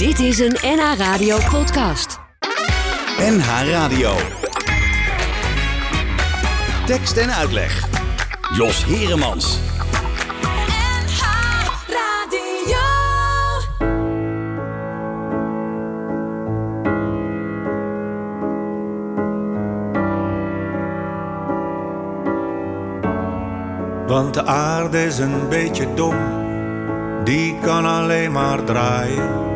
Dit 0.00 0.18
is 0.18 0.38
een 0.38 0.56
NH 0.62 0.98
Radio 0.98 1.38
podcast. 1.50 2.20
NH 3.18 3.70
Radio. 3.70 4.12
Tekst 6.86 7.16
en 7.16 7.34
uitleg. 7.34 7.88
Jos 8.56 8.84
Heremans. 8.84 9.58
NH 10.42 11.22
Radio. 11.88 12.78
Want 24.06 24.34
de 24.34 24.44
aarde 24.44 25.04
is 25.04 25.18
een 25.18 25.48
beetje 25.48 25.94
dom, 25.94 26.16
die 27.24 27.58
kan 27.58 27.86
alleen 27.86 28.32
maar 28.32 28.64
draaien. 28.64 29.49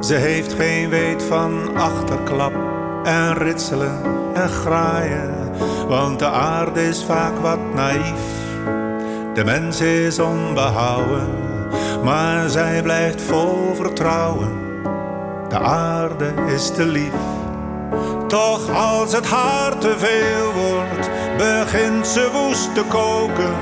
Ze 0.00 0.14
heeft 0.14 0.52
geen 0.52 0.88
weet 0.88 1.22
van 1.22 1.76
achterklap 1.76 2.52
en 3.04 3.34
ritselen 3.34 3.98
en 4.34 4.48
graaien. 4.48 5.34
Want 5.88 6.18
de 6.18 6.26
aarde 6.26 6.88
is 6.88 7.04
vaak 7.04 7.38
wat 7.38 7.74
naïef, 7.74 8.22
de 9.34 9.44
mens 9.44 9.80
is 9.80 10.18
onbehouden. 10.18 11.28
Maar 12.04 12.48
zij 12.48 12.82
blijft 12.82 13.22
vol 13.22 13.74
vertrouwen, 13.74 14.48
de 15.48 15.58
aarde 15.58 16.32
is 16.46 16.70
te 16.70 16.84
lief. 16.84 17.14
Toch 18.26 18.70
als 18.70 19.12
het 19.12 19.26
haar 19.26 19.78
te 19.78 19.94
veel 19.98 20.52
wordt, 20.52 21.10
begint 21.36 22.06
ze 22.06 22.30
woest 22.32 22.74
te 22.74 22.84
koken. 22.88 23.54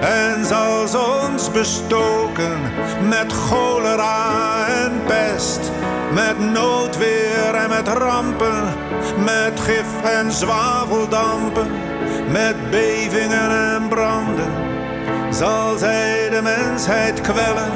En 0.00 0.44
zal 0.44 0.88
ze 0.88 0.98
ons 1.30 1.50
bestoken 1.50 2.60
met 3.08 3.32
cholera 3.32 4.51
en 5.12 5.34
pest. 5.34 5.60
Met 6.12 6.38
noodweer 6.52 7.54
en 7.54 7.68
met 7.68 7.88
rampen, 7.88 8.74
met 9.24 9.60
gif 9.60 10.02
en 10.02 10.32
zwaveldampen. 10.32 11.70
Met 12.30 12.70
bevingen 12.70 13.74
en 13.74 13.88
branden, 13.88 14.52
zal 15.30 15.78
zij 15.78 16.28
de 16.30 16.42
mensheid 16.42 17.20
kwellen. 17.20 17.72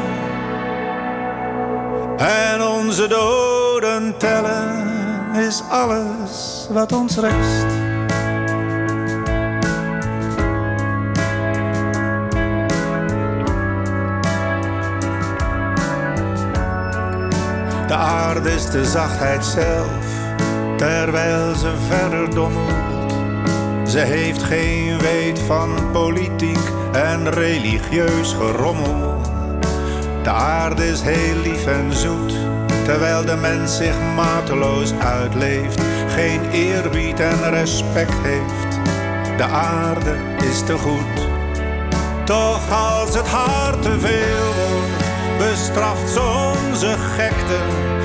En 2.17 2.63
onze 2.63 3.09
doden 3.09 4.15
tellen 4.19 4.95
is 5.35 5.63
alles 5.71 6.67
wat 6.71 6.93
ons 6.93 7.17
rest. 7.17 7.76
Is 18.47 18.71
de 18.71 18.85
zachtheid 18.85 19.45
zelf, 19.45 20.07
terwijl 20.77 21.55
ze 21.55 21.73
verder 21.89 22.35
dommelt. 22.35 22.75
Ze 23.89 23.99
heeft 23.99 24.43
geen 24.43 24.99
weet 24.99 25.39
van 25.39 25.91
politiek 25.93 26.59
en 26.93 27.31
religieus 27.31 28.33
gerommel. 28.33 29.21
De 30.23 30.31
aarde 30.31 30.89
is 30.89 31.01
heel 31.01 31.37
lief 31.43 31.67
en 31.67 31.93
zoet, 31.93 32.33
terwijl 32.85 33.25
de 33.25 33.37
mens 33.37 33.77
zich 33.77 33.95
mateloos 34.17 34.93
uitleeft, 34.99 35.81
geen 36.09 36.51
eerbied 36.51 37.21
en 37.21 37.51
respect 37.51 38.15
heeft. 38.23 38.79
De 39.37 39.45
aarde 39.45 40.17
is 40.51 40.63
te 40.65 40.79
goed. 40.79 41.29
Toch 42.25 42.71
als 42.71 43.15
het 43.15 43.29
haar 43.29 43.79
te 43.79 44.01
veel 44.01 44.53
wordt, 44.71 45.05
bestraft 45.39 46.11
ze 46.11 46.21
onze 46.21 46.95
gekte. 47.17 47.96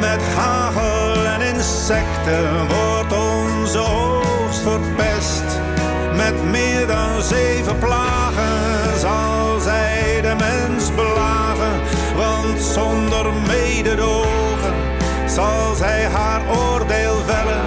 Met 0.00 0.22
hagel 0.36 1.24
en 1.24 1.40
insecten 1.40 2.66
wordt 2.66 3.12
onze 3.12 3.78
oogst 3.78 4.58
verpest. 4.58 5.44
Met 6.16 6.44
meer 6.44 6.86
dan 6.86 7.22
zeven 7.22 7.78
plagen 7.78 8.98
zal 8.98 9.60
zij 9.60 10.20
de 10.20 10.34
mens 10.38 10.94
belagen. 10.94 11.80
Want 12.16 12.60
zonder 12.60 13.32
mededogen 13.46 14.74
zal 15.26 15.74
zij 15.74 16.04
haar 16.04 16.40
oordeel 16.56 17.16
vellen. 17.26 17.64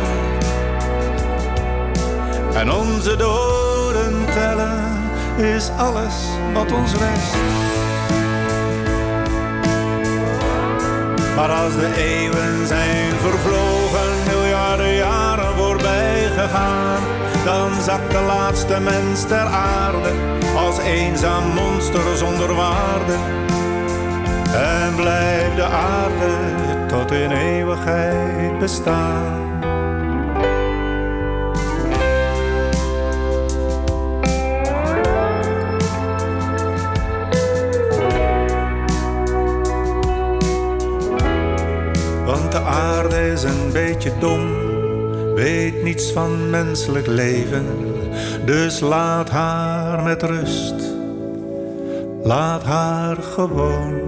En 2.54 2.72
onze 2.72 3.16
doden 3.16 4.26
tellen 4.34 4.94
is 5.38 5.70
alles 5.78 6.14
wat 6.54 6.72
ons 6.72 6.92
rest. 6.92 7.83
Maar 11.36 11.52
als 11.52 11.76
de 11.76 11.94
eeuwen 11.96 12.68
zijn 12.68 13.14
vervlogen, 13.20 14.10
miljarden 14.28 14.94
jaren 14.94 15.56
voorbij 15.56 16.30
gegaan, 16.36 17.02
dan 17.46 17.82
zakt 17.82 18.12
de 18.12 18.22
laatste 18.22 18.80
mens 18.80 19.24
ter 19.28 19.46
aarde 19.46 20.12
als 20.56 20.80
eenzaam 20.80 21.44
monster 21.54 22.18
zonder 22.18 22.54
waarde. 22.56 23.14
En 24.54 24.96
blijft 24.96 25.56
de 25.56 25.64
aarde 25.64 26.86
tot 26.88 27.12
in 27.12 27.32
eeuwigheid 27.32 28.60
bestaan. 28.60 29.43
Een 43.44 43.72
beetje 43.72 44.12
dom, 44.20 44.54
weet 45.36 45.84
niets 45.84 46.12
van 46.12 46.50
menselijk 46.50 47.08
leven. 47.08 47.66
Dus 48.46 48.80
laat 48.80 49.30
haar 49.30 50.04
met 50.04 50.24
rust, 50.24 50.76
laat 52.24 52.64
haar 52.64 53.16
gewoon. 53.16 54.02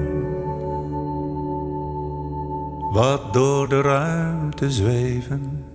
Wat 2.92 3.34
door 3.34 3.70
de 3.70 3.82
ruimte 3.82 4.72
zweven. 4.72 5.66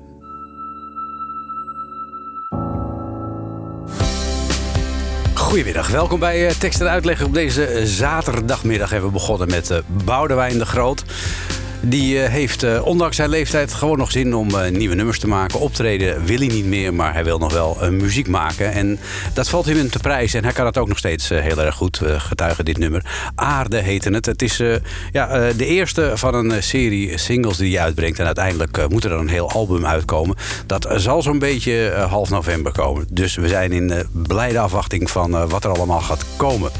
Goedemiddag, 5.34 5.88
welkom 5.88 6.18
bij 6.18 6.46
eh, 6.46 6.54
Tekst 6.54 6.80
en 6.80 6.88
Uitleg. 6.88 7.24
Op 7.24 7.34
deze 7.34 7.64
eh, 7.64 7.84
zaterdagmiddag 7.84 8.90
hebben 8.90 9.08
we 9.08 9.14
begonnen 9.14 9.48
met 9.48 9.70
eh, 9.70 9.78
Boudewijn 10.04 10.58
de 10.58 10.66
Groot. 10.66 11.04
Die 11.82 12.22
eh, 12.22 12.30
heeft 12.30 12.62
eh, 12.62 12.86
ondanks 12.86 13.16
zijn 13.16 13.28
leeftijd 13.28 13.72
gewoon 13.72 13.98
nog 13.98 14.10
zin 14.10 14.34
om 14.34 14.54
eh, 14.54 14.70
nieuwe 14.70 14.94
nummers 14.94 15.18
te 15.18 15.28
maken. 15.28 15.60
Optreden 15.60 16.24
wil 16.24 16.38
hij 16.38 16.46
niet 16.46 16.64
meer, 16.64 16.94
maar 16.94 17.12
hij 17.12 17.24
wil 17.24 17.38
nog 17.38 17.52
wel 17.52 17.78
muziek 17.90 18.28
maken. 18.28 18.72
En 18.72 18.98
dat 19.34 19.48
valt 19.48 19.66
hem 19.66 19.90
te 19.90 19.98
prijs. 19.98 20.34
En 20.34 20.44
hij 20.44 20.52
kan 20.52 20.66
het 20.66 20.78
ook 20.78 20.88
nog 20.88 20.98
steeds 20.98 21.28
heel 21.28 21.62
erg 21.62 21.74
goed 21.74 22.00
getuigen, 22.04 22.64
dit 22.64 22.78
nummer. 22.78 23.04
Aarde 23.34 23.76
heette 23.76 24.10
het. 24.10 24.26
Het 24.26 24.42
is 24.42 24.62
ja, 25.12 25.52
de 25.52 25.66
eerste 25.66 26.12
van 26.14 26.34
een 26.34 26.62
serie 26.62 27.18
singles 27.18 27.56
die 27.56 27.76
hij 27.76 27.84
uitbrengt. 27.84 28.18
En 28.18 28.26
uiteindelijk 28.26 28.88
moet 28.88 29.04
er 29.04 29.12
een 29.12 29.28
heel 29.28 29.50
album 29.50 29.86
uitkomen. 29.86 30.36
Dat 30.66 30.88
zal 30.96 31.22
zo'n 31.22 31.38
beetje 31.38 32.04
half 32.08 32.30
november 32.30 32.72
komen. 32.72 33.06
Dus 33.10 33.34
we 33.34 33.48
zijn 33.48 33.72
in 33.72 33.92
blijde 34.12 34.58
afwachting 34.58 35.10
van 35.10 35.48
wat 35.48 35.64
er 35.64 35.70
allemaal 35.70 36.00
gaat 36.00 36.24
komen. 36.36 36.70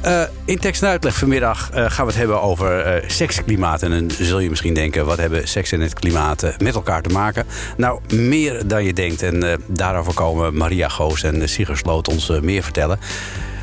Eh, 0.00 0.22
in 0.44 0.58
tekst 0.58 0.82
en 0.82 0.88
uitleg 0.88 1.16
vanmiddag 1.16 1.70
eh, 1.70 1.90
gaan 1.90 2.04
we 2.04 2.10
het 2.10 2.20
hebben 2.20 2.42
over 2.42 2.80
eh 2.80 3.08
seksklimaat. 3.08 3.82
En 3.82 3.90
dan 3.90 4.10
zul 4.10 4.38
je 4.38 4.48
misschien 4.48 4.74
denken, 4.74 5.06
wat 5.06 5.18
hebben 5.18 5.48
seks 5.48 5.72
en 5.72 5.80
het 5.80 5.94
klimaat 5.94 6.54
met 6.58 6.74
elkaar 6.74 7.02
te 7.02 7.08
maken? 7.08 7.46
Nou, 7.76 8.00
meer 8.14 8.66
dan 8.66 8.84
je 8.84 8.92
denkt. 8.92 9.22
En 9.22 9.60
daarover 9.66 10.14
komen 10.14 10.56
Maria 10.56 10.88
Goos 10.88 11.22
en 11.22 11.36
uh, 11.36 11.46
Sieger 11.46 11.76
Sloot 11.76 12.08
ons 12.08 12.28
meer 12.42 12.62
vertellen. 12.62 12.98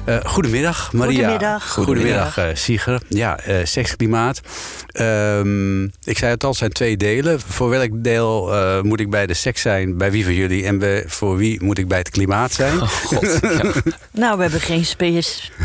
Eh, 0.07 0.18
goedemiddag, 0.23 0.94
Maria. 0.94 1.16
Goedemiddag. 1.16 1.72
Goedemiddag, 1.72 2.38
eh, 2.38 2.45
Sieger. 2.53 3.01
Ja, 3.07 3.40
eh, 3.40 3.56
seksklimaat. 3.63 4.41
Ehm, 4.91 5.84
ik 5.84 6.17
zei 6.17 6.32
het 6.32 6.43
al, 6.43 6.49
het 6.49 6.58
zijn 6.58 6.72
twee 6.72 6.97
delen. 6.97 7.40
Voor 7.40 7.70
welk 7.70 7.90
deel 7.93 8.53
eh, 8.53 8.82
moet 8.82 8.99
ik 8.99 9.09
bij 9.09 9.28
de 9.28 9.34
seks 9.34 9.61
zijn? 9.61 9.97
Bij 9.97 10.11
wie 10.11 10.23
van 10.23 10.34
jullie? 10.34 10.66
En 10.66 10.79
bij, 10.79 11.03
voor 11.08 11.37
wie 11.37 11.64
moet 11.64 11.78
ik 11.78 11.87
bij 11.87 11.97
het 11.97 12.09
klimaat 12.09 12.52
zijn? 12.52 12.82
Oh, 12.82 12.87
God, 12.90 13.40
ja. 13.41 13.72
Nou, 14.22 14.35
we 14.35 14.41
hebben 14.41 14.61
geen 14.61 14.85
spe- 14.85 15.22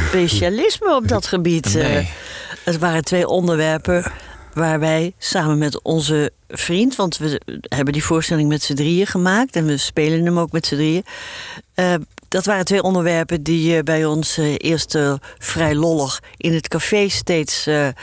specialisme 0.08 0.96
op 0.96 1.08
dat 1.08 1.26
gebied. 1.26 1.74
Nee. 1.74 1.96
Eh, 1.96 2.06
het 2.64 2.78
waren 2.78 3.04
twee 3.04 3.26
onderwerpen 3.28 4.12
waar 4.54 4.80
wij 4.80 5.12
samen 5.18 5.58
met 5.58 5.82
onze 5.82 6.32
vriend... 6.48 6.96
want 6.96 7.16
we 7.18 7.40
hebben 7.62 7.92
die 7.92 8.04
voorstelling 8.04 8.48
met 8.48 8.62
z'n 8.62 8.74
drieën 8.74 9.06
gemaakt... 9.06 9.56
en 9.56 9.66
we 9.66 9.76
spelen 9.76 10.24
hem 10.24 10.38
ook 10.38 10.52
met 10.52 10.66
z'n 10.66 10.74
drieën... 10.74 11.04
Eh, 11.74 11.94
dat 12.32 12.44
waren 12.44 12.64
twee 12.64 12.82
onderwerpen 12.82 13.42
die 13.42 13.76
eh, 13.76 13.82
bij 13.82 14.04
ons 14.04 14.38
eh, 14.38 14.54
eerst 14.56 14.94
eh, 14.94 15.14
vrij 15.38 15.74
lollig 15.74 16.22
in 16.36 16.54
het 16.54 16.68
café 16.68 17.08
steeds 17.08 17.66
eh, 17.66 17.86
eh, 17.86 17.94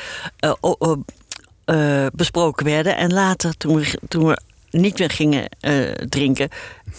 eh, 1.66 2.06
besproken 2.14 2.66
werden. 2.66 2.98
En 2.98 3.14
later, 3.14 3.58
toen 3.58 3.76
we, 3.76 4.00
toen 4.08 4.28
we 4.28 4.40
niet 4.70 5.00
meer 5.00 5.10
gingen 5.10 5.50
eh, 5.60 5.92
drinken, 5.92 6.50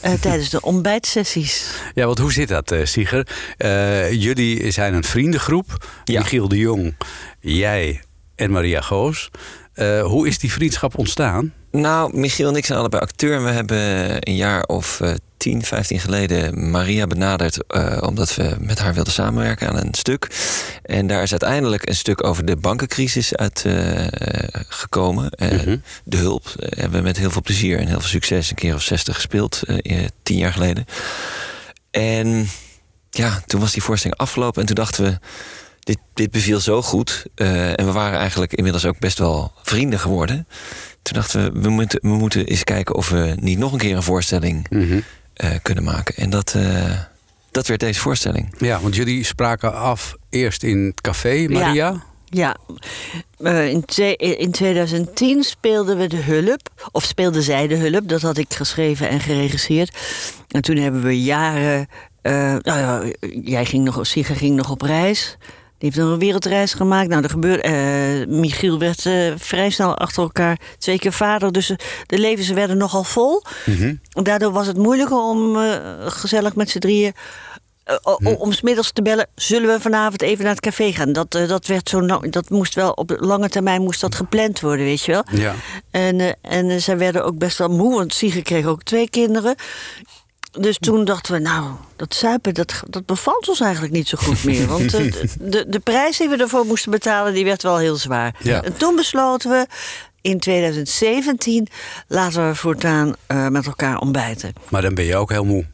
eh, 0.00 0.12
tijdens 0.26 0.50
de 0.50 0.60
ontbijtsessies. 0.60 1.70
Ja, 1.94 2.06
want 2.06 2.18
hoe 2.18 2.32
zit 2.32 2.48
dat, 2.48 2.70
eh 2.70 2.84
Sieger? 2.84 3.26
Eh, 3.56 4.12
jullie 4.12 4.70
zijn 4.70 4.94
een 4.94 5.04
vriendengroep. 5.04 5.86
Ja. 6.04 6.20
Michiel 6.20 6.48
de 6.48 6.58
Jong, 6.58 6.96
jij 7.40 8.02
en 8.34 8.50
Maria 8.50 8.80
Goos. 8.80 9.30
Eh, 9.72 10.02
hoe 10.02 10.26
is 10.26 10.38
die 10.38 10.52
vriendschap 10.52 10.98
ontstaan? 10.98 11.52
Nou, 11.70 12.18
Michiel 12.18 12.48
en 12.48 12.56
ik 12.56 12.64
zijn 12.64 12.78
allebei 12.78 13.02
acteur. 13.02 13.36
En 13.36 13.44
we 13.44 13.50
hebben 13.50 14.16
een 14.28 14.36
jaar 14.36 14.62
of 14.62 15.00
eh 15.00 15.14
10, 15.40 15.62
15 15.64 16.00
geleden 16.00 16.70
Maria 16.70 17.06
benaderd. 17.06 17.66
eh, 17.66 17.98
omdat 18.00 18.34
we 18.34 18.56
met 18.58 18.78
haar 18.78 18.94
wilden 18.94 19.12
samenwerken 19.12 19.68
aan 19.68 19.76
een 19.76 19.94
stuk. 19.94 20.28
En 20.82 21.06
daar 21.06 21.22
is 21.22 21.30
uiteindelijk 21.30 21.88
een 21.88 21.94
stuk 21.96 22.24
over 22.24 22.44
de 22.44 22.56
bankencrisis 22.56 23.36
uit 23.36 23.62
eh, 23.64 24.06
gekomen. 24.68 25.30
Eh, 25.30 25.50
Mhm. 25.50 25.76
De 26.04 26.16
hulp 26.16 26.54
hebben 26.58 26.98
we 26.98 27.04
met 27.06 27.16
heel 27.16 27.30
veel 27.30 27.42
plezier 27.42 27.78
en 27.78 27.86
heel 27.86 28.00
veel 28.00 28.08
succes 28.08 28.50
een 28.50 28.56
keer 28.56 28.74
of 28.74 28.82
60 28.82 29.14
gespeeld. 29.14 29.62
tien 30.22 30.36
jaar 30.38 30.52
geleden. 30.52 30.84
En 31.90 32.48
ja, 33.10 33.42
toen 33.46 33.60
was 33.60 33.72
die 33.72 33.82
voorstelling 33.82 34.18
afgelopen. 34.20 34.60
En 34.60 34.66
toen 34.66 34.74
dachten 34.76 35.04
we. 35.04 35.18
Dit, 35.80 35.98
dit 36.14 36.30
beviel 36.30 36.60
zo 36.60 36.82
goed. 36.82 37.24
en 37.34 37.86
we 37.86 37.92
waren 37.92 38.18
eigenlijk 38.18 38.52
inmiddels 38.54 38.84
ook 38.84 38.98
best 38.98 39.18
wel 39.18 39.52
vrienden 39.62 39.98
geworden. 39.98 40.46
Toen 41.02 41.14
dachten 41.14 41.52
we, 41.52 41.60
we 41.60 41.68
moeten, 41.68 41.98
we 42.02 42.08
moeten 42.08 42.46
eens 42.46 42.64
kijken 42.64 42.94
of 42.94 43.08
we 43.08 43.34
niet 43.40 43.58
nog 43.58 43.72
een 43.72 43.78
keer 43.78 43.96
een 43.96 44.02
voorstelling 44.02 44.66
eh, 45.40 45.50
kunnen 45.62 45.84
maken. 45.84 46.16
En 46.16 46.30
dat, 46.30 46.54
eh, 46.54 46.98
dat 47.50 47.66
werd 47.66 47.80
deze 47.80 48.00
voorstelling. 48.00 48.54
Ja, 48.58 48.80
want 48.80 48.94
jullie 48.94 49.24
spraken 49.24 49.74
af 49.74 50.16
eerst 50.30 50.62
in 50.62 50.78
het 50.86 51.00
café, 51.00 51.46
Maria. 51.48 52.02
Ja, 52.24 52.56
Eh, 53.42 53.68
in, 53.68 53.84
in 54.38 54.50
2010 54.50 55.42
speelden 55.42 55.98
we 55.98 56.06
De 56.06 56.16
Hulp. 56.16 56.68
Of 56.92 57.04
speelde 57.04 57.42
zij 57.42 57.66
De 57.66 57.76
Hulp. 57.76 58.08
Dat 58.08 58.22
had 58.22 58.36
ik 58.36 58.54
geschreven 58.54 59.08
en 59.08 59.20
geregisseerd. 59.20 59.96
En 60.48 60.62
toen 60.62 60.76
hebben 60.76 61.02
we 61.02 61.22
jaren... 61.22 61.88
eh, 62.22 62.32
nou 62.62 62.78
ja, 62.78 63.02
jij 63.42 63.64
ging 63.64 63.84
nog, 63.84 64.06
Siga 64.06 64.34
ging 64.34 64.56
nog 64.56 64.70
op 64.70 64.82
reis. 64.82 65.36
Die 65.80 65.88
heeft 65.90 65.96
nog 66.02 66.12
een 66.12 66.18
wereldreis 66.18 66.74
gemaakt. 66.74 67.08
Nou, 67.08 67.22
er 67.22 67.30
gebeurde, 67.30 67.62
eh, 67.62 68.26
Michiel 68.26 68.78
werd 68.78 69.06
eh, 69.06 69.32
vrij 69.36 69.70
snel 69.70 69.96
achter 69.96 70.22
elkaar 70.22 70.58
twee 70.78 70.98
keer 70.98 71.12
vader. 71.12 71.52
Dus 71.52 71.70
eh, 71.70 71.76
de 72.06 72.18
levens 72.18 72.48
werden 72.48 72.76
nogal 72.76 73.04
vol. 73.04 73.42
Daardoor 74.12 74.52
was 74.52 74.66
het 74.66 74.76
moeilijker 74.76 75.16
om 75.16 75.56
gezellig 76.06 76.54
met 76.54 76.70
z'n 76.70 76.78
drieën... 76.78 77.12
o- 78.02 78.18
om 78.38 78.52
's 78.52 78.60
middags 78.60 78.92
te 78.92 79.02
bellen, 79.02 79.28
zullen 79.34 79.68
we 79.74 79.80
vanavond 79.80 80.22
even 80.22 80.44
naar 80.44 80.52
het 80.52 80.62
café 80.62 80.92
gaan? 80.92 81.12
Dat, 81.12 81.30
dat, 81.30 81.66
werd 81.66 81.88
zo, 81.88 82.00
nou- 82.00 82.28
dat 82.30 82.50
moest 82.50 82.74
wel 82.74 82.90
op 82.92 83.16
lange 83.18 83.48
termijn 83.48 83.82
moest 83.82 84.00
dat 84.00 84.14
gepland 84.14 84.60
worden, 84.60 84.84
weet 84.84 85.02
je 85.04 85.12
wel. 85.12 85.24
Ja. 85.32 85.54
En, 85.90 86.36
en 86.42 86.82
zij 86.82 86.98
werden 86.98 87.24
ook 87.24 87.38
best 87.38 87.58
wel 87.58 87.68
moe, 87.68 87.94
want 87.94 88.14
Sigrid 88.14 88.44
kreeg 88.44 88.66
ook 88.66 88.82
twee 88.82 89.10
kinderen. 89.10 89.54
Dus 90.50 90.78
toen 90.78 91.04
dachten 91.04 91.32
we, 91.32 91.38
nou, 91.38 91.70
dat 91.96 92.14
zuipen, 92.14 92.54
dat, 92.54 92.82
dat 92.88 93.06
bevalt 93.06 93.48
ons 93.48 93.60
eigenlijk 93.60 93.92
niet 93.92 94.08
zo 94.08 94.18
goed 94.20 94.44
meer. 94.50 94.66
Want 94.66 94.94
eh, 94.94 95.12
de, 95.12 95.28
de, 95.40 95.64
de 95.68 95.78
prijs 95.78 96.16
die 96.18 96.28
we 96.28 96.36
ervoor 96.36 96.64
moesten 96.66 96.90
betalen, 96.90 97.34
die 97.34 97.44
werd 97.44 97.62
wel 97.62 97.78
heel 97.78 97.96
zwaar. 97.96 98.34
Ja. 98.42 98.62
En 98.62 98.76
toen 98.76 98.96
besloten 98.96 99.50
we, 99.50 99.66
in 100.20 100.38
2017, 100.40 101.66
laten 102.08 102.48
we 102.48 102.54
voortaan 102.54 103.14
eh, 103.26 103.46
met 103.48 103.66
elkaar 103.66 103.98
ontbijten. 103.98 104.52
Maar 104.68 104.82
dan 104.82 104.94
ben 104.94 105.04
je 105.04 105.16
ook 105.16 105.30
heel 105.30 105.44
moe. 105.44 105.64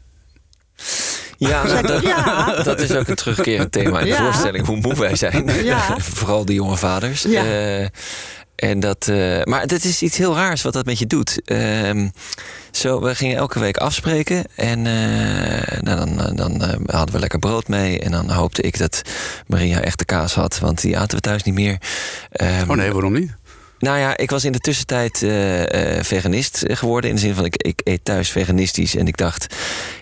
Ja, 1.37 1.63
dat, 1.81 2.01
Ja. 2.03 2.63
dat 2.63 2.79
is 2.79 2.91
ook 2.91 3.07
een 3.07 3.15
terugkerend 3.15 3.71
thema 3.71 3.99
in 3.99 4.05
de 4.05 4.11
Ja. 4.11 4.23
voorstelling. 4.23 4.65
Hoe 4.65 4.77
moe 4.77 4.95
wij 4.95 5.15
zijn. 5.15 5.63
Ja. 5.63 5.99
Vooral 5.99 6.45
de 6.45 6.53
jonge 6.53 6.77
vaders. 6.77 7.21
Ja. 7.21 7.43
En 8.57 8.79
dat, 8.79 9.07
eh, 9.07 9.43
maar 9.43 9.67
dat 9.67 9.83
is 9.83 10.01
iets 10.01 10.17
heel 10.17 10.35
raars 10.35 10.61
wat 10.61 10.73
dat 10.73 10.85
met 10.85 10.99
je 10.99 11.07
doet. 11.07 11.41
Ehm, 11.45 12.07
zo, 12.71 13.01
we 13.01 13.15
gingen 13.15 13.37
elke 13.37 13.59
week 13.59 13.77
afspreken. 13.77 14.43
En 14.55 14.87
eh, 14.87 15.81
nou, 15.81 16.15
dan, 16.15 16.35
dan 16.35 16.61
eh, 16.61 16.79
hadden 16.85 17.13
we 17.13 17.19
lekker 17.19 17.39
brood 17.39 17.67
mee. 17.67 17.99
En 17.99 18.11
dan 18.11 18.29
hoopte 18.29 18.61
ik 18.61 18.77
dat 18.77 19.01
Maria 19.47 19.81
echte 19.81 20.05
kaas 20.05 20.33
had. 20.33 20.59
Want 20.59 20.81
die 20.81 20.97
aten 20.97 21.15
we 21.17 21.23
thuis 21.23 21.43
niet 21.43 21.53
meer. 21.53 21.77
Ehm, 22.31 22.69
Oh 22.69 22.77
nee, 22.77 22.91
waarom 22.91 23.13
niet? 23.13 23.31
Nou 23.79 23.97
ja, 23.99 24.17
ik 24.17 24.29
was 24.29 24.43
in 24.45 24.51
de 24.51 24.59
tussentijd 24.59 25.23
eh, 25.23 25.97
eh, 25.97 26.03
veganist 26.03 26.63
geworden. 26.67 27.09
In 27.09 27.15
de 27.15 27.21
zin 27.21 27.35
van, 27.35 27.45
ik, 27.45 27.55
ik 27.63 27.81
eet 27.83 28.05
thuis 28.05 28.29
veganistisch. 28.29 28.95
En 28.95 29.07
ik 29.07 29.17
dacht, 29.17 29.55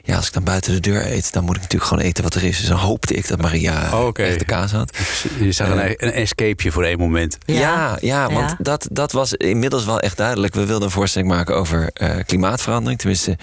ja, 0.03 0.15
als 0.15 0.27
ik 0.27 0.33
dan 0.33 0.43
buiten 0.43 0.73
de 0.73 0.79
deur 0.79 1.11
eet... 1.11 1.33
dan 1.33 1.43
moet 1.43 1.55
ik 1.55 1.61
natuurlijk 1.61 1.89
gewoon 1.89 2.03
eten 2.03 2.23
wat 2.23 2.33
er 2.35 2.43
is. 2.43 2.57
Dus 2.57 2.67
dan 2.67 2.77
hoopte 2.77 3.13
ik 3.13 3.27
dat 3.27 3.41
Maria 3.41 3.89
Oh, 3.99 4.05
oké. 4.05 4.23
echte 4.23 4.45
kaas 4.45 4.71
had. 4.71 4.97
Je 5.39 5.51
zag 5.51 5.69
een, 5.69 5.93
een 5.97 6.11
escapeje 6.11 6.71
voor 6.71 6.83
één 6.83 6.97
moment. 6.99 7.37
Ja, 7.45 7.57
ja, 7.59 7.97
Ja. 8.01 8.29
want 8.33 8.49
Ja. 8.49 8.57
Dat, 8.59 8.87
dat 8.91 9.11
was 9.11 9.33
inmiddels 9.33 9.85
wel 9.85 9.99
echt 9.99 10.17
duidelijk. 10.17 10.53
We 10.53 10.65
wilden 10.65 10.85
een 10.85 10.91
voorstelling 10.93 11.29
maken 11.31 11.55
over 11.55 11.89
eh, 11.93 12.15
klimaatverandering. 12.25 12.99
Tenminste, 12.99 13.37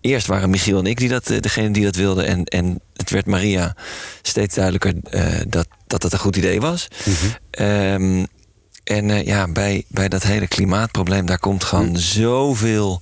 eerst 0.00 0.26
waren 0.26 0.50
Michiel 0.50 0.78
en 0.78 0.86
ik 0.86 0.98
die 0.98 1.08
dat, 1.08 1.30
eh, 1.30 1.40
degene 1.40 1.70
die 1.70 1.84
dat 1.84 1.96
wilden. 1.96 2.26
En, 2.26 2.44
en 2.44 2.80
het 2.96 3.10
werd 3.10 3.26
Maria 3.26 3.74
steeds 4.22 4.54
duidelijker 4.54 4.92
eh, 5.10 5.24
dat, 5.48 5.66
dat 5.86 6.02
het 6.02 6.12
een 6.12 6.18
goed 6.18 6.36
idee 6.36 6.60
was. 6.60 6.88
Ehm, 7.50 8.24
en 8.86 9.10
eh, 9.10 9.26
ja, 9.26 9.48
bij, 9.48 9.84
bij 9.88 10.08
dat 10.08 10.22
hele 10.22 10.46
klimaatprobleem, 10.46 11.26
daar 11.26 11.38
komt 11.38 11.64
gewoon 11.64 11.96
zoveel 11.96 13.00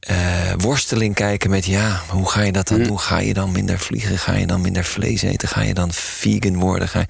eh, 0.00 0.52
worsteling 0.56 1.14
kijken 1.14 1.50
met 1.50 1.66
ja, 1.66 2.02
hoe 2.08 2.30
ga 2.30 2.42
je 2.42 2.52
dat 2.52 2.68
dan 2.68 2.82
doen? 2.82 3.00
Ga 3.00 3.18
je 3.18 3.34
dan 3.34 3.52
minder 3.52 3.78
vliegen? 3.78 4.18
Ga 4.18 4.34
je 4.34 4.46
dan 4.46 4.60
minder 4.60 4.84
vlees 4.84 5.22
eten? 5.22 5.48
Ga 5.48 5.62
je 5.62 5.74
dan 5.74 5.92
vegan 5.92 6.58
worden? 6.58 6.88
Ga 6.88 6.98
je... 6.98 7.06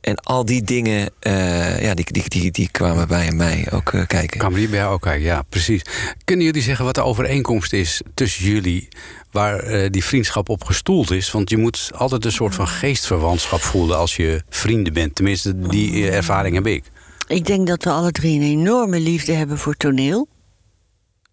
En 0.00 0.16
al 0.16 0.44
die 0.44 0.62
dingen, 0.62 1.10
eh, 1.20 1.82
ja, 1.82 1.94
die, 1.94 2.12
die, 2.12 2.28
die, 2.28 2.50
die 2.50 2.68
kwamen 2.70 3.08
bij 3.08 3.30
mij 3.30 3.66
ook 3.70 3.90
kijken. 4.06 4.38
Kan 4.38 4.54
die 4.54 4.68
bij 4.68 4.78
jou 4.78 4.92
ook 4.92 5.02
kijken? 5.02 5.24
Ja, 5.24 5.42
precies. 5.42 5.82
Kunnen 6.24 6.44
jullie 6.44 6.62
zeggen 6.62 6.84
wat 6.84 6.94
de 6.94 7.02
overeenkomst 7.02 7.72
is 7.72 8.00
tussen 8.14 8.44
jullie... 8.44 8.88
waar 9.30 9.90
die 9.90 10.04
vriendschap 10.04 10.48
op 10.48 10.64
gestoeld 10.64 11.10
is? 11.10 11.30
Want 11.30 11.50
je 11.50 11.56
moet 11.56 11.90
altijd 11.94 12.24
een 12.24 12.32
soort 12.32 12.54
van 12.54 12.68
geestverwantschap 12.68 13.60
voelen... 13.60 13.96
als 13.96 14.16
je 14.16 14.42
vrienden 14.48 14.92
bent. 14.92 15.14
Tenminste, 15.14 15.68
die 15.68 16.10
ervaring 16.10 16.54
heb 16.54 16.66
ik. 16.66 16.84
Ik 17.28 17.46
denk 17.46 17.66
dat 17.66 17.84
we 17.84 17.90
alle 17.90 18.12
drie 18.12 18.40
een 18.40 18.46
enorme 18.46 19.00
liefde 19.00 19.32
hebben 19.32 19.58
voor 19.58 19.74
toneel. 19.74 20.28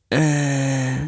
Eh, 0.07 1.01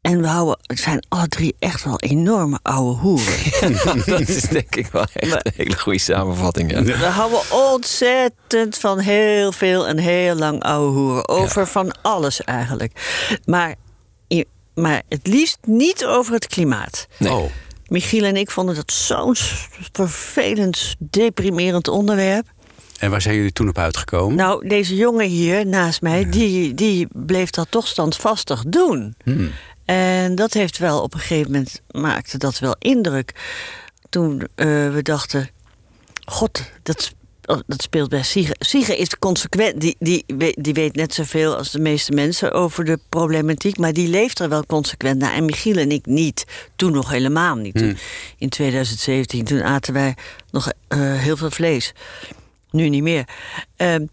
en 0.00 0.20
we 0.20 0.26
houden, 0.26 0.58
het 0.62 0.78
zijn 0.78 1.04
alle 1.08 1.28
drie 1.28 1.54
echt 1.58 1.84
wel 1.84 2.00
enorme 2.00 2.58
oude 2.62 2.98
hoeren. 2.98 3.34
dat 4.06 4.28
is 4.28 4.42
denk 4.42 4.76
ik 4.76 4.86
wel 4.86 5.06
echt 5.12 5.46
een 5.46 5.52
hele 5.56 5.78
goede 5.78 5.98
samenvatting. 5.98 6.72
Ja. 6.72 6.82
We 6.82 7.04
houden 7.04 7.40
ontzettend 7.50 8.78
van 8.78 8.98
heel 8.98 9.52
veel 9.52 9.86
en 9.86 9.98
heel 9.98 10.34
lang 10.34 10.62
oude 10.62 10.98
hoeren. 10.98 11.28
Over 11.28 11.66
van 11.66 12.02
alles 12.02 12.44
eigenlijk. 12.44 12.92
Maar, 13.44 13.74
maar 14.74 15.02
het 15.08 15.26
liefst 15.26 15.58
niet 15.62 16.04
over 16.04 16.34
het 16.34 16.46
klimaat. 16.46 17.06
Nee. 17.18 17.32
Oh, 17.32 17.50
Michiel 17.86 18.24
en 18.24 18.36
ik 18.36 18.50
vonden 18.50 18.74
dat 18.74 18.92
zo'n 18.92 19.36
vervelend, 19.92 20.94
deprimerend 20.98 21.88
onderwerp. 21.88 22.46
En 23.02 23.10
waar 23.10 23.22
zijn 23.22 23.34
jullie 23.34 23.52
toen 23.52 23.68
op 23.68 23.78
uitgekomen? 23.78 24.36
Nou, 24.36 24.68
deze 24.68 24.96
jongen 24.96 25.26
hier 25.26 25.66
naast 25.66 26.02
mij, 26.02 26.30
die, 26.30 26.74
die 26.74 27.08
bleef 27.12 27.50
dat 27.50 27.66
toch 27.70 27.86
standvastig 27.86 28.64
doen. 28.66 29.14
En 29.84 30.34
dat 30.34 30.52
heeft 30.52 30.78
wel 30.78 31.02
op 31.02 31.14
een 31.14 31.20
gegeven 31.20 31.52
moment, 31.52 31.82
maakte 31.90 32.38
dat 32.38 32.58
wel 32.58 32.76
indruk. 32.78 33.34
Toen 34.08 34.48
eh, 34.54 34.66
we 34.66 35.00
dachten, 35.02 35.48
god, 36.24 36.70
dat, 36.82 37.12
oh, 37.44 37.60
dat 37.66 37.82
speelt 37.82 38.08
bij 38.08 38.22
Siege. 38.22 38.56
Siege 38.58 38.96
is 38.96 39.18
consequent, 39.18 39.80
die, 39.80 39.96
die, 39.98 40.24
die 40.54 40.74
weet 40.74 40.96
net 40.96 41.14
zoveel 41.14 41.56
als 41.56 41.70
de 41.70 41.80
meeste 41.80 42.12
mensen 42.12 42.52
over 42.52 42.84
de 42.84 42.98
problematiek, 43.08 43.78
maar 43.78 43.92
die 43.92 44.08
leeft 44.08 44.38
er 44.38 44.48
wel 44.48 44.66
consequent 44.66 45.18
naar. 45.18 45.32
En 45.32 45.44
Michiel 45.44 45.76
en 45.76 45.90
ik 45.90 46.06
niet, 46.06 46.44
toen 46.76 46.92
nog 46.92 47.10
helemaal 47.10 47.54
niet. 47.56 47.74
Toen, 47.74 47.96
in 48.38 48.48
2017, 48.48 49.44
toen 49.44 49.62
aten 49.62 49.92
wij 49.92 50.14
nog 50.50 50.72
eh, 50.88 50.98
heel 50.98 51.36
veel 51.36 51.50
vlees. 51.50 51.92
Nu 52.72 52.88
niet 52.88 53.02
meer. 53.02 53.24
Ehm, 53.76 54.06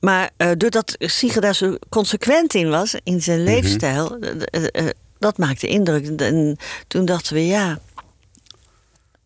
maar 0.00 0.30
eh, 0.36 0.50
doordat 0.56 0.94
Siege 0.98 1.40
daar 1.40 1.54
zo 1.54 1.76
consequent 1.88 2.54
in 2.54 2.70
was, 2.70 2.94
in 3.04 3.22
zijn 3.22 3.42
leefstijl, 3.44 4.16
eh, 4.18 4.64
eh, 4.72 4.86
dat 5.18 5.38
maakte 5.38 5.66
indruk. 5.66 6.06
En 6.20 6.56
toen 6.88 7.04
dachten 7.04 7.34
we, 7.34 7.46
ja, 7.46 7.78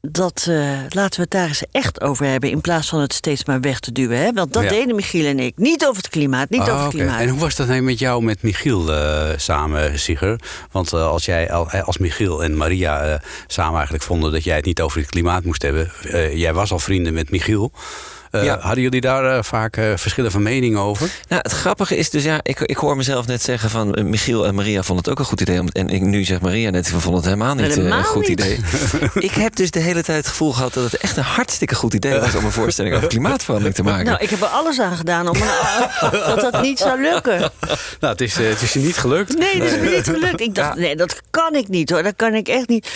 dat, 0.00 0.46
laten 0.88 1.16
we 1.16 1.22
het 1.22 1.30
daar 1.30 1.48
eens 1.48 1.62
echt 1.70 2.00
over 2.00 2.26
hebben, 2.26 2.50
in 2.50 2.60
plaats 2.60 2.88
van 2.88 3.00
het 3.00 3.12
steeds 3.12 3.44
maar 3.44 3.60
weg 3.60 3.80
te 3.80 3.92
duwen. 3.92 4.18
Hè? 4.18 4.32
Want 4.32 4.52
dat 4.52 4.62
Ja. 4.62 4.68
deden 4.68 4.94
Michiel 4.94 5.26
en 5.26 5.38
ik. 5.38 5.52
Niet 5.56 5.86
over 5.86 5.96
het 6.02 6.08
klimaat, 6.10 6.50
niet 6.50 6.60
Ah, 6.60 6.68
over 6.68 6.84
het 6.84 6.94
klimaat. 6.94 7.20
En 7.20 7.28
hoe 7.28 7.38
was 7.40 7.56
dat 7.56 7.66
nou 7.68 7.80
met 7.80 7.98
jou, 7.98 8.22
met 8.22 8.42
Michiel 8.42 8.90
samen, 9.36 9.98
Sigger? 9.98 10.40
Want 10.72 10.92
als 10.92 11.24
jij 11.24 11.50
al- 11.52 11.70
als 11.70 11.98
Michiel 11.98 12.42
en 12.44 12.56
Maria 12.56 13.22
samen 13.46 13.74
eigenlijk 13.74 14.04
vonden 14.04 14.32
dat 14.32 14.44
jij 14.44 14.56
het 14.56 14.64
niet 14.64 14.80
over 14.80 15.00
het 15.00 15.10
klimaat 15.10 15.44
moest 15.44 15.62
hebben. 15.62 15.90
jij 16.38 16.54
was 16.54 16.72
al 16.72 16.78
vrienden 16.78 17.14
met 17.14 17.30
Michiel. 17.30 17.72
Eh, 18.38 18.44
Ja. 18.44 18.58
Hadden 18.60 18.82
jullie 18.82 19.00
daar 19.00 19.36
eh, 19.36 19.42
vaak 19.42 19.76
eh, 19.76 19.84
verschillen 19.96 20.30
van 20.30 20.42
mening 20.42 20.76
over? 20.76 21.10
Nou, 21.28 21.42
het 21.42 21.52
grappige 21.52 21.96
is 21.96 22.10
dus, 22.10 22.22
ja, 22.24 22.40
ik, 22.42 22.60
ik 22.60 22.76
hoor 22.76 22.96
mezelf 22.96 23.26
net 23.26 23.42
zeggen 23.42 23.70
van 23.70 23.96
Michiel 24.08 24.46
en 24.46 24.54
Maria 24.54 24.82
vonden 24.82 25.04
het 25.04 25.12
ook 25.12 25.18
een 25.18 25.24
goed 25.24 25.40
idee. 25.40 25.60
om- 25.60 25.68
En 25.72 25.88
ik, 25.88 26.00
nu 26.02 26.24
zegt 26.24 26.40
Maria 26.40 26.70
net, 26.70 26.88
van 26.88 27.00
vonden 27.00 27.20
het 27.20 27.30
helemaal 27.30 27.54
niet 27.54 27.66
Helemaal 27.74 27.98
een 27.98 28.04
goed 28.04 28.28
niet. 28.28 28.40
idee. 28.40 28.58
ik 29.28 29.30
heb 29.30 29.56
dus 29.56 29.70
de 29.70 29.80
hele 29.80 30.02
tijd 30.02 30.18
het 30.18 30.26
gevoel 30.26 30.52
gehad 30.52 30.74
dat 30.74 30.84
het 30.84 30.96
echt 31.00 31.16
een 31.16 31.22
hartstikke 31.22 31.74
goed 31.74 31.94
idee 31.94 32.18
was 32.20 32.34
om 32.34 32.44
een 32.44 32.52
voorstelling 32.52 32.94
over 32.96 33.08
klimaatverandering 33.08 33.74
te 33.74 33.82
maken. 33.82 34.04
Nou, 34.06 34.18
ik 34.22 34.30
heb 34.30 34.40
er 34.40 34.46
alles 34.46 34.80
aan 34.80 34.96
gedaan 34.96 35.28
om 35.28 35.36
dat 36.10 36.40
dat 36.40 36.62
niet 36.62 36.78
zou 36.78 37.00
lukken. 37.02 37.38
Nou, 38.00 38.12
het 38.12 38.20
is, 38.20 38.36
het 38.36 38.62
is 38.62 38.72
je 38.72 38.78
niet 38.80 38.96
gelukt. 38.96 39.38
Nee, 39.38 39.58
dat 39.58 39.68
is 39.68 39.76
me 39.78 39.90
niet 39.96 40.04
gelukt. 40.04 40.40
Ik 40.40 40.54
dacht, 40.54 40.76
nee, 40.76 40.96
dat 40.96 41.20
kan 41.30 41.54
ik 41.54 41.68
niet 41.68 41.90
hoor. 41.90 42.02
Daar 42.02 42.14
kan 42.14 42.34
ik 42.34 42.48
echt 42.48 42.68
niet, 42.68 42.90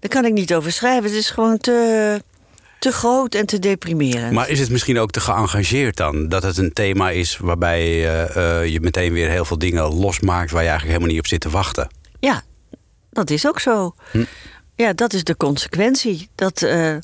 daar 0.00 0.10
kan 0.10 0.24
ik 0.24 0.32
niet 0.32 0.54
over 0.54 0.72
schrijven. 0.72 1.04
Het 1.04 1.12
is 1.12 1.30
gewoon 1.30 1.58
te... 1.58 2.22
te 2.78 2.92
groot 2.92 3.34
en 3.34 3.46
te 3.46 3.58
deprimerend. 3.58 4.32
Maar 4.32 4.48
is 4.48 4.60
het 4.60 4.70
misschien 4.70 4.98
ook 4.98 5.10
te 5.10 5.20
geëngageerd 5.20 5.96
dan? 5.96 6.28
Dat 6.28 6.42
het 6.42 6.56
een 6.56 6.72
thema 6.72 7.10
is 7.10 7.36
waarbij 7.36 7.80
eh, 7.80 8.60
eh, 8.60 8.66
je 8.66 8.80
meteen 8.80 9.12
weer 9.12 9.30
heel 9.30 9.44
veel 9.44 9.58
dingen 9.58 9.94
losmaakt... 9.94 10.50
waar 10.50 10.62
je 10.62 10.68
eigenlijk 10.68 10.98
helemaal 10.98 11.08
niet 11.08 11.18
op 11.18 11.26
zit 11.26 11.40
te 11.40 11.50
wachten. 11.50 11.88
Ja, 12.20 12.42
dat 13.10 13.30
is 13.30 13.46
ook 13.46 13.60
zo. 13.60 13.94
Hm. 14.10 14.24
Ja, 14.74 14.92
dat 14.92 15.12
is 15.12 15.24
de 15.24 15.36
consequentie. 15.36 16.28
Dat, 16.34 16.62
eh, 16.62 16.96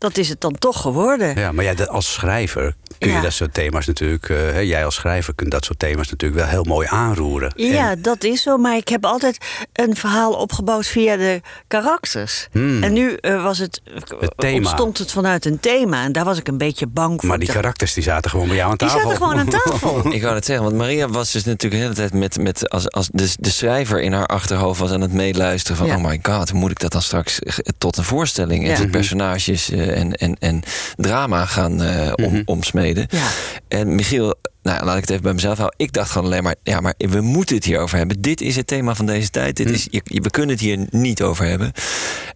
dat 0.00 0.16
is 0.18 0.28
het 0.28 0.40
dan 0.40 0.54
toch 0.58 0.80
geworden. 0.80 1.38
Ja, 1.38 1.52
maar 1.52 1.64
ja, 1.64 1.74
dat- 1.74 1.88
als 1.88 2.12
schrijver 2.12 2.74
kun 2.98 3.08
je 3.08 3.14
Ja. 3.14 3.20
dat 3.20 3.32
soort 3.32 3.54
thema's 3.54 3.86
natuurlijk... 3.86 4.28
eh, 4.28 4.36
hè, 4.36 4.58
jij 4.58 4.84
als 4.84 4.94
schrijver 4.94 5.34
kunt 5.34 5.50
dat 5.50 5.64
soort 5.64 5.78
thema's 5.78 6.10
natuurlijk 6.10 6.40
wel 6.40 6.50
heel 6.50 6.64
mooi 6.64 6.86
aanroeren. 6.90 7.52
Ja, 7.56 7.90
En- 7.90 8.02
dat 8.02 8.24
is 8.24 8.42
zo. 8.42 8.56
Maar 8.56 8.76
ik 8.76 8.88
heb 8.88 9.04
altijd 9.04 9.38
een 9.72 9.96
verhaal 9.96 10.32
opgebouwd 10.32 10.86
via 10.86 11.16
de 11.16 11.40
karakters. 11.66 12.48
En 12.52 12.92
nu 12.92 13.14
eh, 13.14 13.42
was 13.42 13.58
het, 13.58 13.80
Hmm. 13.84 13.94
Het 14.20 14.32
thema. 14.36 14.56
ontstond 14.56 14.98
het 14.98 15.10
vanuit 15.10 15.44
een 15.46 15.60
thema. 15.60 16.04
En 16.04 16.12
daar 16.12 16.24
was 16.24 16.38
ik 16.38 16.48
een 16.48 16.58
beetje 16.58 16.86
bang 16.86 17.20
voor. 17.20 17.28
maar 17.28 17.38
die 17.38 17.52
karakters 17.52 17.94
die 17.94 18.02
zaten 18.02 18.30
gewoon 18.30 18.46
bij 18.48 18.56
jou 18.56 18.70
aan 18.70 18.76
die 18.76 18.86
tafel. 18.88 19.02
zaten 19.02 19.16
gewoon 19.16 19.38
aan 19.38 19.48
tafel. 19.48 19.98
Ik 20.14 20.22
wou 20.22 20.34
het 20.34 20.44
zeggen, 20.44 20.64
want 20.64 20.76
Maria 20.76 21.08
was 21.08 21.32
dus 21.32 21.44
natuurlijk 21.44 21.72
de 21.82 21.86
hele 21.88 21.94
tijd 21.94 22.12
met, 22.12 22.38
met 22.38 22.70
als, 22.70 22.90
als 22.90 23.08
de, 23.12 23.28
de 23.38 23.50
schrijver 23.50 24.00
in 24.00 24.12
haar 24.12 24.26
achterhoofd 24.26 24.80
was 24.80 24.90
aan 24.90 25.00
het 25.00 25.12
meeluisteren 25.12 25.76
van 25.76 25.86
Ja. 25.86 25.96
oh 25.96 26.02
my 26.04 26.18
god, 26.22 26.50
hoe 26.50 26.60
moet 26.60 26.70
ik 26.70 26.78
dat 26.78 26.92
dan 26.92 27.02
straks 27.02 27.38
eh, 27.38 27.54
tot 27.78 27.96
een 27.96 28.04
voorstelling 28.04 28.64
en 28.64 28.70
Ja. 28.70 28.76
tot 28.76 28.90
personages 28.90 29.70
eh, 29.70 29.89
en, 29.94 30.12
en, 30.12 30.36
en 30.38 30.62
drama 30.96 31.44
gaan 31.44 31.82
eh, 31.82 32.12
om, 32.14 32.42
omsmeden. 32.44 33.06
Ja. 33.10 33.28
En 33.68 33.94
Michiel, 33.94 34.34
nou 34.62 34.84
laat 34.84 34.94
ik 34.94 35.00
het 35.00 35.10
even 35.10 35.22
bij 35.22 35.32
mezelf 35.32 35.58
houden. 35.58 35.78
Ik 35.78 35.92
dacht 35.92 36.10
gewoon 36.10 36.26
alleen 36.26 36.42
maar, 36.42 36.54
ja, 36.62 36.80
maar 36.80 36.94
we 36.96 37.20
moeten 37.20 37.56
het 37.56 37.64
hierover 37.64 37.98
hebben. 37.98 38.20
Dit 38.20 38.40
is 38.40 38.56
het 38.56 38.66
thema 38.66 38.94
van 38.94 39.06
deze 39.06 39.30
tijd. 39.30 39.56
Dit 39.56 39.70
is, 39.70 39.86
je, 39.90 40.02
we 40.04 40.30
kunnen 40.30 40.50
het 40.50 40.60
hier 40.60 40.86
niet 40.90 41.22
over 41.22 41.44
hebben. 41.44 41.72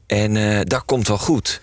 En 0.06 0.36
eh 0.36 0.60
dat 0.64 0.84
komt 0.84 1.08
wel 1.08 1.18
goed. 1.18 1.60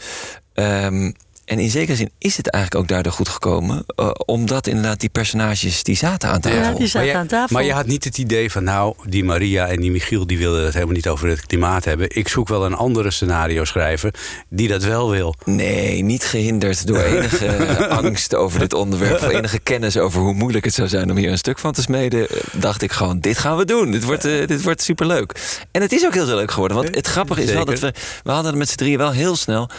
Ehm, 0.54 1.12
en 1.52 1.60
in 1.60 1.70
zekere 1.70 1.96
zin 1.98 2.12
is 2.18 2.38
het 2.38 2.50
eigenlijk 2.50 2.84
ook 2.84 2.90
daardoor 2.90 3.12
goed 3.12 3.30
gekomen. 3.30 3.84
eh, 3.96 4.10
omdat 4.26 4.68
inderdaad 4.68 5.00
die 5.00 5.10
personages 5.10 5.84
die 5.84 5.96
zaten 5.96 6.30
aan 6.30 6.40
tafel. 6.40 6.60
Ja, 6.60 6.70
die 6.70 6.80
Maar 6.80 6.88
zaten 6.88 7.08
je, 7.08 7.16
aan 7.16 7.28
tafel. 7.28 7.56
maar 7.56 7.66
je 7.66 7.74
had 7.74 7.86
niet 7.86 8.04
het 8.04 8.18
idee 8.18 8.52
van, 8.52 8.64
nou, 8.64 8.96
die 9.06 9.24
Maria 9.24 9.68
en 9.68 9.80
die 9.82 9.92
Michiel... 9.92 10.28
die 10.28 10.38
wilden 10.38 10.64
het 10.64 10.74
helemaal 10.74 10.96
niet 10.96 11.08
over 11.08 11.28
het 11.28 11.46
klimaat 11.46 11.86
hebben. 11.86 12.08
Ik 12.10 12.28
zoek 12.28 12.48
wel 12.48 12.66
een 12.66 12.74
andere 12.74 13.12
scenario 13.12 13.66
schrijver 13.66 14.14
die 14.50 14.68
dat 14.68 14.84
wel 14.84 15.10
wil. 15.10 15.36
Nee, 15.46 16.04
niet 16.04 16.24
gehinderd 16.24 16.88
door 16.88 17.00
enige 17.02 17.88
angst 18.02 18.36
over 18.36 18.60
dit 18.60 18.74
onderwerp. 18.74 19.22
Of 19.22 19.28
enige 19.28 19.60
kennis 19.60 19.98
over 19.98 20.22
hoe 20.22 20.34
moeilijk 20.34 20.66
het 20.66 20.74
zou 20.74 20.88
zijn 20.88 21.12
om 21.12 21.18
hier 21.18 21.32
een 21.32 21.38
stuk 21.38 21.60
van 21.60 21.72
te 21.74 21.82
smeden. 21.82 22.28
Dacht 22.52 22.82
ik 22.82 22.92
gewoon, 22.92 23.20
dit 23.20 23.38
gaan 23.38 23.58
we 23.58 23.66
doen. 23.66 23.92
Dit 23.92 24.04
wordt, 24.04 24.26
eh, 24.26 24.48
dit 24.48 24.62
wordt 24.62 24.82
superleuk. 24.82 25.60
En 25.72 25.82
het 25.82 25.92
is 25.92 26.06
ook 26.06 26.14
heel, 26.14 26.28
heel 26.28 26.36
leuk 26.36 26.52
geworden. 26.52 26.78
Want 26.78 26.96
het 26.96 27.08
grappige 27.08 27.44
is 27.44 27.52
wel 27.52 27.66
dat 27.66 27.80
we... 27.80 27.94
We 28.24 28.32
hadden 28.32 28.50
het 28.50 28.60
met 28.60 28.70
z'n 28.70 28.76
drieën 28.78 28.98
wel 28.98 29.12
heel 29.12 29.36
snel... 29.36 29.70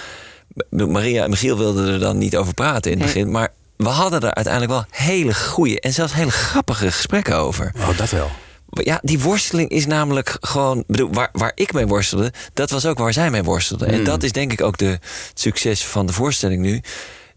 Maria 0.70 1.24
en 1.24 1.30
Michiel 1.30 1.58
wilden 1.58 1.88
er 1.88 1.98
dan 1.98 2.18
niet 2.18 2.36
over 2.36 2.54
praten 2.54 2.90
in 2.92 2.96
het 2.98 3.06
Nee. 3.06 3.14
begin. 3.14 3.32
Maar 3.32 3.52
we 3.76 3.88
hadden 3.88 4.20
er 4.20 4.34
uiteindelijk 4.34 4.72
wel 4.72 4.84
hele 4.90 5.34
goede 5.34 5.80
en 5.80 5.92
zelfs 5.92 6.12
hele 6.12 6.30
grappige 6.30 6.90
gesprekken 6.92 7.36
over. 7.36 7.72
Oh, 7.78 7.98
dat 7.98 8.10
wel. 8.10 8.30
Ja, 8.68 8.98
die 9.02 9.20
worsteling 9.20 9.68
is 9.70 9.86
namelijk 9.86 10.36
gewoon. 10.40 10.84
Bedoel, 10.86 11.12
waar, 11.12 11.28
waar 11.32 11.52
ik 11.54 11.72
mee 11.72 11.86
worstelde, 11.86 12.32
dat 12.54 12.70
was 12.70 12.86
ook 12.86 12.98
waar 12.98 13.12
zij 13.12 13.30
mee 13.30 13.42
worstelde. 13.42 13.84
Hmm. 13.84 13.94
En 13.94 14.04
dat 14.04 14.22
is 14.22 14.32
denk 14.32 14.52
ik 14.52 14.60
ook 14.62 14.78
de, 14.78 14.84
het 14.86 15.00
succes 15.34 15.84
van 15.86 16.06
de 16.06 16.12
voorstelling 16.12 16.62
nu. 16.62 16.80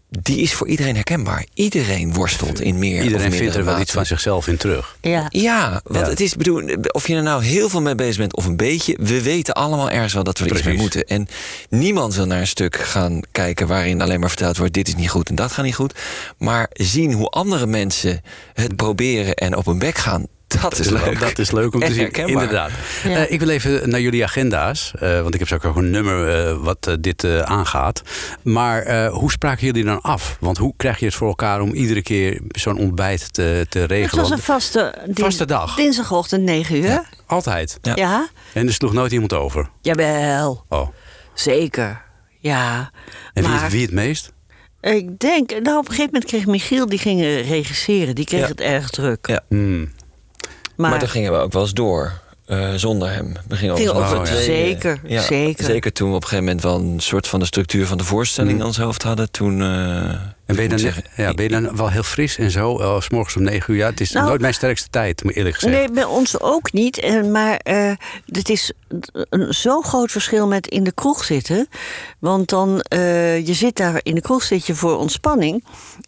Die 0.08 0.38
is 0.38 0.54
voor 0.54 0.66
iedereen 0.68 0.94
herkenbaar. 0.94 1.46
Iedereen 1.54 2.12
worstelt 2.14 2.60
in 2.60 2.78
meer. 2.78 2.98
of 2.98 3.04
Iedereen 3.04 3.32
vindt 3.32 3.54
er 3.54 3.64
wel 3.64 3.80
iets 3.80 3.92
van 3.92 4.06
zichzelf 4.06 4.48
in 4.48 4.56
terug. 4.56 4.96
Ja. 5.00 5.26
Ja, 5.28 5.80
want 5.84 6.04
Ja. 6.04 6.10
het 6.10 6.20
is, 6.20 6.34
bedoel, 6.36 6.62
of 6.90 7.06
je 7.06 7.14
er 7.14 7.22
nou 7.22 7.44
heel 7.44 7.68
veel 7.68 7.80
mee 7.82 7.94
bezig 7.94 8.16
bent 8.16 8.36
of 8.36 8.44
een 8.46 8.56
beetje, 8.56 8.96
we 9.00 9.22
weten 9.22 9.54
allemaal 9.54 9.90
ergens 9.90 10.12
wel 10.12 10.24
dat 10.24 10.38
we 10.38 10.44
er 10.44 10.52
iets 10.56 10.62
mee 10.62 10.76
moeten. 10.76 11.04
En 11.04 11.28
niemand 11.68 12.14
wil 12.14 12.26
naar 12.26 12.40
een 12.40 12.46
stuk 12.46 12.76
gaan 12.76 13.20
kijken 13.32 13.66
waarin 13.66 14.00
alleen 14.00 14.20
maar 14.20 14.28
verteld 14.28 14.56
wordt: 14.56 14.72
dit 14.74 14.88
is 14.88 14.94
niet 14.94 15.10
goed 15.10 15.28
en 15.28 15.34
dat 15.34 15.52
gaat 15.52 15.64
niet 15.64 15.74
goed. 15.74 15.94
Maar 16.38 16.66
zien 16.72 17.12
hoe 17.12 17.28
andere 17.28 17.66
mensen 17.66 18.20
het 18.54 18.76
proberen 18.76 19.34
en 19.34 19.56
op 19.56 19.66
hun 19.66 19.78
bek 19.78 19.98
gaan, 19.98 20.26
dat 20.70 20.78
is 20.78 20.88
leuk. 20.90 21.20
Dat 21.20 21.38
is 21.38 21.50
leuk 21.50 21.74
om 21.74 21.80
te 21.80 21.86
En 21.86 21.92
zien. 21.92 22.02
herkenbaar. 22.02 22.32
Inderdaad. 22.32 22.70
Ja. 23.04 23.10
Eh, 23.26 23.32
ik 23.32 23.38
wil 23.40 23.48
even 23.48 23.88
naar 23.90 24.00
jullie 24.00 24.24
agenda's. 24.24 24.92
eh, 24.98 25.20
want 25.22 25.34
ik 25.34 25.40
heb 25.48 25.48
zo 25.48 25.68
ook 25.68 25.76
een 25.76 25.90
nummer 25.90 26.46
eh, 26.48 26.56
wat 26.58 26.96
dit 27.00 27.24
eh, 27.24 27.40
aangaat. 27.40 28.02
Maar 28.42 28.82
eh, 28.82 29.12
hoe 29.12 29.30
spraken 29.30 29.66
jullie 29.66 29.84
dan 29.84 30.00
af? 30.00 30.36
Want 30.40 30.56
hoe 30.58 30.74
krijg 30.76 30.98
je 30.98 31.04
het 31.06 31.14
voor 31.14 31.28
elkaar 31.28 31.60
om 31.60 31.72
iedere 31.72 32.02
keer 32.02 32.40
zo'n 32.48 32.78
ontbijt 32.78 33.32
te, 33.34 33.66
te 33.68 33.78
Het 33.78 33.90
regelen? 33.90 34.22
was 34.22 34.30
een 34.32 34.38
vaste, 34.38 34.94
Vaste 35.14 35.44
dag. 35.44 35.74
Dinsdagochtend 35.76 36.42
9 36.42 36.76
uur. 36.76 36.84
Ja. 36.84 37.04
Altijd. 37.26 37.78
Ja. 37.82 38.28
En 38.52 38.66
er 38.66 38.72
sloeg 38.72 38.92
nooit 38.92 39.12
iemand 39.12 39.32
over. 39.32 39.68
Jawel. 39.82 40.64
Oh. 40.68 40.88
Zeker. 41.34 42.02
Ja. 42.40 42.90
En 43.34 43.42
wie, 43.42 43.52
maar 43.52 43.70
wie 43.70 43.82
het 43.82 43.92
meest? 43.92 44.32
ik 44.80 45.18
denk, 45.18 45.50
nou 45.50 45.76
op 45.78 45.82
een 45.84 45.90
gegeven 45.90 46.04
moment 46.12 46.24
kreeg 46.24 46.46
Michiel, 46.46 46.86
die 46.88 46.98
ging 46.98 47.20
eh, 47.20 47.48
regisseren. 47.48 48.14
Die 48.14 48.24
kreeg 48.24 48.40
Ja. 48.40 48.46
het 48.46 48.60
erg 48.60 48.90
druk. 48.90 49.26
Ja. 49.26 49.40
Hmm. 49.48 49.92
Maar, 50.76 50.90
Maar, 50.90 50.98
dan 50.98 51.08
gingen 51.08 51.32
we 51.32 51.38
ook 51.38 51.52
wel 51.52 51.62
eens 51.62 51.72
door. 51.74 52.12
eh, 52.46 52.72
zonder 52.74 53.12
hem. 53.12 53.32
We 53.48 53.56
gingen 53.56 53.76
eens 53.76 53.90
ja. 53.90 54.22
tweeën. 54.22 54.42
Zeker, 54.44 55.00
Ja, 55.06 55.22
zeker. 55.22 55.64
Zeker 55.64 55.92
toen 55.92 56.08
we 56.10 56.14
op 56.16 56.22
een 56.22 56.28
gegeven 56.28 56.44
moment 56.44 56.64
wel 56.64 56.78
een 56.80 57.00
soort 57.00 57.26
van 57.28 57.38
de 57.40 57.46
structuur 57.46 57.86
van 57.86 57.98
de 57.98 58.04
voorstelling 58.04 58.58
in 58.58 58.64
ons 58.64 58.76
hoofd 58.78 59.02
hadden. 59.02 59.30
Toen. 59.30 59.60
eh, 59.60 59.66
En 60.46 60.54
ben 60.54 60.62
je, 60.62 60.68
dan, 60.68 60.78
zeggen, 60.78 61.04
ja, 61.16 61.34
ben 61.34 61.44
je 61.44 61.50
dan 61.50 61.76
wel 61.76 61.90
heel 61.90 62.02
fris 62.02 62.38
en 62.38 62.50
zo? 62.50 62.80
Uh, 62.80 63.00
s 63.00 63.08
morgens 63.10 63.36
om 63.36 63.42
negen 63.42 63.72
uur. 63.74 63.78
Ja, 63.80 63.86
het 63.90 64.00
is 64.00 64.12
Nou, 64.12 64.26
nooit 64.28 64.40
mijn 64.40 64.54
sterkste 64.54 64.88
tijd, 64.90 65.24
moet 65.24 65.34
eerlijk 65.34 65.54
gezegd. 65.54 65.74
Nee, 65.76 65.90
bij 65.90 66.04
ons 66.04 66.40
ook 66.40 66.72
niet. 66.72 66.98
En, 66.98 67.30
maar 67.30 67.56
eh 67.56 67.90
het 68.26 68.48
is 68.48 68.72
een 69.12 69.54
zo'n 69.54 69.84
groot 69.84 70.10
verschil 70.10 70.46
met 70.46 70.66
in 70.66 70.84
de 70.84 70.92
kroeg 70.92 71.24
zitten. 71.24 71.68
Want 72.18 72.48
dan, 72.48 72.80
eh, 72.80 73.46
je 73.46 73.54
zit 73.54 73.76
daar 73.76 74.00
in 74.02 74.14
de 74.14 74.20
kroeg 74.20 74.42
zit 74.42 74.66
je 74.66 74.74
voor 74.74 74.96
ontspanning. 74.98 75.64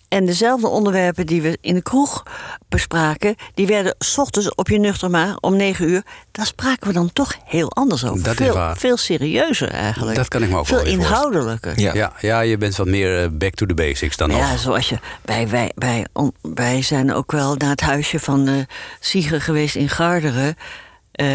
En 0.08 0.26
dezelfde 0.26 0.66
onderwerpen 0.68 1.26
die 1.26 1.42
we 1.42 1.58
in 1.60 1.74
de 1.74 1.82
kroeg 1.82 2.22
bespraken... 2.68 3.34
die 3.54 3.66
werden 3.66 3.94
s 3.98 4.18
ochtends 4.18 4.54
op 4.54 4.68
je 4.68 4.78
nuchter 4.78 5.10
maar 5.10 5.36
om 5.40 5.56
negen 5.56 5.88
uur... 5.88 6.02
daar 6.32 6.46
spraken 6.46 6.86
we 6.86 6.92
dan 6.92 7.12
toch 7.12 7.34
heel 7.44 7.72
anders 7.72 8.04
over. 8.04 8.22
Dat 8.22 8.32
is 8.40 8.46
veel, 8.46 8.54
waar. 8.54 8.76
veel 8.76 8.96
serieuzer 8.96 9.70
eigenlijk. 9.70 10.16
Dat 10.16 10.28
kan 10.28 10.42
ik 10.42 10.50
me 10.50 10.56
ook 10.56 10.66
Veel 10.66 10.84
inhoudelijker. 10.84 11.80
Ja. 11.80 11.94
Ja, 11.94 12.12
ja, 12.20 12.40
je 12.40 12.56
bent 12.58 12.76
wat 12.76 12.86
meer 12.86 13.22
eh, 13.22 13.28
back 13.32 13.54
to 13.54 13.66
the 13.66 13.74
basics 13.74 14.16
dan 14.16 14.30
Ja, 14.30 14.50
nog. 14.50 14.58
zoals 14.60 14.88
je. 14.88 14.98
Wij, 15.22 15.48
wij, 15.48 15.72
wij, 15.74 16.06
on- 16.12 16.34
wij 16.42 16.82
zijn 16.82 17.12
ook 17.14 17.32
wel 17.32 17.54
naar 17.56 17.70
het 17.70 17.80
huisje 17.80 18.18
van 18.20 18.48
eh 18.48 18.54
Sieger 19.00 19.40
geweest 19.40 19.74
in 19.76 19.88
Garderen. 19.88 20.56
eh, 21.12 21.26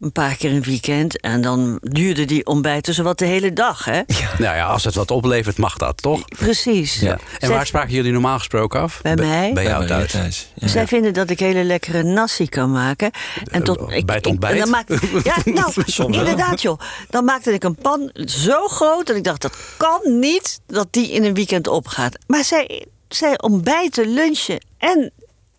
een 0.00 0.12
paar 0.12 0.36
keer 0.36 0.50
een 0.52 0.62
weekend. 0.62 1.20
En 1.20 1.40
dan 1.40 1.78
duurde 1.82 2.24
die 2.24 2.46
ontbijten 2.46 2.94
zowat 2.94 3.18
de 3.18 3.24
hele 3.24 3.52
dag, 3.52 3.84
hè? 3.84 4.00
Nou 4.38 4.56
ja, 4.56 4.66
als 4.66 4.84
het 4.84 4.94
wat 4.94 5.10
oplevert, 5.10 5.56
mag 5.58 5.76
dat, 5.76 6.02
toch? 6.02 6.24
Precies. 6.28 7.00
Ja. 7.00 7.12
En 7.12 7.18
Zij- 7.38 7.48
waar 7.48 7.66
spraken 7.66 7.94
jullie 7.94 8.12
normaal 8.12 8.38
gesproken 8.38 8.80
af? 8.80 9.02
Bij 9.02 9.14
mij? 9.16 9.52
Bij 9.52 9.64
jou 9.64 9.86
thuis. 9.86 10.48
Ja. 10.54 10.68
Zij 10.68 10.86
vinden 10.86 11.12
dat 11.14 11.30
ik 11.30 11.38
hele 11.38 11.64
lekkere 11.64 12.02
nasi 12.02 12.48
kan 12.48 12.70
maken. 12.72 13.10
En 13.50 13.62
tot, 13.64 13.78
Eh, 13.92 14.04
bij 14.04 14.14
het 14.16 14.26
ontbijt? 14.26 14.52
en 14.52 14.58
dan 14.60 14.70
maakte, 14.70 14.98
ja, 15.24 15.36
nou, 15.60 15.72
Soms 15.86 16.16
inderdaad, 16.16 16.62
joh. 16.62 16.80
Dan 17.10 17.24
maakte 17.24 17.52
ik 17.52 17.64
een 17.64 17.74
pan 17.74 18.10
zo 18.24 18.68
groot 18.68 19.06
dat 19.06 19.16
ik 19.16 19.24
dacht, 19.24 19.42
dat 19.42 19.56
kan 19.76 20.18
niet 20.18 20.60
dat 20.66 20.86
die 20.90 21.10
in 21.10 21.24
een 21.24 21.34
weekend 21.34 21.66
opgaat. 21.68 22.18
Maar 22.26 22.44
zij, 22.44 22.86
zij 23.08 23.40
ontbijten, 23.40 24.08
lunchen 24.14 24.64
en 24.78 25.12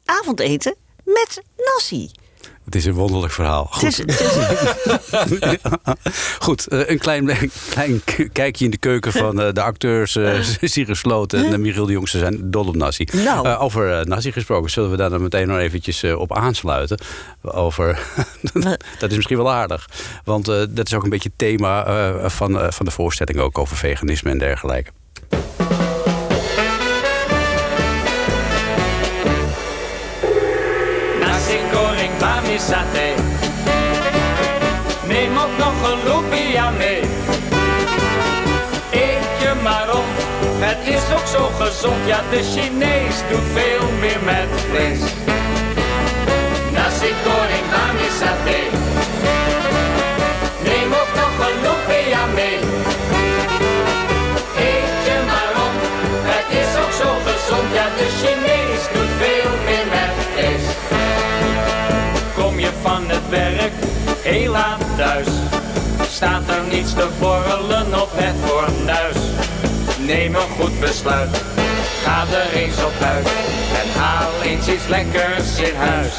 avondeten 0.06 0.76
met 1.04 1.42
nasi. 1.58 2.10
Het 2.66 2.76
is 2.78 2.86
een 2.86 2.94
wonderlijk 2.94 3.34
verhaal. 3.34 3.68
Het 3.70 3.74
Goed, 3.80 3.88
is, 3.88 3.98
het 3.98 4.10
is- 5.42 5.58
Goed 6.40 6.68
eh, 6.68 6.90
een 6.90 6.98
klein, 6.98 7.50
klein 7.70 8.02
kijkje 8.34 8.66
in 8.66 8.72
de 8.72 8.78
keuken 8.78 9.12
van 9.12 9.42
eh, 9.42 9.54
de 9.54 9.62
acteurs 9.62 10.16
uh, 10.16 10.42
Sigrid 10.62 10.98
Sloot 10.98 11.34
en 11.34 11.46
uh, 11.52 11.58
Michiel 11.58 11.86
de 11.86 11.92
Jongste 11.92 12.18
zijn 12.18 12.52
dol 12.52 12.68
op 12.68 12.76
nasi. 12.76 13.08
Nou. 13.12 13.48
Over 13.48 14.08
nasi 14.08 14.32
gesproken, 14.32 14.70
zullen 14.72 14.92
we 14.92 14.98
daar 14.98 15.10
dan 15.10 15.22
meteen 15.22 15.48
nog 15.48 15.58
eventjes 15.58 16.04
op 16.04 16.36
aansluiten? 16.36 17.00
Over, 17.42 18.00
dat 19.00 19.10
is 19.10 19.16
misschien 19.16 19.38
wel 19.38 19.52
aardig. 19.52 19.90
Want 20.24 20.46
dat 20.46 20.86
is 20.88 20.94
ook 20.94 21.04
een 21.04 21.10
beetje 21.10 21.30
het 21.30 21.38
thema 21.38 21.84
van, 22.30 22.74
van 22.74 22.86
de 22.86 22.92
voorstelling 22.92 23.40
ook 23.40 23.58
over 23.58 23.78
veganisme 23.78 24.30
en 24.32 24.38
dergelijke. 24.38 24.92
Neem 35.08 35.38
ook 35.38 35.58
nog 35.58 35.92
een 35.92 36.04
lumpia 36.04 36.70
mee. 36.70 37.02
Eet 38.92 39.42
je 39.42 39.54
maar 39.64 39.90
op, 39.94 40.06
het 40.60 40.88
is 40.88 41.14
ook 41.14 41.28
zo 41.28 41.50
gezond. 41.60 42.06
Ja, 42.06 42.22
de 42.30 42.44
Chinees 42.44 43.16
doet 43.30 43.48
veel 43.54 43.90
meer 44.00 44.20
met 44.24 44.48
vlees. 44.70 45.00
Nasi 46.72 47.14
goreng 47.24 47.70
bami 47.72 48.10
satay. 48.20 48.59
Werk 63.30 63.74
heel 64.22 64.52
laat 64.52 64.82
thuis, 64.98 65.28
staat 66.12 66.50
er 66.50 66.64
niets 66.72 66.94
te 66.94 67.08
borrelen 67.20 68.02
op 68.02 68.10
het 68.14 68.36
fornuis. 68.46 69.18
Neem 69.98 70.36
een 70.36 70.50
goed 70.60 70.80
besluit, 70.80 71.44
ga 72.04 72.26
er 72.32 72.62
eens 72.62 72.84
op 72.84 73.02
uit 73.02 73.28
en 73.82 74.00
haal 74.00 74.32
eens 74.44 74.68
iets 74.68 74.88
lekkers 74.88 75.58
in 75.58 75.76
huis. 75.76 76.16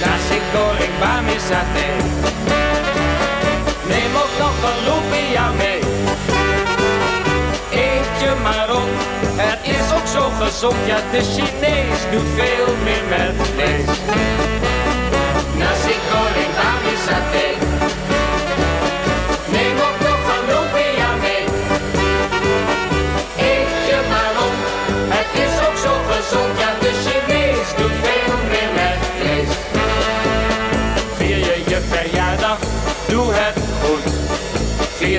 Nasi 0.00 0.40
goreng 0.52 0.98
bami 1.00 1.38
satay, 1.48 1.96
neem 3.88 4.12
ook 4.22 4.34
nog 4.38 4.56
een 4.70 4.80
lumpia 4.88 5.50
mee. 5.50 5.80
Eet 7.70 8.20
je 8.20 8.32
maar 8.42 8.70
op, 8.76 8.90
het 9.36 9.58
is 9.62 9.96
ook 9.96 10.06
zo 10.06 10.44
gezond, 10.44 10.76
ja 10.86 10.96
de 11.10 11.22
Chinees 11.22 12.00
doet 12.12 12.30
veel 12.36 12.74
meer 12.84 13.04
met 13.08 13.48
vlees. 13.52 14.53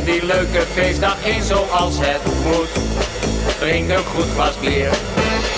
Die 0.06 0.26
leuke 0.26 0.62
feestdag 0.74 1.18
eens 1.26 1.48
zoals 1.48 1.96
het 2.00 2.22
moet. 2.44 2.70
Drink 3.60 3.90
een 3.90 4.06
goed 4.06 4.32
glas 4.34 4.60
bier, 4.60 4.90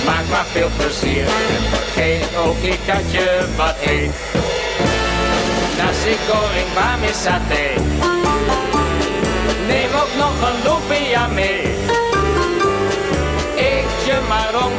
maak 0.05 0.27
maar 0.29 0.45
veel 0.51 0.69
plezier. 0.77 1.25
En 1.25 1.63
vergeet 1.69 2.37
ook 2.45 2.61
niet 2.61 2.79
dat 2.85 3.11
je 3.11 3.45
wat 3.57 3.75
eet. 3.85 4.46
Nasi 6.07 6.19
goreng 6.31 6.71
bami 6.75 7.11
satay. 7.11 7.75
Neem 9.67 9.91
ook 10.01 10.13
nog 10.17 10.35
een 10.47 10.57
lumpia 10.63 11.27
mee. 11.27 11.61
Eet 13.55 13.97
je 14.07 14.17
maar 14.27 14.53
op, 14.65 14.71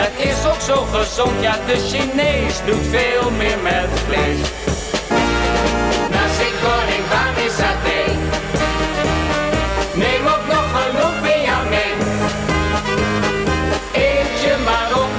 het 0.00 0.16
is 0.28 0.46
ook 0.50 0.60
zo 0.60 0.86
gezond. 0.92 1.32
Ja, 1.40 1.56
de 1.66 1.76
Chinees 1.88 2.56
doet 2.66 2.86
veel 2.90 3.30
meer 3.30 3.58
met 3.62 3.88
vlees. 4.06 4.40
Nasi 6.14 6.48
goreng 6.62 7.06
bami 7.12 7.48
satay. 7.58 8.16
Neem 9.94 10.26
ook 10.26 10.46
nog 10.54 10.68
een 10.80 10.92
lumpia 11.00 11.58
mee. 11.70 11.94
Eet 13.92 14.40
je 14.44 14.54
maar 14.64 14.90
op, 15.04 15.12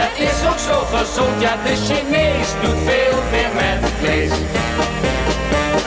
het 0.00 0.16
is 0.28 0.48
ook 0.48 0.58
zo 0.68 0.96
gezond. 0.96 1.40
Ja, 1.42 1.56
de 1.64 1.74
Chinees 1.86 2.48
doet 2.62 2.80
veel 2.84 3.18
meer 3.30 3.50
met 3.54 3.90
vlees. 4.00 4.32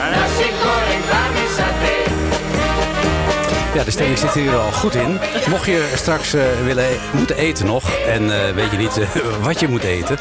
Nasi 0.08 0.48
goreng 0.62 1.02
bami 1.04 1.08
satay. 1.08 1.17
Ja, 3.78 3.84
de 3.84 3.90
stemming 3.90 4.18
zit 4.18 4.30
hier 4.34 4.56
al 4.56 4.72
goed 4.72 4.94
in. 4.94 5.18
Mocht 5.48 5.66
je 5.66 5.92
straks 5.94 6.34
eh, 6.34 6.42
willen 6.64 6.84
e- 6.84 6.98
moeten 7.12 7.36
eten 7.36 7.66
nog 7.66 7.90
en 7.90 8.46
eh, 8.46 8.54
weet 8.54 8.70
je 8.70 8.76
niet 8.76 8.98
eh, 8.98 9.08
wat 9.46 9.60
je 9.60 9.68
moet 9.68 9.82
eten. 9.82 10.18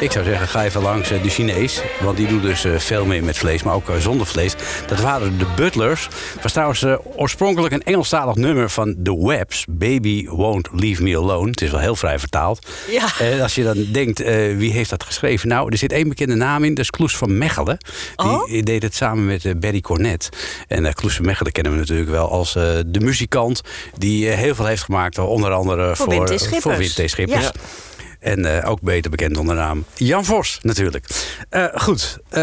Ik 0.00 0.12
zou 0.12 0.24
zeggen, 0.24 0.48
ga 0.48 0.64
even 0.64 0.82
langs 0.82 1.08
de 1.08 1.28
Chinees. 1.28 1.80
Want 2.00 2.16
die 2.16 2.26
doen 2.26 2.40
dus 2.40 2.64
veel 2.76 3.04
meer 3.04 3.24
met 3.24 3.38
vlees, 3.38 3.62
maar 3.62 3.74
ook 3.74 3.90
zonder 3.98 4.26
vlees. 4.26 4.54
Dat 4.86 5.00
waren 5.00 5.38
de 5.38 5.46
Butlers. 5.56 6.08
Was 6.42 6.52
trouwens 6.52 6.84
oorspronkelijk 7.16 7.74
een 7.74 7.82
Engelstalig 7.82 8.34
nummer 8.34 8.70
van 8.70 8.96
The 9.02 9.26
Webs. 9.26 9.64
Baby 9.68 10.26
Won't 10.28 10.68
Leave 10.72 11.02
Me 11.02 11.16
Alone. 11.16 11.50
Het 11.50 11.60
is 11.60 11.70
wel 11.70 11.80
heel 11.80 11.96
vrij 11.96 12.18
vertaald. 12.18 12.66
Ja. 12.90 13.06
En 13.18 13.40
als 13.40 13.54
je 13.54 13.62
dan 13.62 13.86
denkt, 13.92 14.18
wie 14.56 14.72
heeft 14.72 14.90
dat 14.90 15.04
geschreven? 15.04 15.48
Nou, 15.48 15.70
er 15.70 15.78
zit 15.78 15.92
één 15.92 16.08
bekende 16.08 16.34
naam 16.34 16.64
in. 16.64 16.74
Dat 16.74 16.84
is 16.84 16.90
Kloes 16.90 17.16
van 17.16 17.38
Mechelen. 17.38 17.78
Die 18.16 18.26
Oh? 18.26 18.62
deed 18.64 18.82
het 18.82 18.94
samen 18.94 19.26
met 19.26 19.60
Barry 19.60 19.80
Cornet. 19.80 20.28
En 20.68 20.94
Kloes 20.94 21.14
van 21.16 21.24
Mechelen 21.24 21.52
kennen 21.52 21.72
we 21.72 21.78
natuurlijk 21.78 22.10
wel 22.10 22.30
als 22.30 22.56
eh, 22.56 22.64
de 23.00 23.06
muzikant... 23.06 23.60
die 23.98 24.30
eh, 24.30 24.36
heel 24.38 24.54
veel 24.54 24.66
heeft 24.66 24.82
gemaakt, 24.82 25.18
onder 25.18 25.52
andere 25.52 25.96
Voor 25.96 25.96
voor, 25.96 26.14
Wim 26.14 26.24
T. 26.24 26.30
eh, 26.30 26.36
Schippers. 26.36 26.62
voor 26.62 26.76
Wim 26.76 26.88
T. 26.88 27.10
Schippers. 27.10 27.44
Ja. 27.44 27.52
En 28.20 28.44
eh, 28.44 28.70
ook 28.70 28.80
beter 28.80 29.10
bekend 29.10 29.36
onder 29.36 29.54
de 29.54 29.60
naam 29.60 29.84
Jan 29.94 30.24
Vos 30.24 30.58
natuurlijk. 30.62 31.06
Eh, 31.48 31.64
goed, 31.74 32.18
eh, 32.28 32.40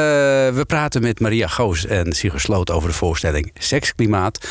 we 0.50 0.64
praten 0.68 1.02
met 1.02 1.20
Maria 1.20 1.48
Goos 1.48 1.86
en 1.86 2.14
Sigurd 2.14 2.42
Sloot 2.42 2.72
over 2.72 2.90
de 2.90 2.96
voorstelling 2.96 3.52
Seksklimaat. 3.54 4.48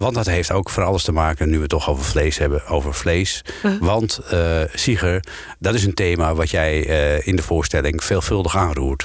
Want 0.00 0.14
dat 0.14 0.26
heeft 0.26 0.52
ook 0.52 0.70
voor 0.70 0.82
alles 0.82 1.02
te 1.02 1.12
maken, 1.12 1.48
nu 1.48 1.54
we 1.54 1.60
het 1.60 1.70
toch 1.70 1.88
over 1.88 2.04
vlees 2.04 2.38
hebben, 2.38 2.66
over 2.66 2.94
vlees. 2.94 3.44
Want 3.80 4.20
eh 4.30 4.60
Sigurd, 4.74 5.30
dat 5.58 5.74
is 5.74 5.84
een 5.84 5.94
thema 5.94 6.34
wat 6.34 6.50
jij 6.50 6.86
eh, 6.86 7.26
in 7.26 7.36
de 7.36 7.42
voorstelling 7.42 8.04
veelvuldig 8.04 8.56
aanroert. 8.56 9.04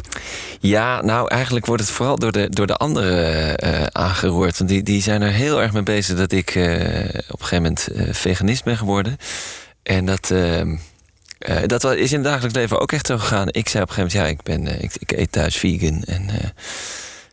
Ja, 0.59 1.01
nou 1.01 1.27
eigenlijk 1.27 1.65
wordt 1.65 1.81
het 1.81 1.91
vooral 1.91 2.15
door 2.15 2.31
de, 2.31 2.49
door 2.49 2.67
de 2.67 2.75
anderen 2.75 3.57
eh, 3.57 3.83
aangeroerd. 3.83 4.57
Want 4.57 4.69
die, 4.69 4.83
die 4.83 5.01
zijn 5.01 5.21
er 5.21 5.31
heel 5.31 5.61
erg 5.61 5.73
mee 5.73 5.83
bezig 5.83 6.17
dat 6.17 6.31
ik 6.31 6.55
eh, 6.55 6.63
op 7.29 7.39
een 7.39 7.45
gegeven 7.45 7.55
moment 7.55 7.88
eh, 7.88 8.13
veganist 8.13 8.63
ben 8.63 8.77
geworden. 8.77 9.17
En 9.83 10.05
dat, 10.05 10.33
eh, 11.45 11.67
dat 11.67 11.84
is 11.84 12.12
in 12.12 12.17
het 12.17 12.27
dagelijks 12.27 12.58
leven 12.58 12.79
ook 12.79 12.91
echt 12.91 13.08
zo 13.08 13.17
gegaan. 13.17 13.47
Ik 13.51 13.69
zei 13.69 13.84
op 13.84 13.89
een 13.89 13.95
gegeven 13.95 14.19
moment, 14.19 14.38
ja, 14.47 14.53
ik, 14.53 14.63
ben, 14.63 14.75
eh, 14.75 14.84
ik, 14.84 14.95
ik 14.99 15.12
eet 15.12 15.31
thuis 15.31 15.58
vegan. 15.58 16.03
En 16.03 16.29
eh, 16.29 16.49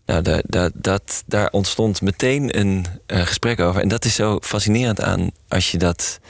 nou, 0.07 0.23
daar, 0.23 0.43
daar, 0.47 0.71
dat, 0.75 1.23
daar 1.27 1.51
ontstond 1.51 2.01
meteen 2.01 2.59
een 2.59 2.87
gesprek 3.07 3.61
over. 3.61 3.81
En 3.81 3.89
dat 3.89 4.05
is 4.05 4.15
zo 4.15 4.39
fascinerend 4.43 5.01
aan 5.01 5.31
als 5.49 5.71
je 5.71 5.79
dat 5.79 6.21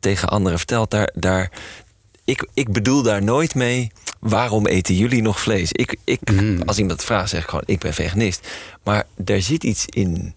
tegen 0.00 0.28
anderen 0.28 0.58
vertelt. 0.58 0.90
Daar, 0.90 1.10
daar, 1.14 1.50
ik, 2.24 2.48
ik 2.54 2.72
bedoel 2.72 3.02
daar 3.02 3.22
nooit 3.22 3.54
mee. 3.54 3.90
Waarom 4.20 4.66
eten 4.66 4.94
jullie 4.94 5.22
nog 5.22 5.40
vlees? 5.40 5.72
Ik, 5.72 5.96
ik, 6.04 6.20
Als 6.66 6.78
iemand 6.78 7.04
vraagt, 7.04 7.28
zeg 7.28 7.42
ik 7.42 7.48
gewoon: 7.48 7.64
ik 7.66 7.78
ben 7.78 7.94
veganist. 7.94 8.48
Maar 8.82 9.04
er 9.24 9.42
zit 9.42 9.64
iets 9.64 9.86
in 9.86 10.34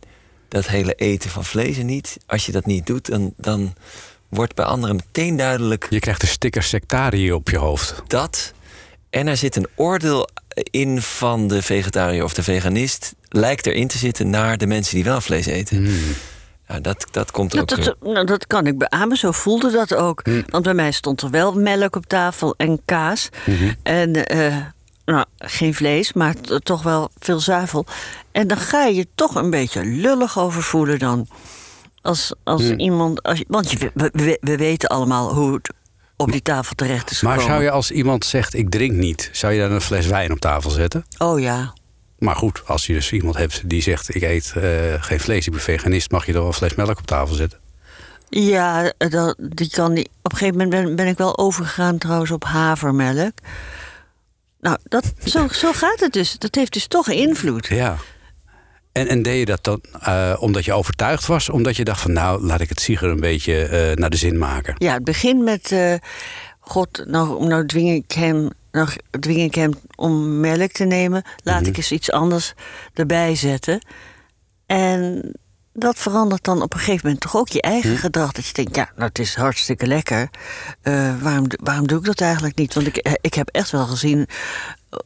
dat 0.48 0.68
hele 0.68 0.94
eten 0.94 1.30
van 1.30 1.46
vlees 1.46 1.78
en 1.78 1.86
niet. 1.86 2.18
Als 2.26 2.46
je 2.46 2.52
dat 2.52 2.66
niet 2.66 2.86
doet, 2.86 3.06
dan, 3.06 3.34
dan 3.38 3.74
wordt 4.30 4.56
bij 4.56 4.66
anderen 4.66 4.96
meteen 4.96 5.36
duidelijk 5.36 5.88
Je 5.90 6.00
krijgt 6.00 6.22
de 6.22 6.28
sticker 6.28 6.64
sectariër 6.64 7.34
op 7.34 7.50
je 7.50 7.58
hoofd. 7.58 8.02
dat. 8.08 8.54
En 9.10 9.28
er 9.28 9.38
zit 9.38 9.56
een 9.56 9.68
oordeel 9.76 10.30
in 10.72 11.02
van 11.02 11.48
de 11.48 11.62
vegetariër 11.62 12.24
of 12.24 12.34
de 12.34 12.44
veganist. 12.44 13.14
Lijkt 13.30 13.66
erin 13.66 13.88
te 13.88 13.98
zitten 13.98 14.30
naar 14.30 14.58
de 14.58 14.68
mensen 14.68 14.96
die 14.96 15.04
wel 15.04 15.22
vlees 15.22 15.46
eten. 15.46 15.90
Nou, 16.68 16.82
dat, 16.82 17.06
dat 17.12 17.32
komt 17.32 17.52
Dat, 17.52 17.74
ook. 17.80 17.84
dat, 17.86 17.96
nou, 18.02 18.26
dat 18.26 18.48
kan 18.48 18.68
ik 18.68 18.78
beamen, 18.78 19.18
zo 19.18 19.32
voelde 19.32 19.72
dat 19.72 19.94
ook. 19.96 20.22
Want 20.50 20.64
bij 20.64 20.74
mij 20.74 20.92
stond 20.92 21.22
er 21.22 21.30
wel 21.30 21.54
melk 21.54 21.96
op 21.96 22.06
tafel 22.06 22.54
en 22.58 22.82
kaas. 22.86 23.30
En 23.84 24.26
eh, 24.26 24.56
nou, 25.06 25.26
geen 25.38 25.74
vlees, 25.74 26.14
maar 26.14 26.36
toch 26.64 26.84
wel 26.84 27.10
veel 27.20 27.40
zuivel. 27.40 27.86
En 28.32 28.48
dan 28.48 28.58
ga 28.58 28.84
je 28.86 28.96
je 28.96 29.08
toch 29.16 29.36
een 29.36 29.50
beetje 29.50 29.84
lullig 29.86 30.40
over 30.40 30.64
voelen 30.64 31.00
dan. 31.00 31.28
Als, 32.06 32.34
als 32.44 32.70
iemand. 32.72 33.24
Als, 33.24 33.44
want 33.48 33.72
je, 33.72 33.92
we, 33.94 34.10
we- 34.14 34.38
we 34.42 34.58
weten 34.58 34.90
allemaal 34.90 35.34
hoe 35.34 35.54
het 35.54 35.74
op 36.18 36.32
die 36.32 36.42
tafel 36.42 36.76
terecht 36.76 37.12
is 37.12 37.22
Maar 37.22 37.32
gekomen. 37.34 37.54
zou 37.54 37.64
je 37.66 37.72
als 37.72 37.92
iemand 37.92 38.26
zegt, 38.26 38.54
ik 38.54 38.70
drink 38.70 38.92
niet... 38.92 39.30
zou 39.34 39.54
je 39.54 39.60
dan 39.60 39.72
een 39.72 39.82
fles 39.82 40.06
wijn 40.06 40.32
op 40.32 40.40
tafel 40.40 40.70
zetten? 40.70 41.06
Oh 41.18 41.40
ja. 41.40 41.74
Maar 42.20 42.36
goed, 42.36 42.62
als 42.66 42.86
je 42.86 42.94
dus 42.94 43.12
iemand 43.12 43.38
hebt 43.38 43.70
die 43.70 43.82
zegt... 43.82 44.16
ik 44.16 44.22
eet 44.22 44.54
eh, 44.56 45.04
geen 45.04 45.20
vlees, 45.20 45.46
ik 45.46 45.52
ben 45.52 45.62
veganist... 45.62 46.12
mag 46.12 46.26
je 46.26 46.32
dan 46.32 46.42
wel 46.42 46.50
een 46.50 46.58
fles 46.58 46.76
melk 46.76 46.98
op 47.00 47.06
tafel 47.08 47.36
zetten? 47.36 47.60
Ja, 48.30 48.94
dat, 48.98 49.36
die 49.40 49.70
kan 49.70 49.94
die, 49.94 50.10
op 50.22 50.32
een 50.32 50.38
gegeven 50.38 50.58
moment 50.62 50.84
ben, 50.86 50.96
ben 50.96 51.08
ik 51.08 51.18
wel 51.18 51.38
overgegaan 51.38 51.98
trouwens 51.98 52.32
op 52.32 52.44
havermelk. 52.44 53.34
Nou, 54.62 54.78
dat, 54.84 55.14
zo, 55.26 55.48
zo 55.48 55.72
gaat 55.74 56.00
het 56.00 56.14
dus. 56.14 56.38
Dat 56.40 56.56
heeft 56.56 56.74
dus 56.74 56.88
toch 56.88 57.10
invloed. 57.10 57.68
Ja. 57.68 57.98
En, 58.96 59.08
en 59.08 59.22
deed 59.22 59.40
je 59.40 59.46
dat 59.46 59.64
dan 59.64 59.82
eh, 60.02 60.36
omdat 60.40 60.66
je 60.66 60.74
overtuigd 60.74 61.26
was? 61.26 61.50
Omdat 61.50 61.76
je 61.76 61.84
dacht 61.84 62.02
van 62.02 62.14
nou, 62.14 62.44
laat 62.46 62.62
ik 62.62 62.70
het 62.70 62.80
Sieger 62.80 63.10
een 63.10 63.20
beetje 63.20 63.66
eh, 63.66 63.96
naar 63.96 64.10
de 64.10 64.18
zin 64.18 64.38
maken. 64.38 64.76
Ja, 64.78 64.94
het 64.94 65.04
begint 65.04 65.44
met... 65.44 65.72
eh, 65.72 65.94
God, 66.60 67.04
nou, 67.08 67.48
nou, 67.48 67.66
dwing 67.66 67.90
ik 68.04 68.12
hem, 68.12 68.50
nou 68.72 68.88
dwing 69.20 69.42
ik 69.42 69.56
hem 69.56 69.72
om 69.96 70.40
melk 70.40 70.72
te 70.72 70.84
nemen. 70.84 71.24
Laat 71.44 71.60
Mhm. 71.62 71.70
ik 71.70 71.78
eens 71.78 71.92
iets 71.92 72.12
anders 72.12 72.54
erbij 72.94 73.36
zetten. 73.36 73.86
En 74.66 75.32
dat 75.74 75.98
verandert 76.00 76.44
dan 76.44 76.62
op 76.62 76.74
een 76.74 76.80
gegeven 76.80 77.02
moment 77.04 77.22
toch 77.22 77.36
ook 77.36 77.48
je 77.50 77.62
eigen 77.62 77.92
Mhm. 77.92 78.00
gedrag. 78.00 78.32
Dat 78.32 78.46
je 78.48 78.54
denkt, 78.54 78.76
ja, 78.76 78.90
nou, 78.96 79.08
het 79.08 79.20
is 79.20 79.36
hartstikke 79.36 79.88
lekker. 79.88 80.30
Waarom, 81.22 81.46
waarom 81.64 81.88
doe 81.88 82.00
ik 82.00 82.06
dat 82.06 82.22
eigenlijk 82.22 82.56
niet? 82.58 82.74
Want 82.74 82.88
ik, 82.88 83.18
ik 83.22 83.34
heb 83.34 83.50
echt 83.52 83.72
wel 83.72 83.86
gezien 83.86 84.28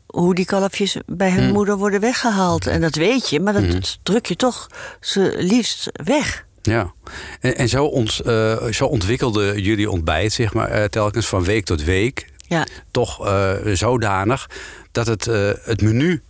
hoe 0.06 0.36
die 0.36 0.45
kalfjes 0.45 0.97
bij 1.06 1.32
hun 1.32 1.52
moeder 1.52 1.78
worden 1.78 1.99
weggehaald. 1.99 2.67
En 2.67 2.82
dat 2.82 2.95
weet 2.95 3.30
je, 3.30 3.39
maar 3.39 3.54
dat 3.54 3.99
druk 4.04 4.25
je 4.25 4.36
toch 4.36 4.67
ze 4.99 5.34
liefst 5.38 5.89
weg. 6.04 6.45
Ja. 6.62 6.93
En, 7.39 7.58
en 7.58 7.69
zo, 7.69 7.86
ons, 7.86 8.21
eh, 8.21 8.65
zo 8.65 8.86
ontwikkelde 8.86 9.62
jullie 9.62 9.89
ontbijt, 9.89 10.34
zeg 10.34 10.54
maar, 10.54 10.69
eh, 10.69 10.84
telkens 10.84 11.28
van 11.28 11.43
week 11.43 11.65
tot 11.65 11.84
week. 11.84 12.28
Ja, 12.47 12.65
Toch 12.91 13.25
eh, 13.25 13.52
zodanig 13.73 14.49
dat 14.91 15.08
het, 15.08 15.25
het 15.63 15.82
menu 15.82 16.21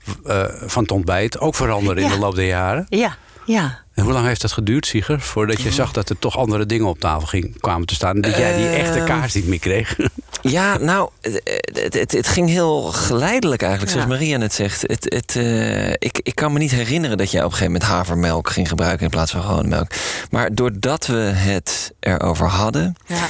van 0.65 0.83
het 0.83 0.91
ontbijt 0.91 1.39
ook 1.39 1.55
veranderde 1.55 2.01
in 2.01 2.09
de 2.09 2.19
loop 2.19 2.35
der 2.35 2.45
jaren. 2.45 2.85
ja, 2.89 3.17
ja. 3.45 3.79
En 3.93 4.03
hoe 4.03 4.13
lang 4.13 4.25
heeft 4.25 4.41
dat 4.41 4.51
geduurd, 4.51 4.85
Sieger? 4.85 5.19
Voordat 5.19 5.61
je 5.61 5.71
zag 5.71 5.91
dat 5.91 6.09
er 6.09 6.19
toch 6.19 6.37
andere 6.37 6.65
dingen 6.65 6.87
op 6.87 6.99
tafel 6.99 7.27
ging, 7.27 7.59
kwamen 7.59 7.87
te 7.87 7.93
staan. 7.93 8.21
Dat 8.21 8.37
jij 8.37 8.57
die 8.57 8.67
echte 8.67 9.03
kaas 9.03 9.33
niet 9.33 9.47
meer 9.47 9.59
kreeg. 9.59 9.95
Ja, 10.41 10.77
nou, 10.77 11.09
het, 11.21 11.93
het, 11.93 12.11
het- 12.11 12.27
ging 12.27 12.49
heel 12.49 12.81
geleidelijk 12.81 13.61
eigenlijk, 13.61 13.91
zoals 13.91 14.07
Ja. 14.07 14.13
Maria 14.13 14.37
net 14.37 14.53
zegt. 14.53 14.81
Het, 14.81 15.03
het, 15.15 15.35
eh, 15.35 15.89
ik, 15.89 16.19
ik 16.23 16.35
kan 16.35 16.53
me 16.53 16.59
niet 16.59 16.71
herinneren 16.71 17.17
dat 17.17 17.31
jij 17.31 17.39
op 17.43 17.51
een 17.51 17.57
gegeven 17.57 17.73
moment 17.73 17.91
havermelk 17.91 18.49
ging 18.49 18.67
gebruiken 18.69 19.03
in 19.05 19.09
plaats 19.11 19.31
van 19.31 19.41
gewone 19.41 19.67
melk. 19.67 19.91
Maar 20.31 20.55
doordat 20.55 21.05
we 21.05 21.15
het 21.17 21.91
erover 21.99 22.47
hadden, 22.47 22.95
Ja. 23.05 23.27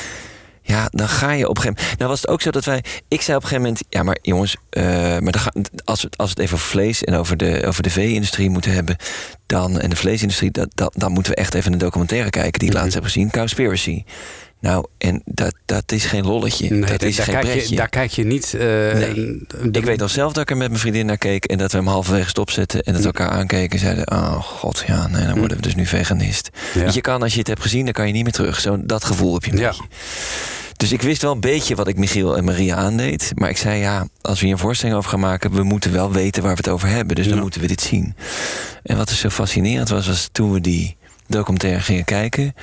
ja, 0.62 0.88
dan 0.92 1.08
ga 1.10 1.32
je 1.32 1.50
op 1.50 1.56
een 1.58 1.62
gegeven 1.62 1.82
moment. 1.84 1.98
Nou 2.00 2.10
was 2.12 2.22
het 2.22 2.30
ook 2.30 2.42
zo 2.42 2.52
dat 2.52 2.66
wij. 2.66 2.84
Ik 3.08 3.22
zei 3.22 3.38
op 3.38 3.44
een 3.44 3.50
gegeven 3.50 3.62
moment. 3.72 3.84
Ja, 3.90 4.04
maar 4.04 4.18
jongens. 4.22 4.56
eh, 4.70 4.84
maar 5.20 5.32
dan 5.32 5.42
ga, 5.42 5.52
als, 5.86 6.02
we, 6.02 6.08
het- 6.10 6.18
als 6.18 6.28
we 6.34 6.34
het 6.36 6.40
even 6.40 6.56
over 6.56 6.68
vlees 6.70 7.04
en 7.04 7.14
over 7.16 7.38
de, 7.38 7.64
over 7.66 7.84
de 7.84 7.90
vee-industrie 7.90 8.50
moeten 8.50 8.72
hebben. 8.72 8.96
Dan, 9.46 9.80
en 9.80 9.90
de 9.90 9.96
vleesindustrie. 9.96 10.52
Dat, 10.52 10.68
dat, 10.76 10.94
dan 10.98 11.12
moeten 11.12 11.32
we 11.32 11.38
echt 11.38 11.54
even 11.54 11.72
een 11.74 11.78
documentaire 11.78 12.30
kijken 12.30 12.60
die 12.60 12.70
ik 12.70 12.76
laatst 12.76 12.94
heb 12.94 13.04
gezien. 13.04 13.32
Cowspiracy. 13.32 14.04
Nou, 14.62 14.86
en 14.98 15.22
dat, 15.26 15.54
dat 15.66 15.92
is 15.92 16.06
geen 16.06 16.26
lolletje. 16.26 16.70
Nee, 16.70 16.82
dat 16.92 17.02
is 17.02 17.16
daar, 17.16 17.26
geen 17.26 17.34
kijk 17.36 17.46
je, 17.48 17.52
pretje. 17.52 17.76
daar 17.76 17.90
kijk 17.90 18.12
je 18.12 18.26
niet... 18.26 18.54
eh, 18.54 18.60
Nee. 18.62 19.14
de- 19.14 19.70
Ik 19.72 19.86
weet 19.86 20.02
al 20.02 20.10
zelf 20.10 20.34
dat 20.34 20.44
ik 20.44 20.50
er 20.50 20.58
met 20.58 20.68
mijn 20.68 20.80
vriendin 20.80 21.06
naar 21.06 21.18
keek 21.18 21.46
en 21.46 21.58
dat 21.58 21.72
we 21.72 21.78
hem 21.78 21.88
halverwege 21.88 22.30
stopzetten 22.30 22.82
en 22.84 22.92
dat 22.94 23.02
we 23.02 23.08
elkaar 23.08 23.30
aankeken 23.30 23.72
en 23.72 23.80
zeiden: 23.80 24.12
Oh 24.12 24.42
god, 24.44 24.84
ja, 24.88 25.08
nee, 25.08 25.26
dan 25.26 25.38
worden 25.40 25.58
we 25.58 25.64
dus 25.64 25.76
nu 25.76 25.86
veganist. 25.86 26.50
Ja. 26.74 26.82
Want 26.82 26.94
je 26.94 27.02
kan, 27.02 27.22
als 27.22 27.34
je 27.34 27.40
het 27.40 27.48
hebt 27.48 27.62
gezien, 27.62 27.84
dan 27.84 27.94
kan 27.94 28.08
je 28.08 28.14
niet 28.14 28.24
meer 28.24 28.32
terug. 28.34 28.60
Zo, 28.60 28.78
dat 28.86 29.04
gevoel 29.04 29.34
heb 29.34 29.44
je 29.46 29.52
een 29.52 29.58
Ja. 29.58 29.68
beetje. 29.70 29.84
Dus 30.78 30.92
ik 30.92 31.02
wist 31.02 31.22
wel 31.22 31.32
een 31.32 31.40
beetje 31.40 31.76
wat 31.76 31.88
ik 31.88 31.98
Michiel 31.98 32.38
en 32.38 32.44
Maria 32.44 32.76
aandeed. 32.76 33.32
Maar 33.36 33.50
ik 33.50 33.58
zei 33.58 33.80
ja, 33.80 34.08
als 34.22 34.40
we 34.40 34.46
hier 34.46 34.54
een 34.54 34.60
voorstelling 34.62 34.98
over 34.98 35.10
gaan 35.10 35.20
maken, 35.20 35.52
we 35.52 35.64
moeten 35.64 35.92
wel 35.92 36.12
weten 36.12 36.42
waar 36.44 36.52
we 36.52 36.58
het 36.58 36.70
over 36.70 36.88
hebben. 36.88 37.16
Dus 37.16 37.28
dan 37.28 37.40
moeten 37.40 37.62
we 37.62 37.68
dit 37.68 37.82
zien. 37.82 38.16
En 38.84 38.98
wat 38.98 39.08
dus 39.08 39.20
zo 39.20 39.30
fascinerend 39.30 39.90
was, 39.90 40.08
was 40.08 40.30
toen 40.32 40.52
we 40.52 40.62
die 40.62 40.98
documentaire 41.28 41.80
gingen 41.82 42.04
kijken, 42.04 42.56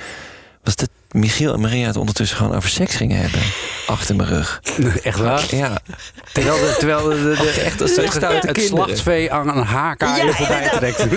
was 0.63 0.75
dat 0.75 0.89
Michiel 1.11 1.53
en 1.53 1.59
Maria 1.61 1.87
het 1.87 1.95
ondertussen 1.97 2.37
gewoon 2.37 2.55
over 2.55 2.69
seks 2.69 2.95
gingen 2.95 3.17
hebben. 3.17 3.39
Achter 3.87 4.15
mijn 4.15 4.29
rug. 4.29 4.61
Echt 5.03 5.19
waar? 5.19 5.55
Ja, 5.55 5.79
Terwijl, 6.33 6.55
de, 6.55 6.75
terwijl 6.79 7.03
de, 7.03 7.15
de, 7.15 7.35
de- 7.53 7.61
echt 7.61 7.81
als 7.81 7.91
twee 7.91 8.09
het, 8.47 8.61
slachtvee 8.61 9.31
aan 9.31 9.47
een 9.57 9.65
Ja, 10.27 10.31
voorbij 10.33 10.69
trekt. 10.69 10.99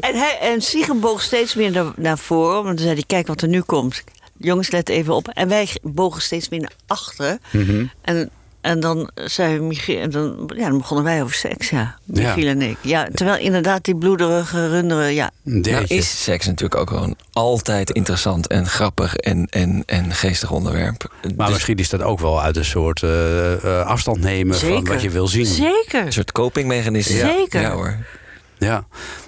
En, 0.00 0.14
hij, 0.14 0.38
en 0.40 0.60
Siegen 0.62 1.00
boog 1.00 1.22
steeds 1.22 1.54
meer 1.54 1.70
naar, 1.70 1.92
naar 1.96 2.18
voren. 2.18 2.54
Want 2.54 2.66
dan 2.66 2.78
zei 2.78 2.92
hij, 2.94 3.04
kijk 3.06 3.26
wat 3.26 3.42
er 3.42 3.48
nu 3.48 3.60
komt. 3.60 4.02
Jongens, 4.38 4.70
let 4.70 4.88
even 4.88 5.14
op. 5.14 5.28
En 5.28 5.48
wij 5.48 5.68
bogen 5.82 6.22
steeds 6.22 6.48
meer 6.48 6.60
naar 6.60 6.72
achteren. 6.86 7.40
Mhm. 7.50 7.84
En, 8.02 8.30
en 8.64 8.80
dan 8.80 9.10
zei 9.14 9.60
Michiel... 9.60 10.00
En 10.00 10.10
dan, 10.10 10.50
ja, 10.56 10.68
dan 10.68 10.78
begonnen 10.78 11.04
wij 11.04 11.22
over 11.22 11.34
seks, 11.34 11.70
ja. 11.70 11.98
Ja. 12.04 12.34
Michiel 12.34 12.48
en 12.48 12.62
ik. 12.62 12.76
Ja, 12.80 13.08
terwijl 13.14 13.38
inderdaad 13.38 13.84
die 13.84 13.96
bloederige 13.96 14.68
runderen... 14.68 15.14
Ja, 15.14 15.30
Nou 15.42 15.84
is 15.86 16.22
seks 16.22 16.46
natuurlijk 16.46 16.80
ook 16.80 16.88
gewoon 16.88 17.16
altijd 17.32 17.90
interessant 17.90 18.46
en 18.46 18.66
grappig 18.66 19.16
en, 19.16 19.46
en, 19.50 19.82
en 19.86 20.12
geestig 20.12 20.50
onderwerp. 20.50 21.10
Maar 21.36 21.46
Dus 21.46 21.54
misschien 21.54 21.76
is 21.76 21.88
dat 21.88 22.02
ook 22.02 22.20
wel 22.20 22.42
uit 22.42 22.56
een 22.56 22.64
soort 22.64 23.02
eh, 23.02 23.52
eh, 23.52 23.86
afstand 23.86 24.20
nemen 24.20 24.58
van 24.58 24.68
zeker. 24.68 24.92
wat 24.92 25.02
je 25.02 25.10
wil 25.10 25.28
zien. 25.28 25.46
Zeker. 25.46 26.06
een 26.06 26.12
soort 26.12 26.32
copingmechanisme. 26.32 27.18
Zeker. 27.18 27.60
Ja 27.60 27.70
hoor. 27.72 27.96
Ja, 28.58 28.86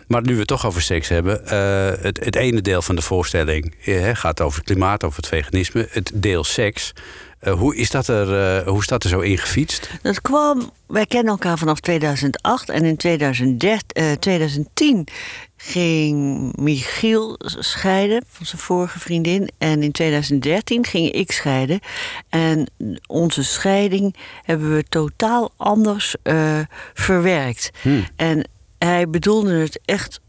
maar 0.09 0.22
nu 0.22 0.33
we 0.33 0.38
het 0.38 0.49
toch 0.49 0.66
over 0.66 0.83
seks 0.83 1.09
hebben. 1.09 1.46
eh, 1.46 2.03
het, 2.03 2.25
het 2.25 2.37
ene 2.37 2.61
deel 2.62 2.83
van 2.83 2.96
de 2.96 3.03
voorstelling 3.03 3.75
hè, 3.81 4.14
gaat 4.14 4.40
over 4.40 4.59
het 4.59 4.66
klimaat, 4.66 5.05
over 5.05 5.16
het 5.16 5.27
veganisme. 5.29 5.88
Het 5.90 6.11
deel 6.14 6.44
seks. 6.44 6.92
Eh, 7.38 7.53
hoe, 7.53 7.77
is 7.77 7.90
dat 7.90 8.09
er, 8.09 8.59
eh, 8.59 8.68
hoe 8.68 8.81
is 8.81 8.87
dat 8.87 9.05
er 9.05 9.09
zo 9.09 9.20
ingefietst? 9.20 9.90
Dat 10.03 10.20
kwam, 10.20 10.70
wij 10.87 11.07
kennen 11.07 11.33
elkaar 11.33 11.59
vanaf 11.59 11.81
2008 11.81 12.68
en 12.68 12.85
in 12.85 12.96
2013, 12.96 14.05
eh, 14.05 14.12
2010 14.12 15.09
ging 15.57 16.53
Michiel 16.57 17.38
scheiden 17.44 18.25
van 18.29 18.46
zijn 18.46 18.61
vorige 18.61 18.99
vriendin. 18.99 19.49
En 19.59 19.83
in 19.83 19.92
2013 19.92 20.85
ging 20.85 21.12
ik 21.12 21.33
scheiden. 21.33 21.81
En 22.29 22.70
onze 23.07 23.44
scheiding 23.44 24.16
hebben 24.42 24.75
we 24.75 24.85
totaal 24.88 25.53
anders 25.57 26.14
eh, 26.22 26.61
verwerkt. 26.94 27.70
En 28.16 28.49
hij 28.79 29.09
bedoelde 29.09 29.55
het 29.55 29.81
echt 29.85 30.20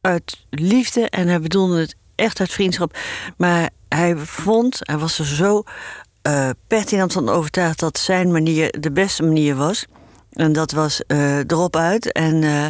uit 0.00 0.46
liefde 0.50 1.08
en 1.08 1.28
hij 1.28 1.40
bedoelde 1.40 1.80
het 1.80 1.96
echt 2.14 2.40
uit 2.40 2.52
vriendschap. 2.52 2.98
Maar 3.36 3.70
hij 3.88 4.16
vond, 4.16 4.78
hij 4.80 4.98
was 4.98 5.18
er 5.18 5.26
zo 5.26 5.64
eh 6.22 6.50
pertinent 6.66 7.12
van 7.12 7.28
overtuigd 7.28 7.78
dat 7.80 7.98
zijn 7.98 8.32
manier 8.32 8.74
de 8.80 8.90
beste 8.92 9.22
manier 9.22 9.54
was. 9.56 9.86
En 10.32 10.52
dat 10.52 10.70
was 10.72 11.02
eh, 11.06 11.36
erop 11.38 11.76
uit 11.76 12.12
en 12.12 12.42
eh, 12.42 12.66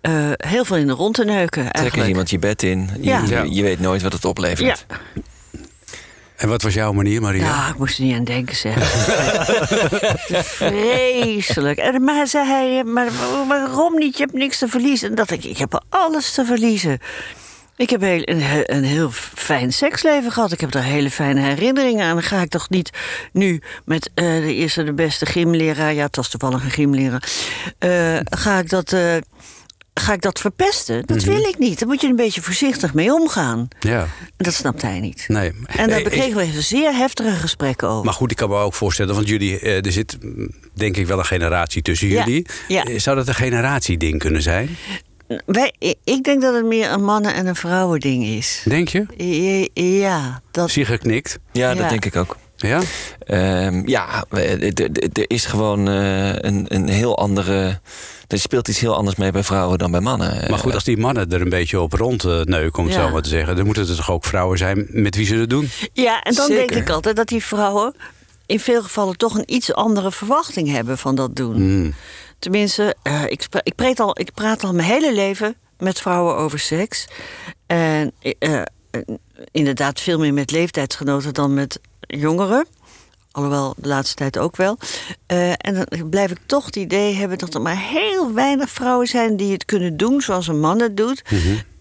eh, 0.00 0.32
heel 0.36 0.64
veel 0.64 0.76
in 0.76 0.86
de 0.86 0.92
rond 0.92 1.14
te 1.14 1.24
neuken. 1.24 1.62
Trek 1.62 1.74
er 1.74 1.80
Eigenlijk. 1.80 2.08
iemand 2.08 2.30
je 2.30 2.38
bed 2.38 2.62
in. 2.62 2.90
Je, 3.00 3.02
Ja. 3.08 3.22
je, 3.26 3.54
je 3.54 3.62
weet 3.62 3.80
nooit 3.80 4.02
wat 4.02 4.12
het 4.12 4.24
oplevert. 4.24 4.86
Ja. 4.88 4.96
En 6.36 6.48
wat 6.48 6.62
was 6.62 6.74
jouw 6.74 6.92
manier, 6.92 7.20
Maria? 7.20 7.44
Ja, 7.44 7.68
ik 7.68 7.78
moest 7.78 7.98
er 7.98 8.04
niet 8.04 8.14
aan 8.16 8.24
denken, 8.24 8.56
zeg. 8.56 8.76
Vreselijk. 10.44 11.78
En, 11.78 12.04
maar 12.04 12.26
zei 12.26 12.46
hij, 12.48 12.84
maar 12.84 13.08
waarom 13.48 13.94
niet? 13.98 14.16
Je 14.16 14.22
hebt 14.22 14.34
niks 14.36 14.58
te 14.58 14.68
verliezen. 14.68 15.08
En 15.08 15.14
dat 15.14 15.30
ik, 15.30 15.44
ik 15.44 15.58
heb 15.58 15.84
alles 15.88 16.32
te 16.32 16.44
verliezen. 16.44 16.98
Ik 17.82 17.90
heb 17.90 18.00
heel, 18.00 18.20
een, 18.24 18.42
een 18.76 18.84
heel 18.84 19.10
fijn 19.34 19.72
seksleven 19.72 20.32
gehad. 20.32 20.52
Ik 20.52 20.60
heb 20.60 20.70
daar 20.70 20.82
hele 20.84 21.10
fijne 21.10 21.40
herinneringen 21.40 22.06
aan. 22.06 22.14
Dan 22.14 22.22
ga 22.22 22.40
ik 22.42 22.48
toch 22.48 22.68
niet 22.70 22.90
nu 23.32 23.62
met 23.84 24.10
eh, 24.14 24.24
de 24.24 24.54
eerste, 24.54 24.84
de 24.84 24.92
beste 24.92 25.26
gymleraar... 25.26 25.94
ja, 25.94 26.04
het 26.06 26.16
was 26.16 26.28
toevallig 26.28 26.64
een 26.64 26.70
gymleraar... 26.70 27.22
eh, 27.78 28.18
ga 28.24 28.58
ik 28.58 28.68
dat... 28.68 28.92
eh, 28.92 29.16
Ga 29.94 30.12
ik 30.12 30.22
dat 30.22 30.40
verpesten? 30.40 31.06
Dat 31.06 31.22
wil 31.22 31.40
ik 31.44 31.58
niet. 31.58 31.78
Daar 31.78 31.88
moet 31.88 32.00
je 32.00 32.06
een 32.06 32.16
beetje 32.16 32.42
voorzichtig 32.42 32.94
mee 32.94 33.12
omgaan. 33.12 33.68
Ja, 33.80 34.00
En 34.00 34.08
dat 34.36 34.54
snapt 34.54 34.82
hij 34.82 35.00
niet. 35.00 35.24
nee. 35.28 35.52
En 35.66 35.88
daar 35.88 36.02
kregen 36.02 36.36
we 36.36 36.60
zeer 36.62 36.92
heftige 36.94 37.30
gesprekken 37.30 37.88
over. 37.88 38.04
Maar 38.04 38.14
goed, 38.14 38.30
ik 38.30 38.36
kan 38.36 38.48
me 38.48 38.56
ook 38.56 38.74
voorstellen, 38.74 39.14
want 39.14 39.28
jullie, 39.28 39.60
er 39.60 39.92
zit 39.92 40.16
mm, 40.22 40.50
denk 40.74 40.96
ik 40.96 41.06
wel 41.06 41.18
een 41.18 41.24
generatie 41.24 41.82
tussen 41.82 42.08
Ja, 42.08 42.24
jullie. 42.24 42.46
ja. 42.68 42.98
Zou 42.98 43.16
dat 43.16 43.28
een 43.28 43.34
generatieding 43.34 44.18
kunnen 44.18 44.42
zijn? 44.42 44.76
Wij, 45.46 45.72
ik 46.04 46.24
denk 46.24 46.42
dat 46.42 46.54
het 46.54 46.64
meer 46.64 46.90
een 46.90 47.04
mannen- 47.04 47.34
en 47.34 47.46
een 47.46 47.56
vrouwending 47.56 48.24
is. 48.24 48.62
Denk 48.68 48.88
je? 48.88 49.70
Ja, 49.74 50.40
dat, 50.50 50.70
Sigge 50.70 50.98
knikt. 50.98 51.38
Ja, 51.52 51.70
Ja. 51.70 51.74
dat 51.74 51.88
denk 51.88 52.04
ik 52.04 52.16
ook. 52.16 52.36
Ja? 52.56 52.80
Ehm, 53.26 53.88
ja, 53.88 54.24
er- 54.30 54.62
er 54.62 54.90
er 55.12 55.24
is 55.30 55.44
gewoon 55.44 55.88
eh, 55.88 56.28
een, 56.34 56.64
een 56.68 56.88
heel 56.88 57.18
andere. 57.18 57.80
Er 58.28 58.38
speelt 58.38 58.68
iets 58.68 58.80
heel 58.80 58.96
anders 58.96 59.16
mee 59.16 59.30
bij 59.32 59.42
vrouwen 59.44 59.78
dan 59.78 59.90
bij 59.90 60.00
mannen. 60.00 60.50
Maar 60.50 60.58
goed, 60.58 60.74
als 60.74 60.84
die 60.84 60.96
mannen 60.96 61.30
er 61.30 61.40
een 61.40 61.48
beetje 61.48 61.80
op 61.80 61.92
rondneuken, 61.92 62.78
om 62.78 62.84
het 62.84 62.94
Ja. 62.94 63.06
zo 63.06 63.12
maar 63.12 63.22
te 63.22 63.28
zeggen... 63.28 63.56
dan 63.56 63.64
moeten 63.64 63.86
het 63.86 63.96
toch 63.96 64.10
ook 64.10 64.24
vrouwen 64.24 64.58
zijn 64.58 64.86
met 64.90 65.16
wie 65.16 65.26
ze 65.26 65.34
het 65.36 65.50
doen? 65.50 65.70
ja, 65.92 66.20
en 66.22 66.34
dan 66.34 66.46
Zeker. 66.46 66.66
denk 66.68 66.80
ik 66.88 66.90
altijd 66.94 67.16
dat 67.16 67.28
die 67.28 67.44
vrouwen 67.44 67.94
in 68.46 68.60
veel 68.60 68.82
gevallen 68.82 69.16
toch 69.16 69.34
een 69.38 69.54
iets 69.54 69.72
andere 69.74 70.12
verwachting 70.12 70.70
hebben 70.70 70.98
van 70.98 71.14
dat 71.14 71.36
doen. 71.36 71.54
Hmm. 71.54 71.94
Tenminste, 72.42 72.94
eh, 73.02 73.22
ik, 73.26 73.46
ik, 73.62 73.74
praat 73.74 74.00
al, 74.00 74.20
ik 74.20 74.32
praat 74.34 74.64
al 74.64 74.74
mijn 74.74 74.88
hele 74.88 75.12
leven 75.14 75.56
met 75.78 76.00
vrouwen 76.00 76.36
over 76.36 76.58
seks. 76.58 77.06
En 77.66 78.12
eh, 78.20 78.32
eh, 78.38 78.62
inderdaad 79.50 80.00
veel 80.00 80.18
meer 80.18 80.34
met 80.34 80.50
leeftijdsgenoten 80.50 81.34
dan 81.34 81.54
met 81.54 81.80
jongeren. 82.00 82.66
Alhoewel, 83.32 83.74
de 83.76 83.88
laatste 83.88 84.14
tijd 84.14 84.38
ook 84.38 84.56
wel. 84.56 84.78
En 85.56 85.74
dan 85.74 86.08
blijf 86.10 86.30
ik 86.30 86.38
toch 86.46 86.64
het 86.66 86.76
idee 86.76 87.14
hebben 87.14 87.38
dat 87.38 87.54
er 87.54 87.60
maar 87.60 87.78
heel 87.78 88.32
weinig 88.32 88.70
vrouwen 88.70 89.06
zijn 89.06 89.36
die 89.36 89.52
het 89.52 89.64
kunnen 89.64 89.96
doen 89.96 90.20
zoals 90.20 90.46
een 90.46 90.60
man 90.60 90.80
het 90.80 90.96
doet. 90.96 91.22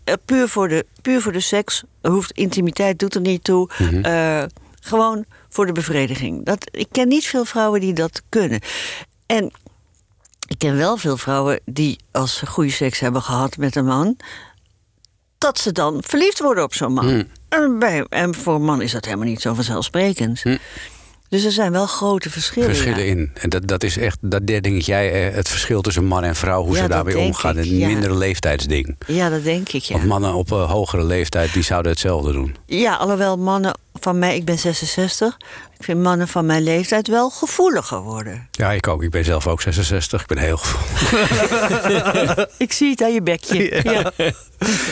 Eh, 0.04 0.14
puur, 0.26 0.48
voor 0.48 0.68
de, 0.68 0.86
puur 1.02 1.22
voor 1.22 1.32
de 1.32 1.40
seks. 1.40 1.84
Hoeft 2.02 2.32
intimiteit 2.32 3.00
doet 3.00 3.16
er 3.16 3.22
niet 3.22 3.44
toe. 3.44 3.70
Eh, 4.02 4.44
gewoon 4.82 5.26
voor 5.50 5.66
de 5.66 5.72
bevrediging. 5.72 6.46
Dat, 6.46 6.70
ik 6.72 6.88
ken 6.92 7.08
niet 7.08 7.26
veel 7.26 7.46
vrouwen 7.46 7.80
die 7.80 7.94
dat 7.94 8.22
kunnen. 8.30 8.60
En 9.26 9.52
ik 10.52 10.58
ken 10.58 10.78
wel 10.78 10.98
veel 10.98 11.18
vrouwen 11.18 11.60
die 11.66 12.00
als 12.12 12.36
ze 12.36 12.46
goede 12.46 12.72
seks 12.72 13.00
hebben 13.00 13.22
gehad 13.22 13.58
met 13.58 13.76
een 13.76 13.86
man, 13.86 14.18
dat 15.38 15.60
ze 15.60 15.72
dan 15.72 16.04
verliefd 16.06 16.40
worden 16.40 16.64
op 16.64 16.74
zo'n 16.74 16.94
man. 16.94 17.24
En, 17.50 17.80
bij, 17.80 18.06
en 18.10 18.36
voor 18.36 18.56
een 18.56 18.64
man 18.64 18.82
is 18.82 18.92
dat 18.92 19.06
helemaal 19.06 19.26
niet 19.26 19.42
zo 19.42 19.54
vanzelfsprekend. 19.54 20.44
Dus 21.30 21.44
er 21.44 21.52
zijn 21.52 21.72
wel 21.72 21.86
grote 21.86 22.30
verschillen. 22.30 22.70
Verschillen 22.70 23.06
ja. 23.06 23.12
in. 23.12 23.32
En 23.34 23.50
dat, 23.50 23.68
dat 23.68 23.84
is 23.84 23.98
echt, 23.98 24.18
dat 24.22 24.48
denk 24.48 24.82
jij, 24.82 25.28
eh, 25.28 25.36
het 25.36 25.50
verschil 25.50 25.82
tussen 25.82 26.06
man 26.06 26.24
en 26.24 26.36
vrouw... 26.36 26.64
hoe 26.64 26.76
Ja, 26.76 26.82
ze 26.82 26.88
daarmee 26.88 27.18
omgaan. 27.20 27.58
ik, 27.58 27.66
Een 27.66 27.78
ja. 27.78 27.88
mindere 27.88 28.16
leeftijdsding. 28.16 28.96
Ja, 29.08 29.30
dat 29.30 29.44
denk 29.44 29.70
ik, 29.70 29.84
ja. 29.84 29.96
Want 29.96 30.08
mannen 30.08 30.34
op 30.34 30.52
een 30.52 30.68
hogere 30.68 31.04
leeftijd, 31.04 31.54
die 31.54 31.64
zouden 31.64 31.92
hetzelfde 31.92 32.32
doen. 32.32 32.56
Ja, 32.66 32.96
alhoewel 32.96 33.38
mannen 33.38 33.78
van 33.94 34.20
mij, 34.20 34.36
ik 34.36 34.46
ben 34.46 34.60
66, 34.60 35.38
ik 35.78 35.84
vind 35.84 36.00
mannen 36.00 36.28
van 36.28 36.46
mijn 36.46 36.64
leeftijd 36.64 37.08
wel 37.08 37.30
gevoeliger 37.30 38.02
worden. 38.02 38.48
Ja, 38.52 38.72
ik 38.72 38.88
ook. 38.88 39.04
Ik 39.04 39.10
ben 39.10 39.26
zelf 39.26 39.48
ook 39.48 39.62
66. 39.62 40.22
Ik 40.22 40.28
ben 40.28 40.38
heel 40.38 40.58
gevoelig. 40.58 42.50
Ik 42.58 42.72
zie 42.72 42.90
het 42.90 43.04
aan 43.04 43.14
je 43.14 43.22
bekje. 43.22 43.82
Ja, 43.84 44.12
ja. 44.18 44.32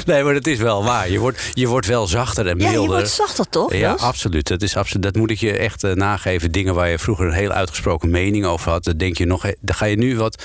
Nee, 0.06 0.24
maar 0.24 0.34
dat 0.34 0.48
is 0.48 0.58
wel 0.58 0.84
waar. 0.84 1.10
Je 1.10 1.20
wordt, 1.20 1.52
je 1.54 1.68
wordt 1.68 1.88
wel 1.88 2.08
zachter 2.08 2.48
en 2.48 2.58
milder. 2.58 2.82
je 2.82 2.88
wordt 2.88 3.10
zachter 3.10 3.50
toch? 3.50 3.74
Ja, 3.74 3.90
Jos? 3.90 4.02
absoluut. 4.02 4.48
Dat, 4.48 4.62
is 4.62 4.76
absoluut. 4.76 5.04
dat 5.04 5.16
moet 5.16 5.32
ik 5.32 5.40
je 5.40 5.58
echt 5.58 5.84
eh, 5.84 5.94
nageven. 5.94 6.52
Dingen 6.52 6.74
waar 6.76 6.90
je 6.90 7.00
vroeger 7.00 7.28
een 7.28 7.34
heel 7.34 7.52
uitgesproken 7.52 8.10
mening 8.10 8.46
over 8.46 8.72
had. 8.72 8.84
Dat 8.84 9.00
denk 9.00 9.18
je 9.18 9.26
nog. 9.26 9.42
Dan 9.60 9.76
ga 9.76 9.86
je 9.86 9.98
nu 9.98 10.18
wat. 10.18 10.44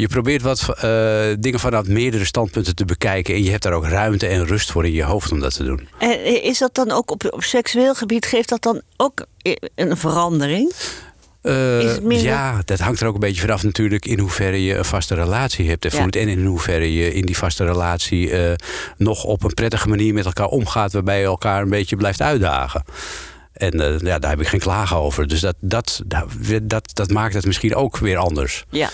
Je 0.00 0.08
probeert 0.08 0.42
wat 0.42 0.68
eh, 0.68 1.20
dingen 1.38 1.60
vanuit 1.60 1.88
meerdere 1.88 2.24
standpunten 2.24 2.74
te 2.74 2.84
bekijken. 2.84 3.34
En 3.34 3.42
je 3.42 3.50
hebt 3.50 3.62
daar 3.62 3.72
ook 3.72 3.86
ruimte 3.86 4.26
en 4.26 4.46
rust 4.46 4.70
voor 4.70 4.84
in 4.86 4.92
je 4.92 5.02
hoofd 5.04 5.32
om 5.32 5.40
dat 5.40 5.54
te 5.54 5.64
doen. 5.64 5.88
En 5.98 6.42
is 6.42 6.58
dat 6.58 6.74
dan 6.74 6.90
ook 6.90 7.10
op, 7.10 7.32
op 7.32 7.42
seksueel 7.42 7.94
gebied, 7.94 8.26
geeft 8.26 8.48
dat 8.48 8.62
dan 8.62 8.80
ook 8.96 9.24
een 9.74 9.96
verandering? 9.96 10.72
Eh, 11.42 11.78
het 11.78 12.02
minder? 12.02 12.26
Ja, 12.26 12.60
dat 12.64 12.78
hangt 12.78 13.00
er 13.00 13.06
ook 13.06 13.14
een 13.14 13.20
beetje 13.20 13.40
vanaf 13.40 13.62
natuurlijk 13.62 14.06
in 14.06 14.18
hoeverre 14.18 14.64
je 14.64 14.76
een 14.76 14.84
vaste 14.84 15.14
relatie 15.14 15.68
hebt 15.68 15.84
en 15.84 15.90
Ja. 15.92 16.00
voelt. 16.00 16.16
En 16.16 16.28
in 16.28 16.44
hoeverre 16.44 16.94
je 16.94 17.14
in 17.14 17.26
die 17.26 17.36
vaste 17.36 17.64
relatie 17.64 18.30
eh, 18.30 18.54
nog 18.96 19.24
op 19.24 19.44
een 19.44 19.54
prettige 19.54 19.88
manier 19.88 20.14
met 20.14 20.24
elkaar 20.24 20.46
omgaat. 20.46 20.92
Waarbij 20.92 21.18
je 21.18 21.24
elkaar 21.24 21.62
een 21.62 21.70
beetje 21.70 21.96
blijft 21.96 22.22
uitdagen. 22.22 22.84
En 23.52 23.80
eh, 23.80 23.98
ja, 23.98 24.18
daar 24.18 24.30
heb 24.30 24.40
ik 24.40 24.48
geen 24.48 24.60
klagen 24.60 24.96
over. 24.96 25.28
Dus 25.28 25.40
dat, 25.40 25.54
dat, 25.60 26.02
dat, 26.62 26.90
dat 26.92 27.10
maakt 27.10 27.34
het 27.34 27.46
misschien 27.46 27.74
ook 27.74 27.96
weer 27.96 28.16
anders. 28.16 28.64
Ja. 28.70 28.90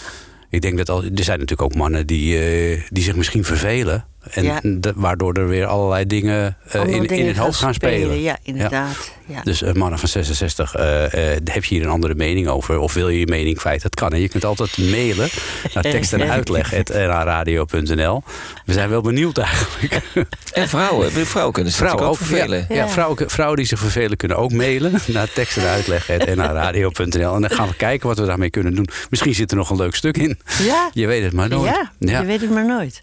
Ik 0.51 0.61
denk 0.61 0.77
dat 0.77 0.89
al, 0.89 1.03
er 1.03 1.25
zijn 1.25 1.39
natuurlijk 1.39 1.63
ook 1.63 1.75
mannen 1.75 2.07
die, 2.07 2.39
eh, 2.39 2.83
die 2.89 3.03
zich 3.03 3.17
misschien 3.17 3.45
vervelen. 3.45 4.07
En 4.31 4.45
Ja. 4.45 4.61
waardoor 4.95 5.33
er 5.35 5.49
weer 5.49 5.67
allerlei 5.67 6.07
dingen 6.07 6.57
eh, 6.69 6.87
in, 6.87 7.07
in 7.07 7.27
het 7.27 7.37
hoofd 7.37 7.59
gaan 7.59 7.75
spelen. 7.75 8.21
Ja, 8.23 8.37
inderdaad. 8.43 9.15
Ja. 9.27 9.41
Dus 9.43 9.63
eh, 9.63 9.73
mannen 9.73 9.99
van 9.99 10.09
66, 10.09 10.75
eh, 10.75 11.05
eh, 11.35 11.41
heb 11.45 11.65
je 11.65 11.75
hier 11.75 11.85
een 11.85 11.91
andere 11.91 12.15
mening 12.15 12.49
over? 12.49 12.79
Of 12.79 12.95
wil 12.95 13.09
je 13.09 13.19
je 13.19 13.27
mening 13.27 13.57
kwijt? 13.57 13.83
Dat 13.83 13.95
kan. 13.95 14.13
En 14.13 14.21
je 14.21 14.29
kunt 14.29 14.45
altijd 14.45 14.79
mailen 14.79 15.29
naar 15.75 15.83
tekst 15.95 16.13
en 16.13 16.31
uitleg 16.31 16.73
radio.nl. 16.91 18.23
We 18.65 18.73
zijn 18.73 18.89
wel 18.89 19.01
benieuwd 19.01 19.39
eigenlijk. 19.39 20.01
En 20.53 20.69
vrouwen, 20.69 21.13
vrouwen 21.13 21.53
kunnen 21.55 21.73
zich 21.73 21.81
Vrouwen 21.81 22.07
ook 22.09 22.17
vervelen. 22.17 22.59
Ja, 22.59 22.65
ja, 22.69 22.75
Ja. 22.75 22.89
vrouwen, 22.89 23.31
vrouwen 23.31 23.57
die 23.57 23.67
zich 23.67 23.79
vervelen 23.79 24.17
kunnen 24.17 24.37
ook 24.37 24.53
mailen 24.53 24.93
naar 25.07 25.33
tekst 25.33 25.57
en 25.57 25.67
uitleg 25.67 26.07
radio.nl. 26.37 27.35
En 27.35 27.41
dan 27.41 27.51
gaan 27.51 27.69
we 27.69 27.75
kijken 27.77 28.09
wat 28.09 28.19
we 28.19 28.27
daarmee 28.27 28.51
kunnen 28.51 28.75
doen. 28.75 28.89
Misschien 29.11 29.35
zit 29.35 29.51
er 29.51 29.57
nog 29.57 29.71
een 29.71 29.77
leuk 29.77 29.95
stuk 29.95 30.17
in. 30.19 30.39
Ja. 30.63 30.91
Je 30.93 31.07
weet 31.07 31.23
het 31.25 31.33
maar 31.33 31.49
nooit. 31.49 31.71
Ja, 31.75 31.91
Ja. 31.99 32.21
je 32.21 32.27
weet 32.27 32.41
het 32.41 32.51
maar 32.51 32.67
nooit. 32.67 33.03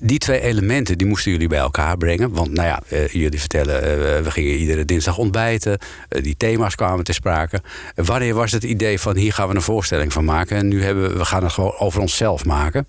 Die 0.00 0.18
twee 0.18 0.40
elementen 0.40 0.98
die 0.98 1.06
moesten 1.06 1.32
jullie 1.32 1.48
bij 1.48 1.58
elkaar 1.58 1.96
brengen. 1.96 2.32
Want 2.32 2.50
nou 2.52 2.68
ja, 2.68 2.82
eh, 2.88 3.08
jullie 3.08 3.40
vertellen, 3.40 3.82
eh, 3.82 4.22
we 4.22 4.30
gingen 4.30 4.56
iedere 4.56 4.84
dinsdag 4.84 5.18
ontbijten. 5.18 5.78
Eh, 6.08 6.22
die 6.22 6.36
thema's 6.36 6.74
kwamen 6.74 7.04
te 7.04 7.12
sprake. 7.12 7.62
Wanneer 7.94 8.34
was 8.34 8.52
het 8.52 8.62
idee 8.62 9.00
van 9.00 9.16
hier 9.16 9.32
gaan 9.32 9.48
we 9.48 9.54
een 9.54 9.62
voorstelling 9.62 10.12
van 10.12 10.24
maken? 10.24 10.56
En 10.56 10.68
nu 10.68 10.84
hebben 10.84 11.10
we, 11.10 11.18
we 11.18 11.24
gaan 11.24 11.42
het 11.42 11.52
gewoon 11.52 11.78
over 11.78 12.00
onszelf 12.00 12.44
maken. 12.44 12.86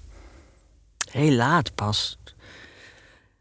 Heel 1.11 1.31
laat 1.31 1.75
pas. 1.75 2.17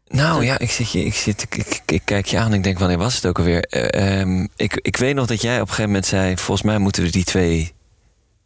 Nou 0.07 0.43
ja, 0.45 0.59
ik, 0.59 0.71
zit 0.71 0.91
je, 0.91 1.05
ik, 1.05 1.15
zit, 1.15 1.41
ik, 1.41 1.55
ik, 1.55 1.81
ik 1.85 2.01
kijk 2.05 2.25
je 2.25 2.37
aan 2.37 2.51
en 2.51 2.57
ik 2.57 2.63
denk, 2.63 2.79
wanneer 2.79 2.97
was 2.97 3.15
het 3.15 3.25
ook 3.25 3.37
alweer? 3.37 3.63
Eh, 3.63 4.19
ehm, 4.19 4.47
ik, 4.55 4.79
ik 4.81 4.97
weet 4.97 5.15
nog 5.15 5.27
dat 5.27 5.41
jij 5.41 5.55
op 5.55 5.61
een 5.61 5.67
gegeven 5.67 5.89
moment 5.89 6.05
zei... 6.05 6.37
volgens 6.37 6.61
mij 6.61 6.77
moeten 6.77 7.03
we 7.03 7.09
die 7.09 7.23
twee 7.23 7.73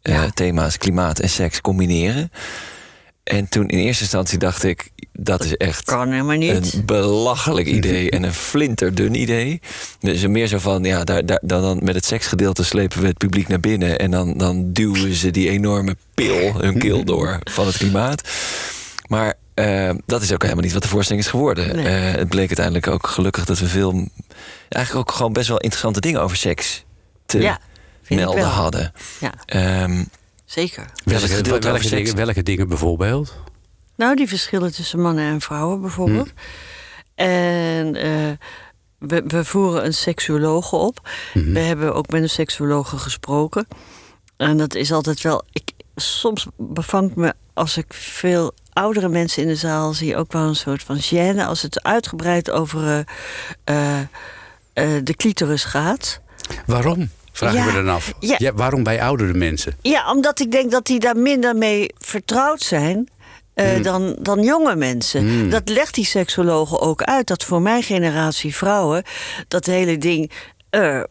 eh, 0.02 0.24
thema's, 0.24 0.76
klimaat 0.76 1.18
en 1.18 1.28
seks, 1.28 1.60
combineren. 1.60 2.30
En 3.24 3.48
toen 3.48 3.68
in 3.68 3.78
eerste 3.78 4.02
instantie 4.02 4.38
dacht 4.38 4.62
ik, 4.64 4.90
dat 5.12 5.44
is 5.44 5.56
echt 5.56 5.84
Kan 5.84 6.38
niet. 6.38 6.72
een 6.74 6.84
belachelijk 6.86 7.66
idee 7.66 8.10
en 8.10 8.22
een 8.22 8.34
flinterdun 8.34 9.14
idee. 9.14 9.60
Dus 10.00 10.26
meer 10.26 10.46
zo 10.46 10.58
van, 10.58 10.84
ja, 10.84 11.04
daar, 11.04 11.26
daar, 11.26 11.38
dan, 11.42 11.62
dan 11.62 11.78
met 11.82 11.94
het 11.94 12.04
seksgedeelte 12.04 12.64
slepen 12.64 13.00
we 13.00 13.06
het 13.06 13.18
publiek 13.18 13.48
naar 13.48 13.60
binnen... 13.60 13.98
en 13.98 14.10
dan, 14.10 14.38
dan 14.38 14.72
duwen 14.72 15.14
ze 15.14 15.30
die 15.30 15.50
enorme 15.50 15.96
pil, 16.14 16.60
hun 16.60 16.78
keel 16.78 17.04
door 17.04 17.38
van 17.44 17.66
het 17.66 17.76
klimaat. 17.76 18.28
Maar 19.08 19.34
eh, 19.54 19.90
dat 20.06 20.22
is 20.22 20.32
ook 20.32 20.42
helemaal 20.42 20.64
niet 20.64 20.72
wat 20.72 20.82
de 20.82 20.88
voorstelling 20.88 21.24
is 21.24 21.30
geworden. 21.30 21.76
Nee. 21.76 21.86
Eh, 21.86 22.14
het 22.18 22.28
bleek 22.28 22.46
uiteindelijk 22.46 22.86
ook 22.88 23.06
gelukkig 23.06 23.44
dat 23.44 23.58
we 23.58 23.66
veel... 23.66 24.08
eigenlijk 24.68 25.08
ook 25.08 25.16
gewoon 25.16 25.32
best 25.32 25.48
wel 25.48 25.58
interessante 25.58 26.00
dingen 26.00 26.20
over 26.20 26.36
seks 26.36 26.84
te 27.26 27.38
Ja, 27.40 27.58
melden 28.08 28.44
hadden. 28.48 28.92
Ja, 29.20 29.32
Ehm, 29.46 30.02
zeker. 30.50 30.84
Welke, 31.04 31.88
dingen, 31.88 32.16
welke 32.16 32.42
dingen 32.42 32.68
bijvoorbeeld? 32.68 33.34
Nou, 33.96 34.16
die 34.16 34.28
verschillen 34.28 34.72
tussen 34.72 35.00
mannen 35.00 35.24
en 35.24 35.40
vrouwen 35.40 35.80
bijvoorbeeld. 35.80 36.28
Hm. 36.28 37.22
En 37.22 37.94
eh, 37.94 38.30
we, 38.98 39.22
we 39.26 39.44
voeren 39.44 39.84
een 39.84 39.94
seksuologe 39.94 40.76
op. 40.76 41.08
Mhm. 41.34 41.52
We 41.52 41.58
hebben 41.58 41.94
ook 41.94 42.10
met 42.10 42.22
een 42.22 42.30
seksuologe 42.30 42.98
gesproken. 42.98 43.66
En 44.36 44.56
dat 44.56 44.74
is 44.74 44.92
altijd 44.92 45.20
wel. 45.20 45.42
Ik, 45.52 45.70
soms 45.96 46.46
bevangt 46.56 47.16
me 47.16 47.34
als 47.54 47.76
ik 47.76 47.94
veel 47.94 48.52
oudere 48.72 49.08
mensen 49.08 49.42
in 49.42 49.48
de 49.48 49.56
zaal 49.56 49.92
zie 49.92 50.16
ook 50.16 50.32
wel 50.32 50.42
een 50.48 50.56
soort 50.56 50.82
van 50.82 51.00
gêne 51.00 51.44
als 51.46 51.62
het 51.62 51.82
uitgebreid 51.82 52.50
over 52.50 53.04
eh, 53.64 53.98
eh, 54.00 54.06
de 55.04 55.14
clitoris 55.16 55.64
gaat. 55.64 56.20
Waarom? 56.66 57.10
Vraag 57.32 57.52
Ja, 57.54 57.60
ik 57.60 57.66
me 57.66 57.72
dan 57.84 57.88
af. 57.94 58.12
ja. 58.20 58.34
Ja, 58.38 58.52
waarom 58.52 58.82
bij 58.82 59.02
oudere 59.02 59.32
mensen? 59.34 59.76
Ja, 59.82 60.10
omdat 60.12 60.40
ik 60.40 60.50
denk 60.52 60.70
dat 60.70 60.86
die 60.86 61.00
daar 61.00 61.16
minder 61.16 61.56
mee 61.56 61.90
vertrouwd 61.98 62.60
zijn. 62.62 63.08
eh, 63.54 63.82
dan, 63.82 64.16
dan 64.20 64.42
jonge 64.42 64.76
mensen. 64.76 65.50
Dat 65.50 65.68
legt 65.68 65.94
die 65.94 66.04
seksologen 66.04 66.80
ook 66.80 67.02
uit. 67.02 67.26
Dat 67.26 67.44
voor 67.44 67.62
mijn 67.62 67.82
generatie 67.82 68.56
vrouwen 68.56 69.02
dat 69.48 69.66
hele 69.66 69.98
ding 69.98 70.30
eh, 70.70 70.96
eh, 70.98 71.04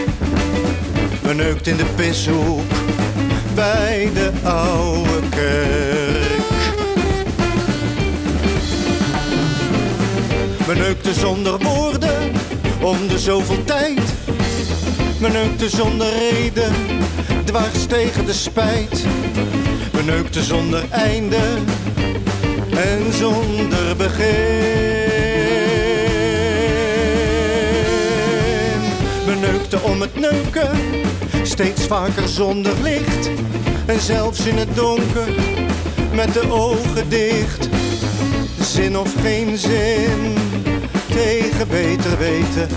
Beneukt 1.23 1.67
in 1.67 1.77
de 1.77 1.85
pishoek, 1.97 2.71
bij 3.55 4.11
de 4.15 4.31
oude 4.43 5.29
kerk. 5.31 6.41
Beneukte 10.67 11.15
zonder 11.15 11.59
woorden, 11.59 12.33
om 12.81 13.09
de 13.09 13.19
zoveel 13.19 13.65
tijd. 13.65 14.01
Beneukte 15.21 15.69
zonder 15.69 16.09
reden, 16.19 16.73
dwars 17.45 17.87
tegen 17.89 18.27
de 18.27 18.33
spijt. 18.33 19.05
Beneukte 19.93 20.43
zonder 20.43 20.85
einde, 20.91 21.39
en 22.83 23.13
zonder 23.13 23.97
begin. 23.97 24.29
Beneukte 29.27 29.81
om 29.83 30.01
het 30.01 30.21
neuken, 30.21 30.71
steeds 31.43 31.87
vaker 31.87 32.29
zonder 32.29 32.73
licht. 32.83 33.31
En 33.87 34.01
zelfs 34.01 34.47
in 34.47 34.57
het 34.57 34.75
donker, 34.75 35.29
met 36.15 36.33
de 36.33 36.51
ogen 36.51 37.09
dicht. 37.09 37.69
Zin 38.61 38.99
of 38.99 39.15
geen 39.23 39.59
zin, 39.59 40.35
tegen 41.09 41.69
beter 41.69 42.19
weten. 42.19 42.69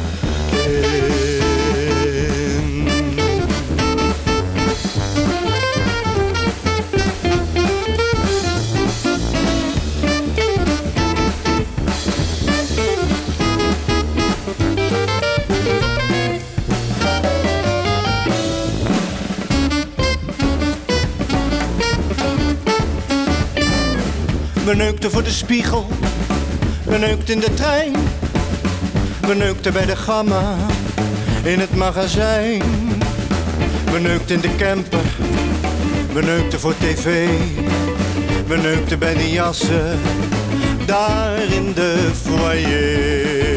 We 24.74 24.80
neukten 24.80 25.12
voor 25.12 25.24
de 25.24 25.32
spiegel, 25.32 25.88
we 26.86 26.98
neukten 26.98 27.34
in 27.34 27.40
de 27.40 27.54
trein. 27.54 27.94
We 29.28 29.34
neukten 29.34 29.74
bij 29.74 29.86
de 29.86 29.96
gamma, 29.96 30.56
in 31.44 31.60
het 31.60 31.76
magazijn. 31.76 32.62
We 33.92 34.00
neukten 34.00 34.36
in 34.36 34.42
de 34.42 34.56
camper, 34.56 35.06
we 36.14 36.22
neukten 36.22 36.60
voor 36.60 36.74
tv. 36.78 37.28
We 38.48 38.58
neukten 38.58 39.00
bij 39.00 39.14
de 39.14 39.30
jassen, 39.30 40.00
daar 40.86 41.44
in 41.44 41.74
de 41.74 42.10
foyer. 42.24 43.53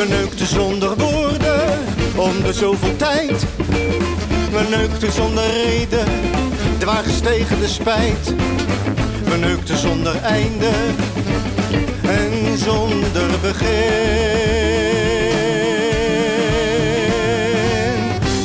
We 0.00 0.06
neukten 0.06 0.46
zonder 0.46 0.96
woorden, 0.96 1.78
om 2.16 2.42
de 2.42 2.52
zoveel 2.52 2.96
tijd. 2.96 3.44
We 4.50 4.66
neukten 4.70 5.12
zonder 5.12 5.44
reden, 5.52 6.06
dwars 6.78 7.20
tegen 7.20 7.60
de 7.60 7.68
spijt. 7.68 8.34
We 9.24 9.36
neukten 9.36 9.76
zonder 9.76 10.16
einde 10.16 10.70
en 12.02 12.58
zonder 12.58 13.28
begin. 13.42 13.68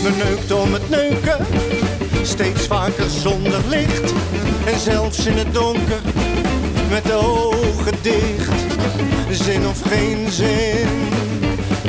We 0.03 0.11
neukten 0.25 0.61
om 0.61 0.73
het 0.73 0.89
neuken, 0.89 1.45
steeds 2.23 2.67
vaker 2.67 3.09
zonder 3.09 3.61
licht. 3.67 4.13
En 4.65 4.79
zelfs 4.79 5.25
in 5.25 5.37
het 5.37 5.53
donker, 5.53 6.01
met 6.89 7.03
de 7.03 7.13
ogen 7.13 7.95
dicht. 8.01 8.63
Zin 9.31 9.67
of 9.67 9.81
geen 9.81 10.31
zin, 10.31 10.87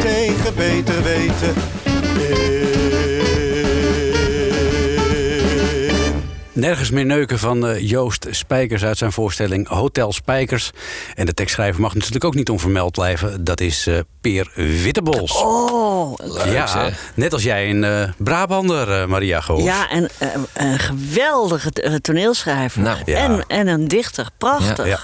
tegen 0.06 0.54
beter 0.54 1.02
weten. 1.02 1.54
in. 1.84 2.64
Nergens 6.52 6.90
meer 6.90 7.06
neuken 7.06 7.38
van 7.38 7.66
eh, 7.66 7.88
Joost 7.88 8.26
Spijkers 8.30 8.84
uit 8.84 8.98
zijn 8.98 9.12
voorstelling 9.12 9.68
Hotel 9.68 10.12
Spijkers. 10.12 10.70
En 11.14 11.26
de 11.26 11.34
tekstschrijver 11.34 11.80
mag 11.80 11.94
natuurlijk 11.94 12.24
ook 12.24 12.34
niet 12.34 12.50
onvermeld 12.50 12.92
blijven. 12.92 13.44
Dat 13.44 13.60
is 13.60 13.86
eh, 13.86 13.98
Peer 14.20 14.50
Wittebols. 14.54 15.42
Oh, 15.42 16.14
ja, 16.44 16.66
zeg. 16.66 17.12
net 17.14 17.32
als 17.32 17.42
jij 17.42 17.66
in 17.68 17.84
eh, 17.84 18.08
Brabander, 18.16 19.00
eh, 19.00 19.06
Maria 19.06 19.40
Goos. 19.40 19.62
ja, 19.62 19.90
en 19.90 20.08
eh, 20.18 20.28
een 20.52 20.78
geweldige 20.78 21.70
eh, 21.70 21.94
toneelschrijver. 21.94 22.82
Nou, 22.82 22.98
ja. 23.04 23.18
en, 23.18 23.44
en 23.48 23.66
een 23.66 23.88
dichter. 23.88 24.26
Prachtig. 24.38 24.86
Ja. 24.86 24.92
Eh, 24.92 24.98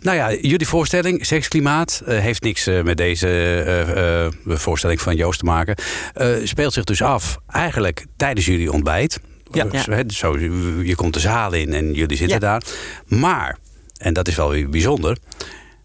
nou 0.00 0.16
ja, 0.16 0.32
jullie 0.32 0.66
voorstelling, 0.66 1.26
Seksklimaat, 1.26 2.02
eh, 2.06 2.18
heeft 2.18 2.42
niks 2.42 2.66
eh, 2.66 2.82
met 2.82 2.96
deze 2.96 3.28
eh, 3.28 4.26
eh, 4.26 4.32
voorstelling 4.46 5.00
van 5.00 5.16
Joost 5.16 5.38
te 5.38 5.44
maken. 5.44 5.74
Eh, 6.14 6.28
speelt 6.44 6.72
zich 6.72 6.84
dus 6.84 7.02
af 7.02 7.38
eigenlijk 7.48 8.06
tijdens 8.16 8.46
jullie 8.46 8.72
ontbijt. 8.72 9.20
Ja. 9.52 9.66
Eh, 9.70 9.98
zo, 10.08 10.38
je 10.82 10.94
komt 10.94 11.14
de 11.14 11.20
zaal 11.20 11.52
in 11.52 11.72
en 11.74 11.92
jullie 11.92 12.16
zitten 12.16 12.40
Ja. 12.40 12.48
daar. 12.48 12.62
Maar, 13.06 13.58
en 13.96 14.12
dat 14.12 14.28
is 14.28 14.36
wel 14.36 14.50
weer 14.50 14.68
bijzonder, 14.68 15.16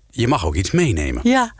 je 0.09 0.27
mag 0.27 0.45
ook 0.45 0.55
iets 0.55 0.71
meenemen. 0.71 1.21
Ja. 1.29 1.53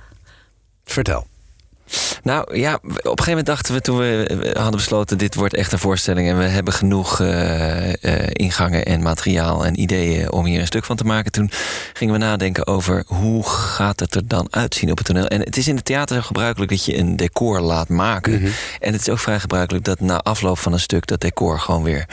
Nou 2.24 2.58
ja, 2.58 2.74
op 2.74 2.84
een 2.84 3.02
gegeven 3.02 3.28
moment 3.28 3.46
dachten 3.46 3.74
we 3.74 3.82
toen 3.82 3.98
we 3.98 4.50
hadden 4.54 4.76
besloten... 4.76 5.18
dit 5.18 5.36
wordt 5.36 5.54
echt 5.54 5.72
een 5.72 5.80
voorstelling 5.80 6.30
en 6.30 6.38
we 6.38 6.44
hebben 6.44 6.74
genoeg 6.74 7.20
eh, 7.20 8.04
eh, 8.04 8.30
ingangen 8.32 8.86
en 8.86 9.02
materiaal 9.02 9.66
en 9.66 9.80
ideeën... 9.80 10.32
om 10.32 10.46
hier 10.46 10.60
een 10.60 10.66
stuk 10.66 10.86
van 10.86 10.96
te 10.96 11.04
maken. 11.04 11.32
Toen 11.32 11.52
gingen 11.94 12.14
we 12.14 12.20
nadenken 12.20 12.68
over 12.68 13.04
hoe 13.08 13.44
gaat 13.44 14.00
het 14.00 14.16
er 14.16 14.28
dan 14.28 14.48
uitzien 14.50 14.92
op 14.92 14.98
het 14.98 15.08
toneel. 15.08 15.28
En 15.28 15.40
het 15.40 15.58
is 15.58 15.68
in 15.68 15.76
het 15.76 15.86
theater 15.86 16.16
zo 16.16 16.22
gebruikelijk 16.22 16.72
dat 16.72 16.86
je 16.86 16.98
een 16.98 17.16
decor 17.16 17.62
laat 17.62 17.90
maken. 17.90 18.42
En 18.80 18.92
het 18.92 19.02
is 19.02 19.10
ook 19.10 19.20
vrij 19.20 19.40
gebruikelijk 19.40 19.86
dat 19.86 20.00
na 20.00 20.18
afloop 20.18 20.58
van 20.58 20.74
een 20.74 20.80
stuk... 20.80 21.08
dat 21.08 21.22
decor 21.22 21.60
gewoon 21.60 21.84
weer 21.84 22.06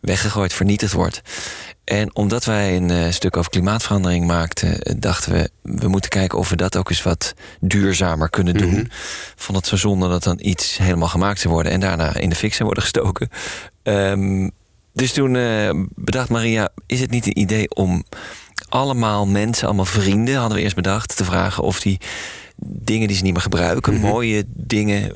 weggegooid, 0.00 0.52
vernietigd 0.52 0.92
wordt. 0.92 1.22
En 1.88 2.16
omdat 2.16 2.44
wij 2.44 2.76
een 2.76 2.90
eh, 2.90 3.10
stuk 3.10 3.36
over 3.36 3.50
klimaatverandering 3.50 4.26
maakten, 4.26 4.80
eh, 4.80 4.94
dachten 4.98 5.32
we, 5.32 5.50
we 5.62 5.88
moeten 5.88 6.10
kijken 6.10 6.38
of 6.38 6.48
we 6.50 6.56
dat 6.56 6.76
ook 6.76 6.90
eens 6.90 7.02
wat 7.02 7.34
duurzamer 7.60 8.30
kunnen 8.30 8.54
doen. 8.54 8.90
Vond 9.36 9.58
het 9.58 9.66
zo 9.66 9.76
zonde 9.76 10.08
dat 10.08 10.22
dan 10.22 10.38
iets 10.40 10.78
helemaal 10.78 11.08
gemaakt 11.08 11.40
zou 11.40 11.54
worden 11.54 11.72
en 11.72 11.80
daarna 11.80 12.16
in 12.16 12.28
de 12.28 12.36
fik 12.36 12.54
zou 12.54 12.64
worden 12.64 12.82
gestoken. 12.82 13.28
Ehm, 13.82 14.48
dus 14.92 15.12
toen 15.12 15.36
eh, 15.36 15.70
bedacht 15.94 16.28
Maria, 16.28 16.68
is 16.86 17.00
het 17.00 17.10
niet 17.10 17.26
een 17.26 17.38
idee 17.38 17.68
om 17.68 18.04
allemaal 18.68 19.26
mensen, 19.26 19.66
allemaal 19.66 19.84
vrienden, 19.84 20.36
hadden 20.36 20.56
we 20.56 20.62
eerst 20.62 20.76
bedacht, 20.76 21.16
te 21.16 21.24
vragen 21.24 21.62
of 21.62 21.80
die 21.80 22.00
dingen 22.66 23.08
die 23.08 23.16
ze 23.16 23.22
niet 23.22 23.32
meer 23.32 23.42
gebruiken, 23.42 24.00
mooie 24.00 24.44
dingen, 24.46 25.12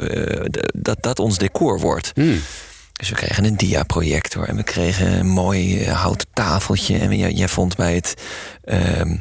dat 0.74 1.02
dat 1.02 1.18
ons 1.18 1.38
decor 1.38 1.80
wordt. 1.80 2.10
Hmm. 2.14 2.40
Dus 3.02 3.10
we 3.10 3.16
kregen 3.16 3.44
een 3.44 3.56
diaprojector 3.56 4.48
en 4.48 4.56
we 4.56 4.62
kregen 4.62 5.12
een 5.18 5.26
mooi 5.28 5.84
eh, 5.84 6.00
houten 6.02 6.26
tafeltje. 6.32 6.98
En 6.98 7.16
jij, 7.16 7.32
jij 7.32 7.48
vond 7.48 7.76
bij 7.76 7.94
het. 7.94 8.14
ehm, 8.64 9.16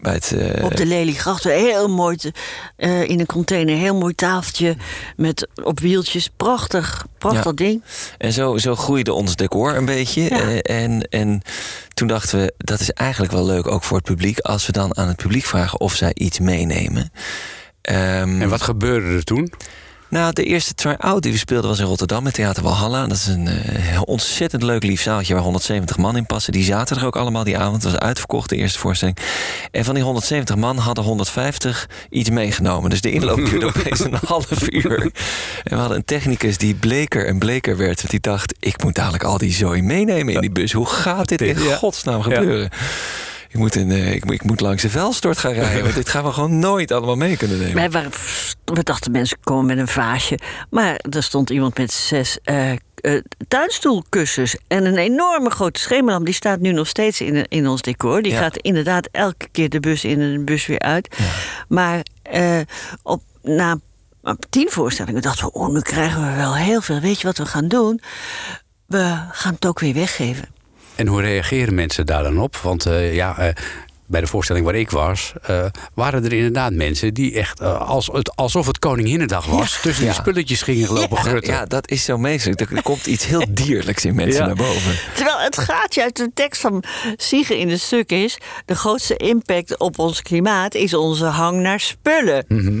bij 0.00 0.12
het 0.14 0.32
eh, 0.32 0.64
Op 0.64 0.76
de 0.76 0.86
Leliegracht, 0.86 1.44
een 1.44 1.50
heel 1.50 1.88
mooi, 1.88 2.16
te- 2.16 2.32
eh, 2.76 3.02
in 3.08 3.20
een 3.20 3.26
container, 3.26 3.76
heel 3.76 3.94
mooi 3.96 4.14
tafeltje 4.14 4.76
met 5.16 5.48
op 5.62 5.80
wieltjes. 5.80 6.30
Prachtig, 6.36 7.06
prachtig 7.18 7.44
Ja. 7.44 7.52
ding. 7.52 7.82
En 8.18 8.32
zo, 8.32 8.56
zo 8.58 8.76
groeide 8.76 9.12
ons 9.12 9.36
decor 9.36 9.74
een 9.76 9.84
beetje. 9.84 10.22
Ja. 10.22 10.60
En, 10.60 11.02
en 11.02 11.42
toen 11.94 12.08
dachten 12.08 12.38
we, 12.38 12.54
dat 12.58 12.80
is 12.80 12.90
eigenlijk 12.90 13.32
wel 13.32 13.44
leuk, 13.46 13.66
ook 13.66 13.82
voor 13.84 13.96
het 13.96 14.06
publiek... 14.06 14.38
als 14.38 14.66
we 14.66 14.72
dan 14.72 14.96
aan 14.96 15.08
het 15.08 15.16
publiek 15.16 15.44
vragen 15.44 15.80
of 15.80 15.94
zij 15.94 16.10
iets 16.14 16.38
meenemen. 16.38 17.12
Ehm, 17.82 18.42
En 18.42 18.48
wat 18.48 18.62
gebeurde 18.62 19.06
er 19.16 19.24
toen? 19.24 19.52
Nou, 20.08 20.32
de 20.32 20.44
eerste 20.44 20.74
try-out 20.74 21.22
die 21.22 21.32
we 21.32 21.38
speelden 21.38 21.70
was 21.70 21.78
in 21.78 21.84
Rotterdam 21.86 22.22
met 22.22 22.34
Theater 22.34 22.62
Walhalla. 22.62 23.06
Dat 23.06 23.16
is 23.16 23.26
een 23.26 23.46
eh, 23.48 24.00
ontzettend 24.04 24.62
leuk 24.62 24.82
lief 24.82 25.00
zaaltje 25.02 25.34
waar 25.34 25.42
170 25.42 25.96
man 25.96 26.16
in 26.16 26.26
passen. 26.26 26.52
Die 26.52 26.64
zaten 26.64 26.96
er 26.96 27.06
ook 27.06 27.16
allemaal 27.16 27.44
die 27.44 27.58
avond. 27.58 27.82
Het 27.82 27.92
was 27.92 28.00
uitverkocht, 28.00 28.48
de 28.48 28.56
eerste 28.56 28.78
voorstelling. 28.78 29.16
En 29.70 29.84
van 29.84 29.94
die 29.94 30.02
170 30.02 30.56
man 30.56 30.78
hadden 30.78 31.04
150 31.04 31.88
iets 32.10 32.30
meegenomen. 32.30 32.90
Dus 32.90 33.00
de 33.00 33.10
inloop 33.12 33.36
duurde 33.36 33.66
opeens 33.76 34.00
een 34.00 34.18
half 34.26 34.70
uur. 34.70 35.00
En 35.02 35.10
we 35.62 35.74
hadden 35.76 35.96
een 35.96 36.04
technicus 36.04 36.58
die 36.58 36.74
bleker 36.74 37.26
en 37.26 37.38
bleker 37.38 37.76
werd. 37.76 37.96
Want 37.96 38.10
die 38.10 38.20
dacht, 38.20 38.54
ik 38.60 38.82
moet 38.82 38.94
dadelijk 38.94 39.24
al 39.24 39.38
die 39.38 39.52
zooi 39.52 39.82
meenemen 39.82 40.34
in 40.34 40.40
die 40.40 40.50
bus. 40.50 40.72
Hoe 40.72 40.86
gaat 40.86 41.28
dit 41.28 41.40
in 41.40 41.62
Ja. 41.62 41.76
godsnaam 41.76 42.22
gebeuren? 42.22 42.70
Ik 43.56 43.62
moet, 43.62 43.76
eh, 43.76 44.12
ik, 44.12 44.24
moet- 44.24 44.34
ik 44.34 44.42
moet 44.44 44.60
langs 44.60 44.82
de 44.82 44.90
velstort 44.90 45.38
gaan 45.38 45.52
rijden. 45.52 45.82
Want 45.82 45.94
dit 46.02 46.08
gaan 46.08 46.24
we 46.24 46.32
gewoon 46.32 46.58
nooit 46.58 46.92
allemaal 46.92 47.16
mee 47.16 47.36
kunnen 47.36 47.58
nemen. 47.58 47.74
Wij 47.74 47.90
waren, 47.90 48.10
we 48.64 48.82
dachten 48.82 49.12
mensen 49.12 49.38
komen 49.44 49.66
met 49.66 49.78
een 49.78 49.88
vaasje. 49.88 50.38
Maar 50.70 51.00
er 51.10 51.22
stond 51.22 51.50
iemand 51.50 51.78
met 51.78 51.92
zes 51.92 52.38
eh, 52.42 52.70
eh, 52.72 52.78
tuinstoelkussens. 53.48 54.56
En 54.68 54.84
een 54.84 54.96
enorme 54.96 55.50
grote 55.50 55.80
schemerlamp. 55.80 56.24
Die 56.24 56.34
staat 56.34 56.60
nu 56.60 56.72
nog 56.72 56.88
steeds 56.88 57.20
in, 57.20 57.44
in 57.48 57.66
ons 57.68 57.82
decor. 57.82 58.22
Die 58.22 58.32
Ja. 58.32 58.38
gaat 58.38 58.56
inderdaad 58.56 59.08
elke 59.12 59.48
keer 59.52 59.68
de 59.68 59.80
bus 59.80 60.04
in 60.04 60.20
en 60.20 60.32
de 60.32 60.44
bus 60.44 60.66
weer 60.66 60.78
uit. 60.80 61.16
Maar 61.68 62.04
eh, 62.22 62.60
op, 63.02 63.22
na 63.42 63.78
tien 64.50 64.70
voorstellingen 64.70 65.22
dachten 65.22 65.44
we... 65.46 65.52
oh, 65.52 65.68
nu 65.72 65.80
krijgen 65.80 66.30
we 66.30 66.36
wel 66.36 66.56
heel 66.56 66.80
veel. 66.80 67.00
Weet 67.00 67.20
je 67.20 67.26
wat 67.26 67.38
we 67.38 67.46
gaan 67.46 67.68
doen? 67.68 68.00
We 68.86 69.16
gaan 69.32 69.54
het 69.54 69.66
ook 69.66 69.80
weer 69.80 69.94
weggeven. 69.94 70.44
En 70.96 71.06
hoe 71.06 71.20
reageren 71.20 71.74
mensen 71.74 72.06
daar 72.06 72.22
dan 72.22 72.40
op? 72.40 72.56
Want 72.56 72.86
eh, 72.86 73.14
ja, 73.14 73.38
eh, 73.38 73.54
bij 74.08 74.20
de 74.20 74.26
voorstelling 74.26 74.64
waar 74.64 74.74
ik 74.74 74.90
was, 74.90 75.32
eh, 75.42 75.64
waren 75.94 76.24
er 76.24 76.32
inderdaad 76.32 76.72
mensen 76.72 77.14
die 77.14 77.34
echt 77.34 77.60
als 77.62 78.06
het, 78.12 78.36
alsof 78.36 78.66
het 78.66 78.78
Koninginnedag 78.78 79.46
was, 79.46 79.78
tussen 79.82 80.04
Ja. 80.04 80.10
die 80.10 80.20
spulletjes 80.20 80.62
gingen 80.62 80.92
lopen 80.92 81.16
grutten. 81.16 81.52
Ja, 81.52 81.64
dat 81.64 81.90
is 81.90 82.04
zo 82.04 82.18
meeselijk. 82.18 82.60
Er 82.60 82.82
komt 82.82 83.06
iets 83.06 83.26
heel 83.26 83.44
dierlijks 83.64 84.04
in 84.04 84.14
mensen 84.14 84.40
Ja. 84.40 84.46
naar 84.46 84.56
boven. 84.56 84.94
Terwijl 85.14 85.38
het 85.38 85.58
gaatje 85.58 86.02
uit 86.02 86.16
de 86.16 86.30
tekst 86.34 86.60
van 86.60 86.82
Siege 87.16 87.58
in 87.58 87.68
het 87.68 87.80
stuk 87.80 88.10
is... 88.12 88.38
de 88.64 88.74
grootste 88.74 89.16
impact 89.16 89.78
op 89.78 89.98
ons 89.98 90.22
klimaat 90.22 90.74
is 90.74 90.94
onze 90.94 91.24
hang 91.24 91.60
naar 91.60 91.80
spullen. 91.80 92.44
Mhm. 92.48 92.80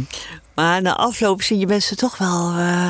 Maar 0.56 0.82
na 0.82 0.96
afloop 0.96 1.42
zie 1.42 1.58
je 1.58 1.66
mensen 1.66 1.96
toch 1.96 2.18
wel... 2.18 2.48
eh, 2.50 2.88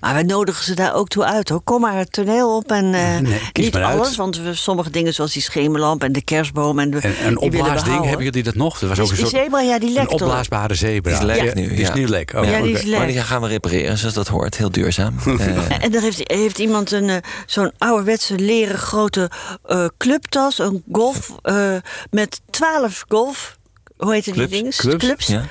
maar 0.00 0.14
we 0.14 0.22
nodigen 0.22 0.64
ze 0.64 0.74
daar 0.74 0.94
ook 0.94 1.08
toe 1.08 1.24
uit, 1.24 1.48
hoor. 1.48 1.60
Kom 1.60 1.80
maar 1.80 1.96
het 1.96 2.12
toneel 2.12 2.56
op 2.56 2.70
en 2.70 2.94
eh, 2.94 3.18
Nee, 3.18 3.40
niet 3.52 3.74
uit. 3.74 3.84
alles. 3.84 4.16
Want 4.16 4.36
we, 4.38 4.54
sommige 4.54 4.90
dingen 4.90 5.14
zoals 5.14 5.32
die 5.32 5.42
schemerlamp 5.42 6.02
en 6.04 6.12
de 6.12 6.22
kerstboom... 6.22 6.78
en 6.78 6.90
de, 6.90 6.98
En 6.98 7.14
een 7.26 7.38
opblaasding, 7.38 8.04
hebben 8.04 8.24
jullie 8.24 8.42
dat 8.42 8.54
nog? 8.54 8.80
Er 8.80 8.88
was 8.88 8.98
ook 8.98 9.10
een 9.10 9.16
soort 9.16 9.30
zebra, 9.30 9.60
ja, 9.60 9.78
die 9.78 9.88
een 9.88 9.94
lekt 9.94 10.10
toch. 10.10 10.20
opblaasbare 10.20 10.74
zebra. 10.74 11.10
Die 11.10 11.18
is 11.20 11.24
lek 11.36 11.44
Ja, 11.44 11.54
nu, 11.54 11.68
Die 11.68 11.76
is 11.80 11.88
ja. 11.88 11.94
nu 11.94 12.08
lek. 12.08 12.32
Oh, 12.36 12.44
Ja, 12.44 12.50
die 12.60 12.68
oké. 12.70 12.78
is 12.78 12.84
lek. 12.84 12.98
Maar 12.98 13.06
die 13.06 13.20
gaan 13.20 13.40
we 13.42 13.48
repareren 13.48 13.98
zoals 13.98 14.14
dat 14.14 14.28
hoort. 14.28 14.56
Heel 14.56 14.70
duurzaam. 14.70 15.14
Eh, 15.38 15.84
En 15.84 15.90
dan 15.92 16.02
heeft, 16.02 16.20
heeft 16.24 16.58
iemand 16.58 16.92
een, 16.92 17.08
eh, 17.08 17.16
zo'n 17.46 17.72
ouderwetse 17.78 18.34
leren 18.38 18.78
grote 18.78 19.30
eh, 19.66 19.84
clubtas, 19.98 20.58
een 20.58 20.82
golf 20.92 21.30
eh, 21.42 21.74
met 22.10 22.40
twaalf 22.50 23.04
golf. 23.08 23.57
Hoe 23.98 24.12
heet 24.14 24.24
die 24.24 24.32
Clubs? 24.32 24.50
dingen? 24.50 24.98
Clubs? 24.98 25.26
ja. 25.26 25.42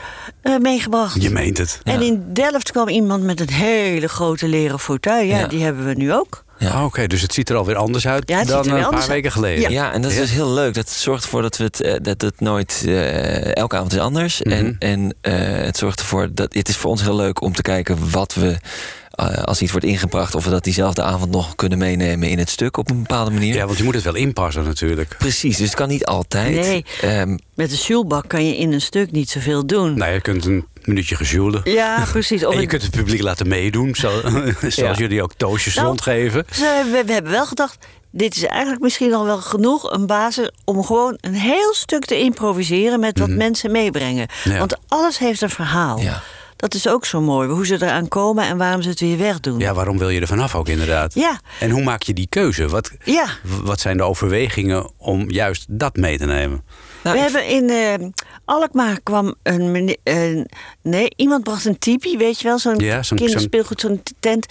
eh, 0.41 0.57
meegebracht. 0.57 1.21
Je 1.21 1.29
meent 1.29 1.57
het. 1.57 1.79
En 1.83 2.01
in 2.01 2.23
Delft 2.33 2.71
kwam 2.71 2.87
iemand 2.89 3.23
met 3.23 3.39
een 3.39 3.49
hele 3.49 4.07
grote 4.07 4.47
leren 4.47 4.79
fauteuil. 4.79 5.25
Ja, 5.27 5.37
Ja. 5.39 5.47
die 5.47 5.63
hebben 5.63 5.85
we 5.85 5.93
nu 5.93 6.13
ook. 6.13 6.45
Ja. 6.59 6.69
Ah, 6.69 6.85
Oké, 6.85 7.07
dus 7.07 7.21
het 7.21 7.33
ziet 7.33 7.49
er 7.49 7.55
alweer 7.55 7.75
anders 7.75 8.07
uit 8.07 8.29
Ja, 8.29 8.37
het 8.39 8.47
dan 8.47 8.67
er 8.69 8.77
een 8.77 8.83
paar 8.89 8.93
uit. 8.99 9.07
weken 9.07 9.31
geleden. 9.31 9.71
Ja, 9.71 9.91
en 9.93 10.01
dat 10.01 10.11
is 10.11 10.17
dus 10.17 10.31
heel 10.31 10.53
leuk. 10.53 10.73
Dat 10.73 10.89
zorgt 10.89 11.23
ervoor 11.23 11.41
dat 11.41 11.57
we 11.57 11.63
het, 11.63 11.81
eh, 11.81 11.93
dat 12.01 12.21
het 12.21 12.39
nooit 12.39 12.83
eh, 12.85 13.55
elke 13.55 13.75
avond 13.75 13.93
is 13.93 13.99
anders. 13.99 14.41
Mhm. 14.43 14.53
En, 14.53 14.75
en 14.79 15.15
eh, 15.21 15.33
het 15.65 15.77
zorgt 15.77 15.99
ervoor 15.99 16.27
dat 16.33 16.53
het 16.53 16.69
is 16.69 16.75
voor 16.77 16.91
ons 16.91 17.01
heel 17.01 17.15
leuk 17.15 17.41
om 17.41 17.53
te 17.53 17.61
kijken 17.61 18.11
wat 18.11 18.33
we. 18.33 18.55
Eh, 19.17 19.43
als 19.43 19.61
iets 19.61 19.71
wordt 19.71 19.85
ingebracht, 19.85 20.35
of 20.35 20.43
we 20.43 20.49
dat 20.49 20.63
diezelfde 20.63 21.01
avond 21.03 21.31
nog 21.31 21.55
kunnen 21.55 21.77
meenemen 21.77 22.29
in 22.29 22.37
het 22.37 22.49
stuk 22.49 22.77
op 22.77 22.89
een 22.89 23.01
bepaalde 23.01 23.31
manier. 23.31 23.55
Ja, 23.55 23.65
want 23.65 23.77
je 23.77 23.83
moet 23.83 23.93
het 23.95 24.03
wel 24.03 24.15
inpassen 24.15 24.63
natuurlijk. 24.63 25.15
Precies, 25.17 25.57
dus 25.57 25.65
het 25.65 25.75
kan 25.75 25.87
niet 25.87 26.05
altijd. 26.05 26.55
Nee. 26.55 26.85
Ehm, 27.01 27.37
Met 27.55 27.71
een 27.71 27.77
sjoelbak 27.77 28.27
kan 28.29 28.45
je 28.45 28.57
in 28.57 28.73
een 28.73 28.81
stuk 28.81 29.11
niet 29.11 29.29
zoveel 29.29 29.65
doen. 29.65 29.97
Nou, 29.97 30.11
je 30.13 30.21
kunt 30.21 30.45
een 30.45 30.65
minuutje 30.83 31.15
gejoelen. 31.15 31.61
Ja, 31.63 32.05
precies. 32.11 32.43
Of 32.45 32.49
En 32.51 32.55
je 32.57 32.61
een- 32.63 32.69
kunt 32.69 32.81
het 32.81 32.91
publiek 32.91 33.21
laten 33.21 33.47
meedoen, 33.47 33.95
zo, 33.95 34.11
zoals 34.59 34.75
Ja. 34.75 34.93
jullie 34.93 35.23
ook 35.23 35.33
toosjes 35.37 35.75
Nou, 35.75 35.87
rondgeven. 35.87 36.45
We, 36.49 37.01
we 37.05 37.13
hebben 37.13 37.31
wel 37.31 37.45
gedacht, 37.45 37.77
dit 38.11 38.35
is 38.35 38.43
eigenlijk 38.45 38.81
misschien 38.81 39.13
al 39.13 39.25
wel 39.25 39.37
genoeg 39.37 39.91
een 39.91 40.05
basis 40.05 40.51
om 40.65 40.83
gewoon 40.83 41.17
een 41.21 41.33
heel 41.33 41.73
stuk 41.73 42.05
te 42.05 42.19
improviseren 42.19 42.99
met 42.99 43.19
wat 43.19 43.29
mensen 43.29 43.71
meebrengen. 43.71 44.27
Mhm. 44.43 44.53
Ja. 44.53 44.59
Want 44.59 44.75
alles 44.87 45.17
heeft 45.17 45.41
een 45.41 45.49
verhaal. 45.49 45.99
Ja. 45.99 46.21
Dat 46.57 46.73
is 46.73 46.87
ook 46.87 47.05
zo 47.05 47.21
mooi, 47.21 47.49
hoe 47.49 47.65
ze 47.65 47.73
eraan 47.75 48.07
komen 48.07 48.43
en 48.47 48.57
waarom 48.57 48.81
ze 48.81 48.89
het 48.89 48.99
weer 48.99 49.17
wegdoen. 49.17 49.59
Ja, 49.59 49.73
waarom 49.73 49.97
wil 49.97 50.09
je 50.09 50.19
er 50.21 50.27
vanaf 50.27 50.55
ook 50.55 50.67
inderdaad? 50.67 51.13
Ja. 51.13 51.39
En 51.59 51.69
hoe 51.69 51.83
maak 51.83 52.01
je 52.03 52.13
die 52.13 52.27
keuze? 52.29 52.67
Wat, 52.67 52.91
Ja. 53.03 53.27
wat 53.63 53.79
zijn 53.79 53.97
de 53.97 54.03
overwegingen 54.03 54.91
om 54.97 55.29
juist 55.29 55.65
dat 55.69 55.95
mee 55.95 56.17
te 56.17 56.25
nemen? 56.25 56.63
nou, 57.03 57.17
we 57.19 57.25
ik- 57.25 57.31
hebben 57.31 57.47
in 57.55 57.69
eh, 57.69 58.07
Alkmaar 58.45 58.99
kwam 59.03 59.35
een, 59.43 59.71
mene- 59.71 59.97
eh, 60.03 60.43
nee, 60.81 61.13
iemand 61.15 61.43
bracht 61.43 61.65
een 61.65 61.79
tipi, 61.79 62.17
weet 62.17 62.39
je 62.39 62.47
wel, 62.47 62.59
zo'n 62.59 62.77
Ja, 62.77 63.03
zo'n- 63.03 63.17
kinderspeelgoed, 63.17 63.79
zo'n 63.79 64.03
tent, 64.19 64.45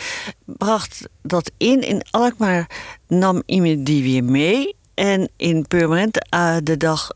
bracht 0.45 1.09
dat 1.23 1.51
in. 1.57 1.81
In 1.81 2.03
Alkmaar 2.11 2.71
nam 3.09 3.43
iemand 3.47 3.87
die 3.87 4.03
weer 4.03 4.25
mee. 4.25 4.77
En 4.95 5.29
in 5.37 5.67
Purmerend, 5.69 6.29
eh, 6.29 6.57
de 6.63 6.77
dag 6.77 7.11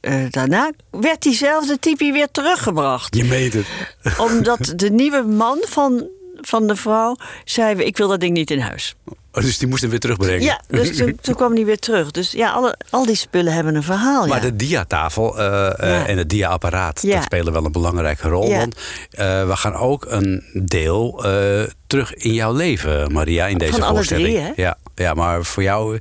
eh, 0.00 0.14
daarna, 0.30 0.70
werd 0.90 1.22
diezelfde 1.22 1.78
tipi 1.78 2.12
weer 2.12 2.28
teruggebracht. 2.32 3.16
Je 3.16 3.24
meet 3.24 3.52
het. 3.52 3.66
Omdat 4.30 4.72
de 4.76 4.90
nieuwe 4.90 5.22
man 5.22 5.58
van, 5.66 6.08
van 6.40 6.66
de 6.66 6.76
vrouw 6.76 7.16
zei, 7.44 7.82
ik 7.82 7.96
wil 7.96 8.08
dat 8.08 8.20
ding 8.20 8.32
niet 8.32 8.50
in 8.50 8.58
huis. 8.60 8.94
Dus 9.32 9.58
die 9.58 9.68
moest 9.68 9.80
hem 9.80 9.90
weer 9.90 10.00
terugbrengen. 10.00 10.42
Ja, 10.42 10.60
dus 10.68 10.96
toen, 10.96 11.18
toen 11.20 11.34
kwam 11.34 11.54
die 11.54 11.64
weer 11.64 11.78
terug. 11.78 12.10
Dus 12.10 12.30
ja, 12.32 12.50
alle, 12.50 12.76
al 12.90 13.06
die 13.06 13.14
spullen 13.14 13.52
hebben 13.52 13.74
een 13.74 13.82
verhaal. 13.82 14.26
Maar 14.26 14.36
ja. 14.44 14.50
de 14.50 14.56
diatafel 14.56 15.40
Ja. 15.40 16.06
en 16.06 16.18
het 16.18 16.28
diaapparaat, 16.28 17.02
Ja. 17.02 17.14
dat 17.14 17.22
spelen 17.24 17.52
wel 17.52 17.64
een 17.64 17.72
belangrijke 17.72 18.28
rol. 18.28 18.50
Want 18.50 18.76
we 19.16 19.52
gaan 19.56 19.74
ook 19.74 20.04
een 20.08 20.44
deel 20.66 21.24
terug 21.86 22.14
in 22.14 22.32
jouw 22.34 22.52
leven, 22.52 23.12
Maria, 23.12 23.46
in 23.46 23.58
deze 23.58 23.72
Van 23.72 23.82
alle 23.82 23.94
voorstelling. 23.94 24.26
drie, 24.28 24.38
hè? 24.38 24.52
Ja, 24.56 24.78
ja, 24.94 25.14
maar 25.14 25.44
voor 25.44 25.62
jou 25.62 26.00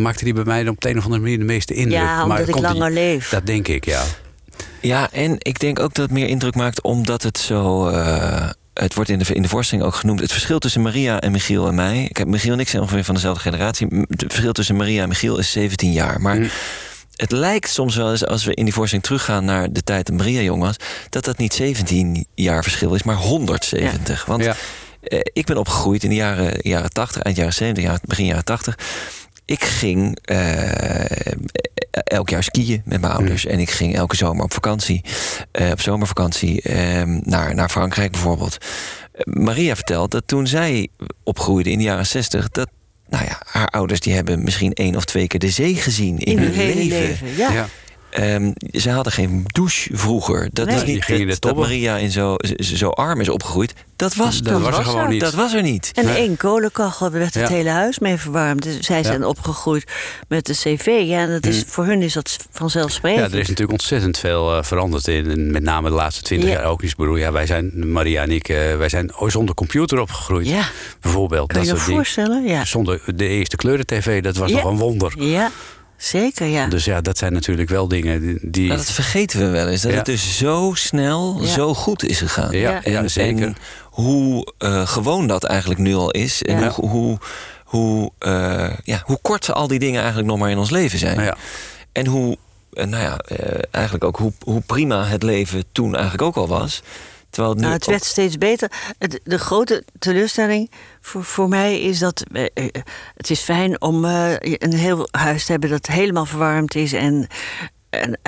maakte 0.00 0.24
die 0.24 0.32
bij 0.32 0.44
mij 0.44 0.68
op 0.68 0.80
de 0.80 0.88
een 0.90 0.98
of 0.98 1.04
andere 1.04 1.22
manier 1.22 1.38
de 1.38 1.44
meeste 1.44 1.74
indruk. 1.74 1.92
Ja, 2.00 2.12
omdat 2.12 2.26
maar 2.28 2.40
ik 2.40 2.52
komt 2.52 2.66
die- 2.66 2.74
langer 2.76 2.92
leef. 2.92 3.28
Dat 3.28 3.46
denk 3.46 3.68
ik, 3.68 3.84
ja. 3.84 4.02
Ja, 4.80 5.08
en 5.12 5.36
ik 5.38 5.58
denk 5.60 5.78
ook 5.78 5.94
dat 5.94 6.04
het 6.04 6.10
meer 6.14 6.26
indruk 6.26 6.54
maakt 6.54 6.82
omdat 6.82 7.22
het 7.22 7.38
zo. 7.38 7.88
eh, 7.88 8.48
het 8.74 8.94
wordt 8.94 9.10
in 9.10 9.18
de, 9.18 9.34
in 9.34 9.42
de 9.42 9.48
voorstelling 9.48 9.86
ook 9.86 9.94
genoemd. 9.94 10.20
Het 10.20 10.32
verschil 10.32 10.58
tussen 10.58 10.82
Maria 10.82 11.20
en 11.20 11.32
Michiel 11.32 11.68
en 11.68 11.74
mij. 11.74 12.04
Ik 12.04 12.16
heb 12.16 12.26
Michiel 12.26 12.52
en 12.52 12.60
ik 12.60 12.68
zijn 12.68 12.82
ongeveer 12.82 13.04
van 13.04 13.14
dezelfde 13.14 13.40
generatie. 13.42 13.86
Het 14.08 14.24
verschil 14.28 14.52
tussen 14.52 14.76
Maria 14.76 15.02
en 15.02 15.08
Michiel 15.08 15.38
is 15.38 15.52
17 15.52 15.92
jaar. 15.92 16.20
Maar 16.20 16.36
Mm. 16.36 16.48
het 17.16 17.32
lijkt 17.32 17.70
soms 17.70 17.96
wel 17.96 18.10
eens, 18.10 18.26
als 18.26 18.44
we 18.44 18.54
in 18.54 18.64
die 18.64 18.74
voorstelling 18.74 19.06
teruggaan 19.06 19.44
naar 19.44 19.72
de 19.72 19.82
tijd 19.82 20.06
dat 20.06 20.16
Maria 20.16 20.40
jong 20.40 20.62
was, 20.62 20.76
dat 21.08 21.24
dat 21.24 21.38
niet 21.38 21.54
17 21.54 22.26
jaar 22.34 22.62
verschil 22.62 22.94
is, 22.94 23.02
maar 23.02 23.16
170. 23.16 24.24
Want 24.24 24.44
Ja. 24.44 24.54
eh, 25.02 25.18
ik 25.32 25.46
ben 25.46 25.56
opgegroeid 25.56 26.02
in 26.02 26.08
de 26.10 26.14
jaren, 26.16 26.58
jaren 26.62 26.90
80, 26.90 27.22
eind 27.22 27.36
jaren 27.36 27.52
70, 27.52 27.84
jaren- 27.84 28.00
begin 28.04 28.24
jaren 28.26 28.44
80. 28.44 28.78
Ik 29.48 29.64
ging 29.64 30.18
eh, 30.22 31.32
elk 31.92 32.28
jaar 32.28 32.42
skiën 32.42 32.82
met 32.84 33.00
mijn 33.00 33.12
ouders. 33.12 33.46
En 33.46 33.58
ik 33.58 33.70
ging 33.70 33.96
elke 33.96 34.16
zomer 34.16 34.44
op 34.44 34.52
vakantie. 34.52 35.04
eh, 35.52 35.70
op 35.70 35.80
zomervakantie 35.80 36.62
eh, 36.62 37.02
naar, 37.22 37.54
naar 37.54 37.68
Frankrijk 37.68 38.12
bijvoorbeeld. 38.12 38.56
Eh, 39.12 39.20
Maria 39.24 39.74
vertelt 39.74 40.10
dat 40.10 40.22
toen 40.26 40.46
zij 40.46 40.88
opgroeide 41.22 41.70
in 41.70 41.78
de 41.78 41.84
jaren 41.84 42.06
60... 42.06 42.48
dat 42.50 42.68
nou 43.08 43.24
ja, 43.24 43.42
haar 43.46 43.66
ouders 43.68 44.00
die 44.00 44.14
hebben 44.14 44.42
misschien 44.44 44.72
één 44.72 44.96
of 44.96 45.04
twee 45.04 45.26
keer 45.26 45.40
de 45.40 45.50
zee 45.50 45.74
gezien 45.74 46.18
in, 46.18 46.32
in 46.32 46.38
hun 46.38 46.46
hun 46.46 46.54
hele 46.54 46.74
leven. 46.74 46.98
leven. 46.98 47.36
Ja. 47.36 47.52
ja. 47.52 47.68
Ehm, 48.10 48.52
ze 48.72 48.90
hadden 48.90 49.12
geen 49.12 49.44
douche 49.46 49.88
vroeger. 49.96 50.48
Dat 50.52 50.66
Nee. 50.66 50.76
is 50.76 50.84
Die 50.84 50.94
niet 50.94 51.04
gingen 51.04 51.20
in 51.20 51.28
de 51.28 51.36
dat. 51.38 51.56
Maria 51.56 51.96
in 51.96 52.10
zo, 52.10 52.36
zo, 52.58 52.88
arm 52.88 53.20
is 53.20 53.28
opgegroeid. 53.28 53.74
Dat 53.96 54.14
was, 54.14 54.42
Dat 54.42 54.52
toen. 54.52 54.62
was 54.62 54.78
er 54.78 54.84
gewoon 54.84 55.08
niet. 55.08 55.20
Dat 55.20 55.34
was 55.34 55.54
er 55.54 55.62
niet. 55.62 55.90
En 55.94 56.04
Nee. 56.04 56.16
één 56.16 56.36
kolenkachel, 56.36 57.10
daar 57.10 57.18
werd 57.20 57.34
het 57.34 57.48
Ja. 57.48 57.54
hele 57.54 57.68
huis 57.70 57.98
mee 57.98 58.16
verwarmd. 58.16 58.62
Dus 58.62 58.78
zij 58.86 59.02
zijn 59.04 59.24
opgegroeid 59.24 59.84
met 60.28 60.46
de 60.46 60.52
cv. 60.52 61.02
Ja, 61.04 61.18
en 61.20 61.30
dat 61.30 61.46
is, 61.46 61.64
voor 61.66 61.84
hun 61.84 62.02
is 62.02 62.12
dat 62.12 62.36
Ja, 62.38 62.44
vanzelfsprekend. 62.50 63.32
er 63.32 63.38
is 63.38 63.48
natuurlijk 63.48 63.78
ontzettend 63.80 64.18
veel 64.18 64.56
eh, 64.56 64.62
veranderd 64.62 65.08
in, 65.08 65.50
met 65.50 65.62
name 65.62 65.88
de 65.88 65.94
laatste 65.94 66.22
twintig 66.22 66.48
Ja. 66.48 66.54
jaar 66.54 66.64
ook. 66.64 66.82
Ik 66.82 66.96
bedoel, 66.96 67.16
ja, 67.16 67.32
wij 67.32 67.46
zijn, 67.46 67.92
Maria 67.92 68.22
en 68.22 68.30
ik, 68.30 68.48
eh, 68.48 68.76
wij 68.76 68.88
zijn 68.88 69.16
ooit 69.16 69.32
zonder 69.32 69.54
computer 69.54 69.98
opgegroeid. 70.00 70.46
Ja. 70.46 70.68
Bijvoorbeeld. 71.00 71.52
Kan 71.52 71.60
je 71.60 71.66
je 71.66 71.72
dat 71.72 71.80
dingen. 71.80 71.94
voorstellen? 71.96 72.44
Ja. 72.46 72.64
Zonder 72.64 73.00
de 73.14 73.26
eerste 73.28 73.56
kleuren-tv, 73.56 74.22
dat 74.22 74.36
was 74.36 74.50
Ja. 74.50 74.56
nog 74.56 74.64
een 74.64 74.76
wonder. 74.78 75.12
ja, 75.22 75.50
zeker 75.98 76.46
ja. 76.46 76.66
Dus 76.66 76.84
ja, 76.84 77.00
dat 77.00 77.18
zijn 77.18 77.32
natuurlijk 77.32 77.68
wel 77.68 77.88
dingen 77.88 78.38
die... 78.42 78.66
Nou, 78.66 78.78
dat 78.78 78.90
vergeten 78.90 79.38
we 79.40 79.46
wel 79.48 79.68
eens. 79.68 79.82
Dat 79.82 79.90
Ja. 79.90 79.96
het 79.96 80.06
dus 80.06 80.36
zo 80.36 80.72
snel, 80.74 81.38
Ja. 81.40 81.46
zo 81.46 81.74
goed 81.74 82.04
is 82.04 82.18
gegaan. 82.18 82.50
Ja, 82.52 82.58
Ja. 82.70 82.80
ja, 82.84 82.98
En, 83.02 83.10
zeker. 83.10 83.42
en 83.46 83.56
hoe 83.82 84.52
eh, 84.58 84.86
gewoon 84.86 85.26
dat 85.26 85.44
eigenlijk 85.44 85.80
nu 85.80 85.94
al 85.94 86.10
is. 86.10 86.42
En 86.42 86.58
Ja. 86.60 86.68
hoe, 86.70 86.88
hoe, 86.88 87.18
hoe, 87.64 88.10
eh, 88.18 88.70
ja, 88.84 89.02
hoe 89.04 89.18
kort 89.22 89.52
al 89.52 89.66
die 89.68 89.78
dingen 89.78 89.98
eigenlijk 89.98 90.28
nog 90.30 90.38
maar 90.38 90.50
in 90.50 90.58
ons 90.58 90.70
leven 90.70 90.98
zijn. 90.98 91.16
Nou 91.16 91.26
ja. 91.28 91.36
En 91.92 92.06
hoe, 92.06 92.36
eh, 92.72 92.86
nou 92.86 93.02
ja, 93.02 93.16
eh, 93.18 93.58
eigenlijk 93.70 94.04
ook 94.04 94.16
hoe, 94.16 94.32
hoe 94.44 94.60
prima 94.60 95.04
het 95.06 95.22
leven 95.22 95.64
toen 95.72 95.92
eigenlijk 95.94 96.22
ook 96.22 96.36
al 96.36 96.48
was. 96.48 96.82
Terwijl 97.30 97.48
het 97.54 97.58
nu 97.62 97.68
Nou, 97.68 97.78
het 97.78 97.88
ook- 97.88 97.90
werd 97.90 98.04
steeds 98.04 98.38
beter. 98.38 98.70
Het, 98.98 99.20
de 99.24 99.38
grote 99.38 99.84
teleurstelling 99.98 100.70
voor, 101.00 101.24
voor 101.24 101.48
mij 101.48 101.80
is 101.80 101.98
dat... 101.98 102.22
eh, 102.32 102.44
eh, 102.54 102.66
het 103.16 103.30
is 103.30 103.40
fijn 103.40 103.80
om 103.80 104.04
eh, 104.04 104.32
een 104.40 104.74
heel 104.74 105.08
huis 105.10 105.44
te 105.44 105.50
hebben 105.52 105.70
dat 105.70 105.86
helemaal 105.86 106.26
verwarmd 106.26 106.74
is... 106.74 106.92
en, 106.92 107.26
en 107.90 108.18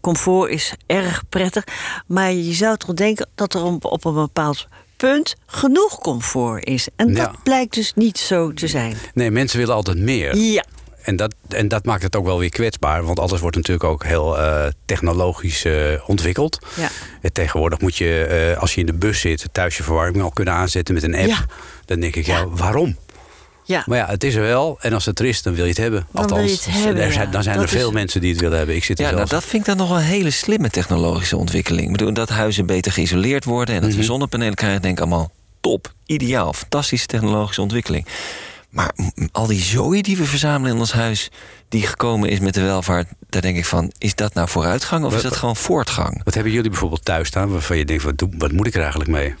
comfort 0.00 0.50
is 0.50 0.72
erg 0.86 1.22
prettig. 1.28 1.64
Maar 2.06 2.32
je 2.32 2.52
zou 2.52 2.76
toch 2.76 2.94
denken 2.94 3.28
dat 3.34 3.54
er 3.54 3.62
op, 3.62 3.84
op 3.84 4.04
een 4.04 4.14
bepaald 4.14 4.66
punt 4.96 5.34
genoeg 5.46 5.98
comfort 5.98 6.64
is. 6.66 6.88
En 6.96 7.08
Ja. 7.08 7.14
dat 7.26 7.42
blijkt 7.42 7.74
dus 7.74 7.92
niet 7.94 8.18
zo 8.18 8.52
te 8.52 8.66
zijn. 8.68 8.96
Nee, 9.14 9.30
mensen 9.30 9.58
willen 9.58 9.74
altijd 9.74 9.98
meer. 9.98 10.36
Ja, 10.36 10.64
En 11.02 11.16
dat, 11.16 11.34
en 11.48 11.68
dat 11.68 11.84
maakt 11.84 12.02
het 12.02 12.16
ook 12.16 12.24
wel 12.24 12.38
weer 12.38 12.48
kwetsbaar. 12.50 13.04
Want 13.04 13.18
alles 13.18 13.40
wordt 13.40 13.56
natuurlijk 13.56 13.84
ook 13.84 14.04
heel 14.04 14.38
eh, 14.38 14.64
technologisch 14.84 15.64
eh, 15.64 15.74
ontwikkeld. 16.06 16.58
Ja. 16.76 16.88
En 17.20 17.32
tegenwoordig 17.32 17.80
moet 17.80 17.96
je, 17.96 18.24
eh, 18.24 18.60
als 18.60 18.74
je 18.74 18.80
in 18.80 18.86
de 18.86 18.92
bus 18.94 19.20
zit, 19.20 19.48
thuis 19.52 19.76
je 19.76 19.82
verwarming 19.82 20.24
al 20.24 20.30
kunnen 20.30 20.54
aanzetten 20.54 20.94
met 20.94 21.02
een 21.02 21.14
app. 21.16 21.26
Ja. 21.26 21.44
Dan 21.84 22.00
denk 22.00 22.16
ik, 22.16 22.26
ja, 22.26 22.48
waarom? 22.48 22.96
ja. 23.64 23.82
Maar 23.86 23.98
ja, 23.98 24.06
het 24.06 24.24
is 24.24 24.34
er 24.34 24.42
wel. 24.42 24.76
En 24.80 24.92
als 24.92 25.04
het 25.06 25.18
er 25.18 25.24
is, 25.26 25.42
dan 25.42 25.54
wil 25.54 25.64
je 25.64 25.70
het 25.70 25.78
hebben. 25.78 26.06
Dan 26.12 26.26
wil 26.26 26.38
je 26.40 26.50
het 26.50 26.66
hebben, 26.70 27.02
er 27.02 27.12
zijn, 27.12 27.30
dan 27.30 27.42
zijn 27.42 27.54
Dat 27.56 27.64
er 27.64 27.70
veel 27.70 27.88
is- 27.88 27.94
mensen 27.94 28.20
die 28.20 28.30
het 28.32 28.40
willen 28.40 28.56
hebben. 28.58 28.76
Ik 28.76 28.84
zit 28.84 28.98
er 28.98 29.04
Ja, 29.04 29.10
nou, 29.12 29.28
dat 29.28 29.42
vind 29.44 29.54
ik 29.62 29.64
dan 29.64 29.76
nog 29.76 29.88
wel 29.88 29.96
een 29.98 30.02
hele 30.04 30.30
slimme 30.30 30.70
technologische 30.70 31.36
ontwikkeling. 31.36 31.86
Ik 31.86 31.92
bedoel, 31.92 32.12
dat 32.12 32.28
huizen 32.28 32.66
beter 32.66 32.92
geïsoleerd 32.92 33.44
worden 33.44 33.74
en 33.74 33.80
dat 33.80 33.90
Mhm. 33.90 33.98
we 33.98 34.04
zonnepanelen 34.04 34.54
krijgen, 34.54 34.82
denk 34.82 34.94
ik 34.94 35.00
allemaal 35.00 35.30
top, 35.60 35.92
ideaal, 36.06 36.52
fantastische 36.52 37.06
technologische 37.06 37.62
ontwikkeling. 37.62 38.06
Maar 38.72 38.94
al 39.32 39.46
die 39.46 39.60
zooi 39.60 40.02
die 40.02 40.16
we 40.16 40.24
verzamelen 40.24 40.74
in 40.74 40.80
ons 40.80 40.92
huis, 40.92 41.30
die 41.68 41.86
gekomen 41.86 42.28
is 42.28 42.38
met 42.40 42.54
de 42.54 42.60
welvaart, 42.62 43.08
daar 43.28 43.42
denk 43.42 43.56
ik 43.56 43.64
van, 43.66 43.92
is 43.98 44.14
dat 44.14 44.34
nou 44.34 44.48
vooruitgang 44.48 45.04
of 45.04 45.14
is 45.14 45.22
dat 45.22 45.36
gewoon 45.36 45.56
voortgang? 45.56 46.20
Wat 46.24 46.34
hebben 46.34 46.52
jullie 46.52 46.70
bijvoorbeeld 46.70 47.04
thuis 47.04 47.28
staan 47.28 47.50
waarvan 47.50 47.76
je 47.78 47.84
denkt, 47.84 48.02
wat, 48.02 48.24
wat 48.38 48.52
moet 48.52 48.66
ik 48.66 48.74
er 48.74 48.80
eigenlijk 48.80 49.10
mee? 49.10 49.34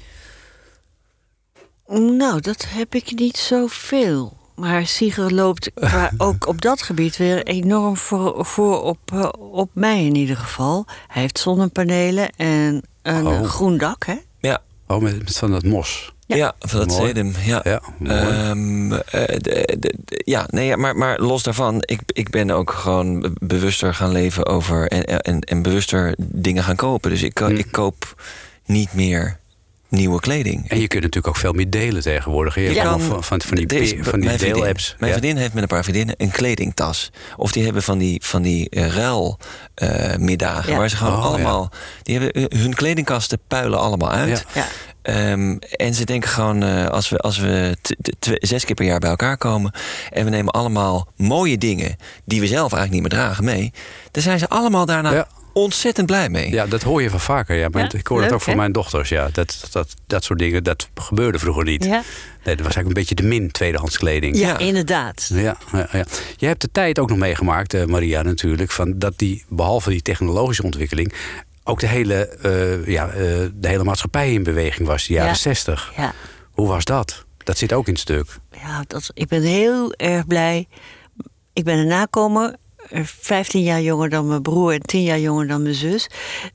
Nou, 2.16 2.40
dat 2.40 2.66
heb 2.68 2.94
ik 2.94 3.12
niet 3.18 3.36
zoveel. 3.36 4.36
Maar 4.56 4.86
Sigrid 4.86 5.30
loopt 5.30 5.70
qua- 5.74 6.10
ook 6.16 6.46
op 6.46 6.60
dat 6.60 6.82
gebied 6.82 7.16
weer 7.16 7.42
enorm 7.46 7.96
voor, 7.96 8.46
voor 8.46 8.82
op, 8.82 8.98
eh, 9.12 9.28
op 9.38 9.70
mij 9.72 10.04
in 10.04 10.14
ieder 10.14 10.36
geval. 10.36 10.84
Hij 11.08 11.22
heeft 11.22 11.38
zonnepanelen 11.38 12.30
en 12.36 12.82
een 13.02 13.26
Oh. 13.26 13.42
groen 13.42 13.78
dak, 13.78 14.06
hè? 14.06 14.16
Ja, 14.40 14.62
Oh, 14.86 15.00
met, 15.02 15.18
met 15.18 15.36
van 15.38 15.50
dat 15.50 15.62
mos. 15.64 16.12
Ja. 16.36 16.36
ja. 16.36 16.54
van 16.58 16.78
dat 16.80 16.92
sedum. 16.92 17.32
Ja, 17.44 17.60
Ja. 17.64 17.80
Ehm, 18.04 18.92
eh, 18.92 18.98
de- 19.26 19.76
de- 19.78 19.94
de- 20.04 20.22
ja 20.24 20.46
nee, 20.50 20.66
ja, 20.66 20.76
maar, 20.76 20.96
maar 20.96 21.18
los 21.20 21.42
daarvan, 21.42 21.76
ik, 21.80 22.00
ik 22.06 22.30
ben 22.30 22.50
ook 22.50 22.70
gewoon 22.70 23.20
be- 23.20 23.32
bewuster 23.40 23.94
gaan 23.94 24.12
leven 24.12 24.46
over 24.46 24.88
en, 24.88 25.04
en, 25.22 25.40
en 25.40 25.62
bewuster 25.62 26.14
dingen 26.18 26.62
gaan 26.64 26.76
kopen. 26.76 27.10
Dus 27.10 27.22
ik, 27.22 27.38
Hm. 27.38 27.50
ik 27.50 27.66
koop 27.70 28.22
niet 28.66 28.92
meer 28.94 29.40
nieuwe 29.88 30.20
kleding. 30.20 30.68
En 30.68 30.80
je 30.80 30.86
kunt 30.88 31.02
natuurlijk 31.02 31.26
ook 31.34 31.40
veel 31.40 31.52
meer 31.52 31.70
delen 31.70 32.02
tegenwoordig. 32.02 32.54
Je 32.54 32.72
kan- 32.74 32.86
allemaal 32.86 33.08
van, 33.08 33.24
van, 33.24 33.40
van 33.40 33.56
die, 33.56 33.66
is- 33.80 33.90
van 33.90 34.12
die 34.20 34.24
mijn 34.28 34.38
vriendin- 34.38 34.60
deelapps. 34.60 34.94
Mijn 34.98 35.12
Ja. 35.12 35.18
vriendin 35.18 35.40
heeft 35.40 35.52
met 35.54 35.62
een 35.62 35.68
paar 35.68 35.82
vriendinnen 35.82 36.14
een 36.18 36.30
kledingtas. 36.30 37.10
Of 37.36 37.52
die 37.52 37.64
hebben 37.64 37.82
van 37.82 37.98
die, 37.98 38.20
van 38.24 38.42
die 38.42 38.68
eh, 38.70 38.86
ruilmiddagen. 38.86 40.72
Ja. 40.72 40.78
Waar 40.78 40.88
ze 40.90 40.96
gewoon 40.96 41.16
Oh, 41.16 41.24
allemaal... 41.24 41.70
Die 42.02 42.18
hebben, 42.18 42.48
eh, 42.50 42.60
hun 42.60 42.74
kledingkasten 42.74 43.38
puilen 43.48 43.78
allemaal 43.78 44.10
uit. 44.10 44.44
Ehm, 45.02 45.56
en 45.76 45.94
ze 45.94 46.04
denken 46.04 46.30
gewoon, 46.30 46.62
eh, 46.62 46.86
als 46.86 47.08
we, 47.08 47.18
als 47.18 47.38
we 47.38 47.76
t- 47.80 47.96
t- 48.02 48.12
tw- 48.18 48.30
zes 48.38 48.64
keer 48.64 48.74
per 48.74 48.84
jaar 48.84 48.98
bij 48.98 49.10
elkaar 49.10 49.36
komen... 49.36 49.72
en 50.10 50.24
we 50.24 50.30
nemen 50.30 50.52
allemaal 50.52 51.08
mooie 51.16 51.58
dingen... 51.58 51.96
die 52.24 52.40
we 52.40 52.46
zelf 52.46 52.72
eigenlijk 52.72 52.92
niet 52.92 53.12
meer 53.12 53.20
dragen 53.20 53.44
mee... 53.44 53.72
dan 54.10 54.22
zijn 54.22 54.38
ze 54.38 54.48
allemaal 54.48 54.86
daarna 54.86 55.12
Ja. 55.12 55.26
ontzettend 55.52 56.06
blij 56.06 56.28
mee. 56.28 56.50
Ja, 56.50 56.66
dat 56.66 56.82
hoor 56.82 57.02
je 57.02 57.10
van 57.10 57.20
vaker. 57.20 57.56
Ja. 57.56 57.68
Maar 57.68 57.82
Ja, 57.82 57.98
ik 57.98 58.06
hoor 58.06 58.16
het 58.20 58.26
leuk, 58.26 58.34
ook 58.38 58.42
van 58.44 58.56
mijn 58.56 58.72
dochters. 58.72 59.08
Ja. 59.08 59.28
Dat, 59.32 59.68
dat, 59.70 59.94
dat 60.06 60.24
soort 60.24 60.38
dingen, 60.38 60.64
dat 60.64 60.88
gebeurde 60.94 61.38
vroeger 61.38 61.64
niet. 61.64 61.84
Ja, 61.84 62.02
Nee, 62.44 62.56
dat 62.56 62.66
was 62.66 62.74
eigenlijk 62.74 62.86
een 62.86 63.14
beetje 63.14 63.14
de 63.14 63.36
min 63.40 63.50
tweedehands 63.50 63.98
kleding. 63.98 64.36
ja, 64.38 64.48
Ja. 64.48 64.58
inderdaad. 64.58 65.30
Ja, 65.34 65.56
ja, 65.72 65.88
ja. 65.92 66.04
Je 66.36 66.46
hebt 66.46 66.60
de 66.60 66.68
tijd 66.72 66.98
ook 66.98 67.08
nog 67.08 67.18
meegemaakt, 67.18 67.74
eh, 67.74 67.84
Maria, 67.84 68.22
natuurlijk. 68.22 68.70
Van 68.70 68.98
dat 68.98 69.12
die, 69.18 69.44
behalve 69.48 69.90
die 69.90 70.02
technologische 70.02 70.62
ontwikkeling. 70.62 71.12
Ook 71.64 71.80
de 71.80 71.86
hele, 71.86 72.26
eh, 72.28 72.86
ja, 72.86 73.08
eh, 73.08 73.14
de 73.54 73.68
hele 73.68 73.84
maatschappij 73.84 74.32
in 74.32 74.42
beweging 74.42 74.88
was, 74.88 75.06
de 75.06 75.12
jaren 75.12 75.28
Ja. 75.30 75.34
60. 75.36 75.92
Ja, 75.96 76.12
Hoe 76.50 76.68
was 76.68 76.84
dat? 76.84 77.24
Dat 77.44 77.58
zit 77.58 77.72
ook 77.72 77.86
in 77.86 77.92
het 77.92 78.02
stuk. 78.02 78.38
ja 78.52 78.84
dat, 78.86 79.10
ik 79.14 79.28
ben 79.28 79.42
heel 79.42 79.92
erg 79.94 80.26
blij. 80.26 80.68
Ik 81.52 81.64
ben 81.64 81.78
een 81.78 81.86
nakomer, 81.86 82.56
eh, 82.90 83.00
15 83.04 83.62
jaar 83.62 83.82
jonger 83.82 84.08
dan 84.08 84.26
mijn 84.28 84.42
broer 84.42 84.72
en 84.72 84.80
10 84.82 85.02
jaar 85.02 85.18
jonger 85.20 85.46
dan 85.46 85.62
mijn 85.62 85.74
zus. 85.74 86.06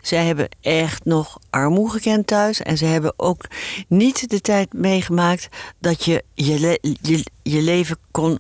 Zij 0.02 0.26
hebben 0.26 0.50
echt 0.62 1.06
nog 1.06 1.40
armoede 1.50 1.92
gekend 1.92 2.28
thuis. 2.28 2.62
En 2.62 2.78
ze 2.78 2.86
hebben 2.86 3.14
ook 3.18 3.42
niet 3.88 4.30
de 4.30 4.42
tijd 4.42 4.74
meegemaakt 4.74 5.48
dat 5.80 6.06
je 6.06 6.24
je, 6.34 6.60
le- 6.60 6.78
je, 7.02 7.24
je 7.44 7.62
leven 7.62 7.98
kon, 8.12 8.40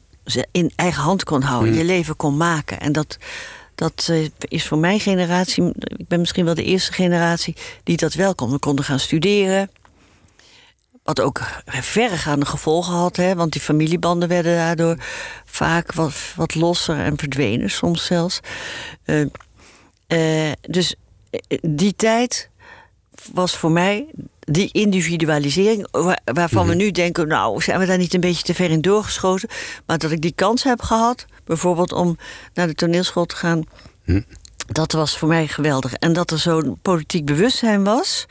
in 0.51 0.71
eigen 0.75 1.03
hand 1.03 1.23
kon 1.23 1.41
houden. 1.41 1.73
Je 1.73 1.83
leven 1.83 2.15
kon 2.15 2.37
maken. 2.37 2.79
En 2.79 2.91
dat, 2.91 3.17
dat 3.77 4.07
eh, 4.09 4.25
is 4.39 4.67
voor 4.67 4.77
mijn 4.77 4.99
generatie, 4.99 5.73
ik 5.77 6.07
ben 6.07 6.19
misschien 6.19 6.45
wel 6.45 6.53
de 6.53 6.63
eerste 6.63 6.93
generatie 6.93 7.55
die 7.83 7.97
dat 7.97 8.13
wel 8.13 8.35
kon. 8.35 8.51
We 8.51 8.59
konden 8.59 8.85
gaan 8.85 8.99
studeren. 8.99 9.69
Wat 11.03 11.21
ook 11.21 11.41
verregaande 11.65 12.45
gevolgen 12.45 12.93
had, 12.93 13.15
hè? 13.15 13.35
want 13.35 13.51
die 13.51 13.61
familiebanden 13.61 14.29
werden 14.29 14.55
daardoor 14.55 14.95
vaak 15.45 15.93
wat, 15.93 16.13
wat 16.35 16.55
losser 16.55 16.99
en 16.99 17.17
verdwenen 17.17 17.69
soms 17.69 18.05
zelfs. 18.05 18.39
Eh, 19.03 19.21
eh, 20.07 20.51
dus 20.61 20.95
die 21.61 21.95
tijd 21.95 22.49
was 23.33 23.57
voor 23.57 23.71
mij 23.71 24.07
die 24.51 24.69
individualisering, 24.71 25.87
wa- 25.91 26.17
waarvan 26.23 26.67
we 26.67 26.75
nu 26.75 26.91
denken, 26.91 27.27
nou, 27.27 27.61
zijn 27.61 27.79
we 27.79 27.85
daar 27.85 27.97
niet 27.97 28.13
een 28.13 28.19
beetje 28.19 28.43
te 28.43 28.53
ver 28.53 28.69
in 28.69 28.81
doorgeschoten? 28.81 29.49
Maar 29.85 29.97
dat 29.97 30.11
ik 30.11 30.21
die 30.21 30.33
kans 30.35 30.63
heb 30.63 30.81
gehad, 30.81 31.25
bijvoorbeeld 31.45 31.91
om 31.93 32.17
naar 32.53 32.67
de 32.67 32.73
toneelschool 32.73 33.25
te 33.25 33.35
gaan, 33.35 33.63
dat 34.67 34.91
was 34.91 35.17
voor 35.17 35.27
mij 35.27 35.47
geweldig. 35.47 35.93
En 35.93 36.13
dat 36.13 36.31
er 36.31 36.39
zo'n 36.39 36.77
politiek 36.81 37.25
bewustzijn 37.25 37.83
was. 37.83 38.25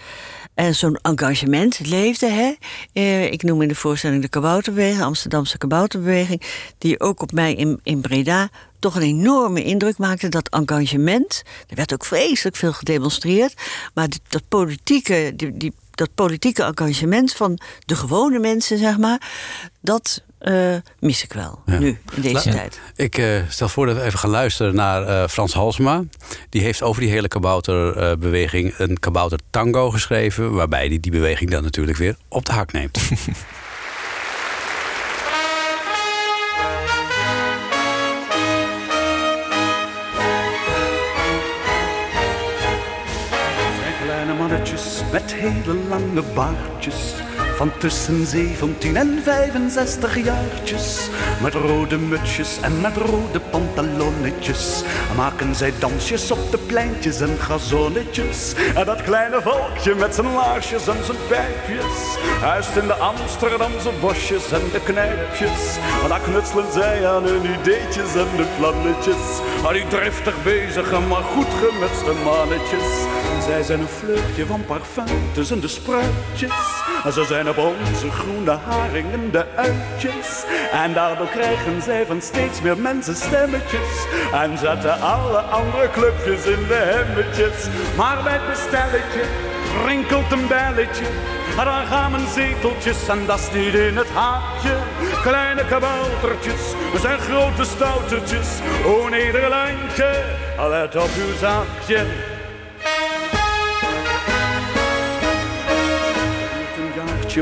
En 0.54 0.74
zo'n 0.74 0.98
engagement 1.02 1.78
leefde. 1.86 2.26
Hè? 2.30 2.54
Eh, 2.92 3.32
ik 3.32 3.42
noem 3.42 3.62
in 3.62 3.68
de 3.68 3.74
voorstelling 3.74 4.22
de 4.22 4.28
kabouterbeweging, 4.28 5.02
Amsterdamse 5.02 5.58
kabouterbeweging. 5.58 6.42
Die 6.78 7.00
ook 7.00 7.22
op 7.22 7.32
mij 7.32 7.54
in, 7.54 7.80
in 7.82 8.00
Breda 8.00 8.48
toch 8.78 8.94
een 8.94 9.02
enorme 9.02 9.62
indruk 9.64 9.98
maakte. 9.98 10.28
Dat 10.28 10.48
engagement. 10.48 11.42
Er 11.68 11.76
werd 11.76 11.92
ook 11.92 12.04
vreselijk 12.04 12.56
veel 12.56 12.72
gedemonstreerd. 12.72 13.54
Maar 13.94 14.08
die- 14.08 14.20
dat 14.28 14.42
politieke, 14.48 15.32
die, 15.36 15.56
die, 15.56 15.72
dat 15.96 16.14
politieke 16.14 16.62
engagement 16.62 17.32
van 17.32 17.58
de 17.84 17.96
gewone 17.96 18.38
mensen, 18.38 18.78
zeg 18.78 18.98
maar. 18.98 19.20
Dat 19.80 20.22
eh, 20.38 20.74
mis 21.00 21.22
ik 21.24 21.32
wel 21.32 21.62
Ja. 21.66 21.78
nu, 21.78 21.98
in 22.14 22.22
deze 22.22 22.34
La- 22.34 22.54
tijd. 22.54 22.80
Ik 22.96 23.18
eh, 23.18 23.40
stel 23.48 23.68
voor 23.68 23.86
dat 23.86 23.96
we 23.96 24.02
even 24.02 24.18
gaan 24.18 24.30
luisteren 24.30 24.74
naar 24.74 25.02
eh, 25.06 25.28
Frans 25.28 25.52
Halsema. 25.54 26.02
Die 26.48 26.62
heeft 26.62 26.82
over 26.82 27.00
die 27.02 27.10
hele 27.10 27.28
kabouterbeweging 27.28 28.74
een 28.78 28.98
kabouter 28.98 29.38
tango 29.50 29.90
geschreven. 29.90 30.52
Waarbij 30.52 30.86
hij 30.86 31.00
die 31.00 31.12
beweging 31.12 31.50
dan 31.50 31.62
natuurlijk 31.62 31.98
weer 31.98 32.16
op 32.28 32.44
de 32.46 32.52
hak 32.52 32.72
neemt. 32.72 32.98
met 45.16 45.34
hele 45.34 45.74
lange 45.88 46.22
baardjes. 46.34 47.25
Van 47.56 47.72
tussen 47.78 48.26
17 48.26 48.96
en 48.96 49.20
65 49.22 50.24
jaartjes. 50.24 51.08
Met 51.42 51.54
rode 51.54 51.98
mutsjes 51.98 52.60
en 52.60 52.80
met 52.80 52.96
rode 52.96 53.40
pantalonnetjes. 53.50 54.82
Maken 55.16 55.54
zij 55.54 55.72
dansjes 55.78 56.30
op 56.30 56.50
de 56.50 56.58
pleintjes 56.58 57.20
en 57.20 57.38
gazonnetjes. 57.38 58.54
En 58.74 58.86
dat 58.86 59.02
kleine 59.02 59.40
volkje 59.42 59.94
met 59.94 60.14
zijn 60.14 60.32
laarsjes 60.32 60.86
en 60.86 61.04
zijn 61.04 61.18
pijpjes. 61.28 62.16
Huist 62.40 62.76
in 62.76 62.86
de 62.86 62.94
Amsterdamse 62.94 63.90
bosjes 64.00 64.52
en 64.52 64.62
de 64.72 64.80
knijpjes. 64.84 65.76
En 66.02 66.08
daar 66.08 66.20
knutselen 66.20 66.72
zij 66.72 67.08
aan 67.08 67.24
hun 67.24 67.44
ideetjes 67.60 68.14
en 68.14 68.36
de 68.36 68.46
plannetjes. 68.58 69.24
Maar 69.62 69.72
die 69.72 69.88
driftig 69.88 70.42
bezige, 70.42 71.00
maar 71.00 71.22
goed 71.22 71.52
gemutste 71.62 72.12
mannetjes. 72.24 72.88
Zij 73.44 73.62
zijn 73.62 73.80
een 73.80 73.88
vleugje 73.88 74.46
van 74.46 74.64
parfum 74.64 75.04
tussen 75.32 75.60
de 75.60 75.68
spruitjes. 75.68 76.84
En 77.04 77.12
ze 77.12 77.24
zijn 77.24 77.45
op 77.48 77.58
onze 77.58 78.10
groene 78.10 78.50
haringen 78.50 79.30
de 79.32 79.44
uitjes. 79.54 80.44
En 80.72 80.92
daardoor 80.92 81.28
krijgen 81.28 81.82
zij 81.82 82.06
van 82.06 82.20
steeds 82.20 82.62
meer 82.62 82.78
mensen 82.78 83.14
stemmetjes. 83.14 84.06
En 84.32 84.58
zetten 84.58 85.00
alle 85.00 85.38
andere 85.38 85.90
clubjes 85.90 86.44
in 86.44 86.66
de 86.68 86.82
hemmetjes. 86.92 87.66
Maar 87.96 88.22
bij 88.22 88.32
het 88.32 88.48
bestelletje 88.48 89.22
rinkelt 89.86 90.32
een 90.32 90.46
belletje. 90.48 91.06
En 91.58 91.64
dan 91.64 91.86
gaan 91.86 92.10
mijn 92.10 92.28
zeteltjes 92.34 93.08
en 93.08 93.26
dat 93.26 93.38
is 93.38 93.50
niet 93.52 93.74
in 93.74 93.96
het 93.96 94.10
haakje. 94.10 94.76
Kleine 95.22 95.64
kaboutertjes, 95.66 96.62
we 96.92 96.98
zijn 97.00 97.18
grote 97.18 97.64
stoutertjes. 97.64 98.48
O 98.86 99.08
Nederlandje, 99.08 100.24
let 100.70 100.96
op 100.96 101.10
uw 101.18 101.36
zaakje. 101.40 102.35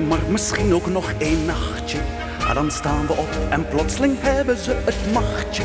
Maar 0.03 0.19
misschien 0.29 0.75
ook 0.75 0.87
nog 0.87 1.13
één 1.19 1.45
nachtje. 1.45 1.99
En 2.49 2.55
dan 2.55 2.71
staan 2.71 3.07
we 3.07 3.13
op 3.13 3.29
en 3.51 3.69
plotseling 3.69 4.17
hebben 4.21 4.57
ze 4.57 4.77
het 4.85 5.13
machtje. 5.13 5.63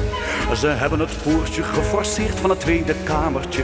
Ze 0.56 0.68
hebben 0.68 1.00
het 1.00 1.24
poortje 1.24 1.64
geforceerd 1.64 2.40
van 2.40 2.50
het 2.50 2.60
tweede 2.60 2.96
kamertje. 3.04 3.64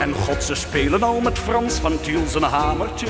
En 0.00 0.12
god, 0.12 0.42
ze 0.42 0.54
spelen 0.54 1.02
al 1.02 1.20
met 1.20 1.38
Frans 1.38 1.74
van 1.74 2.00
Tiel 2.00 2.26
zijn 2.26 2.42
hamertje. 2.42 3.06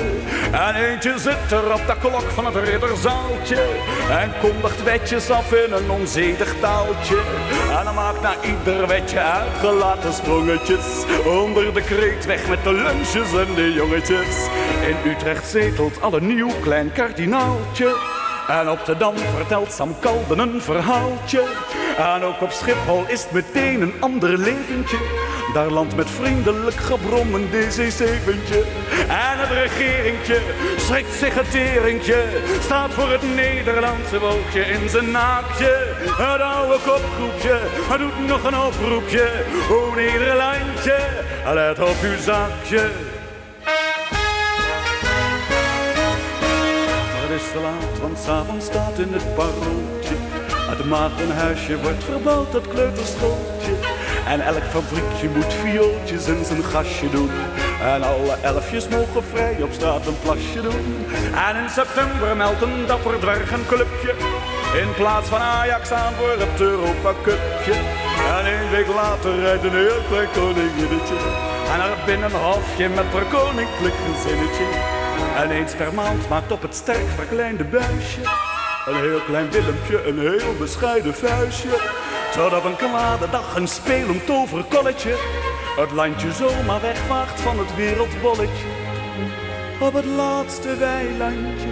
En 0.51 0.75
eentje 0.75 1.19
zit 1.19 1.51
er 1.51 1.73
op 1.73 1.81
de 1.87 1.95
klok 1.99 2.31
van 2.31 2.45
het 2.45 2.55
ridderzaaltje. 2.55 3.67
En 4.09 4.31
kondigt 4.41 4.83
wetjes 4.83 5.29
af 5.29 5.51
in 5.51 5.73
een 5.73 5.89
onzedig 5.89 6.55
taaltje. 6.59 7.17
En 7.77 7.85
dan 7.85 7.95
maakt 7.95 8.21
na 8.21 8.33
ieder 8.43 8.87
wetje 8.87 9.19
uitgelaten 9.19 10.13
sprongetjes. 10.13 11.03
Onder 11.25 11.73
de 11.73 11.81
kreet 11.81 12.25
weg 12.25 12.47
met 12.49 12.63
de 12.63 12.73
lunches 12.73 13.33
en 13.33 13.55
de 13.55 13.73
jongetjes. 13.73 14.47
In 14.87 15.11
Utrecht 15.11 15.47
zetelt 15.47 16.01
al 16.01 16.13
een 16.13 16.27
nieuw 16.27 16.51
klein 16.61 16.91
kardinaaltje. 16.91 18.14
En 18.47 18.69
op 18.69 18.85
de 18.85 18.97
Dam 18.97 19.17
vertelt 19.17 19.71
Sam 19.71 19.95
Kalden 19.99 20.39
een 20.39 20.61
verhaaltje. 20.61 21.43
En 21.97 22.23
ook 22.23 22.41
op 22.41 22.51
Schiphol 22.51 23.03
is 23.07 23.23
het 23.23 23.31
meteen 23.31 23.81
een 23.81 23.93
ander 23.99 24.37
leventje. 24.37 24.97
Daar 25.53 25.69
landt 25.69 25.95
met 25.95 26.09
vriendelijk 26.09 26.75
gebrom 26.75 27.33
een 27.33 27.49
DC-7'tje. 27.51 28.61
En 29.07 29.39
het 29.39 29.49
regeringtje 29.49 30.39
schrikt 30.77 31.13
zich 31.13 31.33
het 31.33 31.51
teringtje. 31.51 32.23
Staat 32.61 32.93
voor 32.93 33.11
het 33.11 33.35
Nederlandse 33.35 34.19
wolkje 34.19 34.61
in 34.61 34.89
zijn 34.89 35.11
naakje. 35.11 35.93
Het 36.17 36.41
oude 36.41 36.77
kopgroepje, 36.85 37.59
doet 37.97 38.27
nog 38.27 38.43
een 38.43 38.59
oproepje. 38.59 39.31
O 39.69 39.93
Nederlandje, 39.95 40.97
let 41.53 41.79
op 41.79 42.01
uw 42.03 42.17
zakje. 42.19 43.04
Is 47.35 47.51
te 47.51 47.59
laat, 47.59 47.99
want 48.01 48.17
s'avonds 48.17 48.65
staat 48.65 48.99
in 48.99 49.13
het 49.13 49.35
parooltje. 49.35 50.15
Het 50.71 50.85
maagdenhuisje 50.85 51.81
wordt 51.81 52.03
verbouwd 52.03 52.51
tot 52.51 52.67
kleuterschooltje. 52.67 53.73
En 54.27 54.39
elk 54.41 54.63
fabriekje 54.75 55.29
moet 55.35 55.53
viooltjes 55.53 56.25
in 56.27 56.45
zijn 56.45 56.63
gasje 56.63 57.09
doen. 57.09 57.29
En 57.81 58.03
alle 58.03 58.35
elfjes 58.41 58.87
mogen 58.87 59.23
vrij 59.33 59.61
op 59.61 59.71
straat 59.71 60.07
een 60.07 60.19
plasje 60.21 60.61
doen. 60.61 60.83
En 61.47 61.55
in 61.63 61.69
september 61.69 62.35
meldt 62.35 62.61
een 62.61 62.85
dapper 62.87 63.19
clubje. 63.67 64.13
In 64.83 64.93
plaats 64.95 65.27
van 65.27 65.39
Ajax 65.39 65.91
aan 65.91 66.13
voor 66.13 66.35
het 66.45 66.61
Europa 66.61 67.11
Cupje. 67.23 67.77
En 68.37 68.45
een 68.53 68.69
week 68.69 68.87
later 68.87 69.39
rijdt 69.39 69.63
een 69.63 69.79
heel 69.85 70.01
klein 70.09 70.31
koninginnetje. 70.33 71.17
En 71.73 71.79
er 71.81 71.97
binnen 72.05 72.33
een 72.33 72.39
halfje 72.39 72.89
met 72.89 73.09
haar 73.13 73.27
koninklijk 73.37 73.97
gezinnetje. 74.05 74.94
En 75.35 75.51
eens 75.51 75.75
per 75.75 75.93
maand 75.93 76.29
maakt 76.29 76.51
op 76.51 76.61
het 76.61 76.75
sterk 76.75 77.07
verkleinde 77.15 77.63
buisje. 77.63 78.21
Een 78.85 78.95
heel 78.95 79.19
klein 79.19 79.51
Willempje, 79.51 80.07
een 80.07 80.19
heel 80.19 80.55
bescheiden 80.59 81.15
vuistje. 81.15 81.69
Op 82.55 82.63
een 82.63 82.75
kwade 82.75 83.29
dag 83.29 83.55
een 83.55 83.67
spelend 83.67 84.25
toverkolletje. 84.25 85.15
Het 85.75 85.91
landje 85.91 86.31
zomaar 86.31 86.81
wegvaagt 86.81 87.41
van 87.41 87.59
het 87.59 87.75
wereldbolletje. 87.75 88.67
Op 89.79 89.93
het 89.93 90.05
laatste 90.05 90.75
weilandje, 90.75 91.69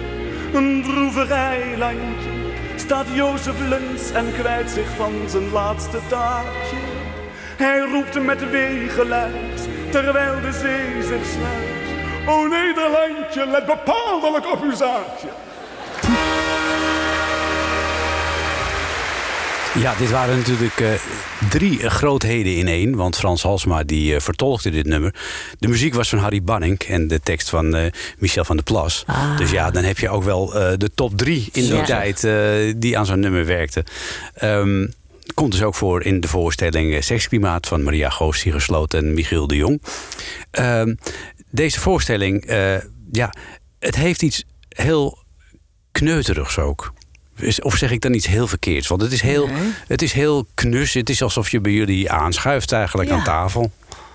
een 0.52 0.82
droevig 0.82 1.30
eilandje. 1.30 2.30
Staat 2.76 3.06
Jozef 3.12 3.60
Luns 3.68 4.10
en 4.10 4.32
kwijt 4.32 4.70
zich 4.70 4.88
van 4.96 5.12
zijn 5.26 5.50
laatste 5.50 5.98
taartje. 6.08 6.76
Hij 7.56 7.80
roept 7.80 8.22
met 8.22 8.50
weegeluid, 8.50 9.68
terwijl 9.90 10.40
de 10.40 10.52
zee 10.52 11.02
zich 11.02 11.26
sluit. 11.26 11.73
O 12.26 12.46
Nederlandje, 12.48 13.46
let 13.46 13.66
bepaaldelijk 13.66 14.52
op 14.52 14.62
uw 14.62 14.74
zaakje. 14.76 15.28
Ja, 19.78 19.94
dit 19.98 20.10
waren 20.10 20.36
natuurlijk 20.36 20.80
eh, 20.80 20.88
drie 21.50 21.90
grootheden 21.90 22.56
in 22.56 22.68
één. 22.68 22.96
Want 22.96 23.16
Frans 23.16 23.42
Halsma 23.42 23.82
die 23.84 24.14
eh, 24.14 24.20
vertolkte 24.20 24.70
dit 24.70 24.86
nummer. 24.86 25.14
De 25.58 25.68
muziek 25.68 25.94
was 25.94 26.08
van 26.08 26.18
Harry 26.18 26.42
Banning 26.42 26.78
en 26.80 27.08
de 27.08 27.20
tekst 27.20 27.48
van 27.48 27.74
eh, 27.76 27.90
Michel 28.18 28.44
van 28.44 28.56
der 28.56 28.64
Plas. 28.64 29.04
Dus 29.36 29.50
ja, 29.50 29.70
dan 29.70 29.84
heb 29.84 29.98
je 29.98 30.08
ook 30.08 30.22
wel 30.24 30.54
eh, 30.54 30.72
de 30.78 30.90
top 30.94 31.16
drie 31.18 31.48
in 31.52 31.62
die 31.62 31.74
Ja. 31.74 31.84
tijd 31.84 32.24
eh, 32.24 32.34
die 32.76 32.98
aan 32.98 33.06
zo'n 33.06 33.20
nummer 33.20 33.46
werkten. 33.46 33.84
Ehm, 34.34 34.86
komt 35.34 35.52
dus 35.52 35.62
ook 35.62 35.74
voor 35.74 36.02
in 36.02 36.20
de 36.20 36.28
voorstelling 36.28 37.04
Seksklimaat 37.04 37.66
van 37.66 37.82
Maria 37.82 38.10
Goos, 38.10 38.44
Sloot 38.56 38.94
en 38.94 39.14
Michiel 39.14 39.46
de 39.46 39.56
Jong. 39.56 39.82
Ehm, 40.50 40.94
deze 41.54 41.80
voorstelling, 41.80 42.44
eh, 42.44 42.74
ja, 43.12 43.32
het 43.78 43.94
heeft 43.96 44.22
iets 44.22 44.44
heel 44.68 45.18
kneuterigs 45.92 46.58
ook. 46.58 46.92
Is- 47.36 47.60
Of 47.60 47.76
zeg 47.76 47.90
ik 47.90 48.00
dan 48.00 48.14
iets 48.14 48.26
heel 48.26 48.46
verkeerds? 48.46 48.86
Want 48.88 49.02
het 49.02 49.12
is 49.12 49.20
heel, 49.20 49.48
het 49.86 50.02
is 50.02 50.12
heel 50.12 50.46
knus. 50.54 50.94
Het 50.94 51.10
is 51.10 51.22
alsof 51.22 51.50
je 51.50 51.60
bij 51.60 51.72
jullie 51.72 52.10
aanschuift 52.10 52.72
eigenlijk 52.72 53.10
Ja. 53.10 53.16
aan 53.16 53.24
tafel. 53.24 53.60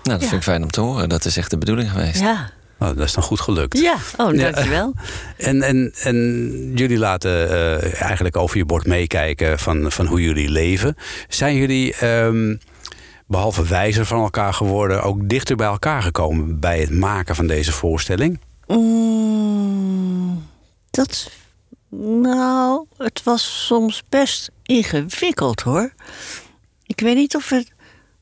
Nou, 0.02 0.18
dat 0.18 0.20
vind 0.28 0.32
ik 0.32 0.42
fijn 0.42 0.62
om 0.62 0.70
te 0.70 0.80
horen. 0.80 1.08
Dat 1.08 1.24
is 1.24 1.36
echt 1.36 1.50
de 1.50 1.58
bedoeling 1.58 1.90
geweest. 1.90 2.20
Ja, 2.20 2.50
Nou, 2.78 2.94
dat 2.96 3.04
is 3.06 3.12
dan 3.12 3.22
goed 3.22 3.40
gelukt. 3.40 3.78
ja. 3.78 3.94
Oh, 4.16 4.36
dankjewel. 4.38 4.94
En, 5.36 5.62
en, 5.62 5.92
en 6.02 6.16
jullie 6.74 6.98
laten 6.98 7.50
eh, 7.50 8.00
eigenlijk 8.02 8.36
over 8.36 8.56
je 8.56 8.64
bord 8.64 8.86
meekijken 8.86 9.58
van, 9.58 9.92
van 9.92 10.06
hoe 10.06 10.20
jullie 10.22 10.48
leven. 10.48 10.96
Zijn 11.28 11.56
jullie, 11.56 11.94
ehm, 11.94 12.54
behalve 13.30 13.66
wijzer 13.66 14.06
van 14.06 14.22
elkaar 14.22 14.54
geworden, 14.54 15.02
ook 15.02 15.28
dichter 15.28 15.56
bij 15.56 15.66
elkaar 15.66 16.02
gekomen 16.02 16.60
bij 16.60 16.80
het 16.80 16.90
maken 16.90 17.34
van 17.34 17.46
deze 17.46 17.72
voorstelling? 17.72 18.40
Mm, 18.66 20.46
dat. 20.90 21.30
Nou, 22.22 22.86
het 22.96 23.22
was 23.22 23.66
soms 23.66 24.02
best 24.08 24.50
ingewikkeld 24.62 25.60
hoor. 25.60 25.92
Ik 26.86 27.00
weet 27.00 27.16
niet 27.16 27.36
of 27.36 27.48
het. 27.48 27.72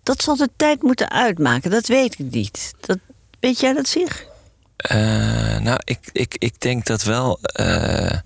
Dat 0.02 0.22
zal 0.22 0.36
de 0.36 0.48
tijd 0.56 0.82
moeten 0.82 1.10
uitmaken, 1.10 1.70
dat 1.70 1.86
weet 1.86 2.18
ik 2.18 2.30
niet. 2.30 2.74
Dat, 2.80 2.98
weet 3.40 3.60
jij 3.60 3.72
dat 3.72 3.88
zich? 3.88 4.26
Eh, 4.76 5.58
nou, 5.58 5.78
ik, 5.84 5.98
ik, 6.12 6.34
ik 6.38 6.60
denk 6.60 6.86
dat 6.86 7.02
wel 7.02 7.38
eh, 7.42 8.18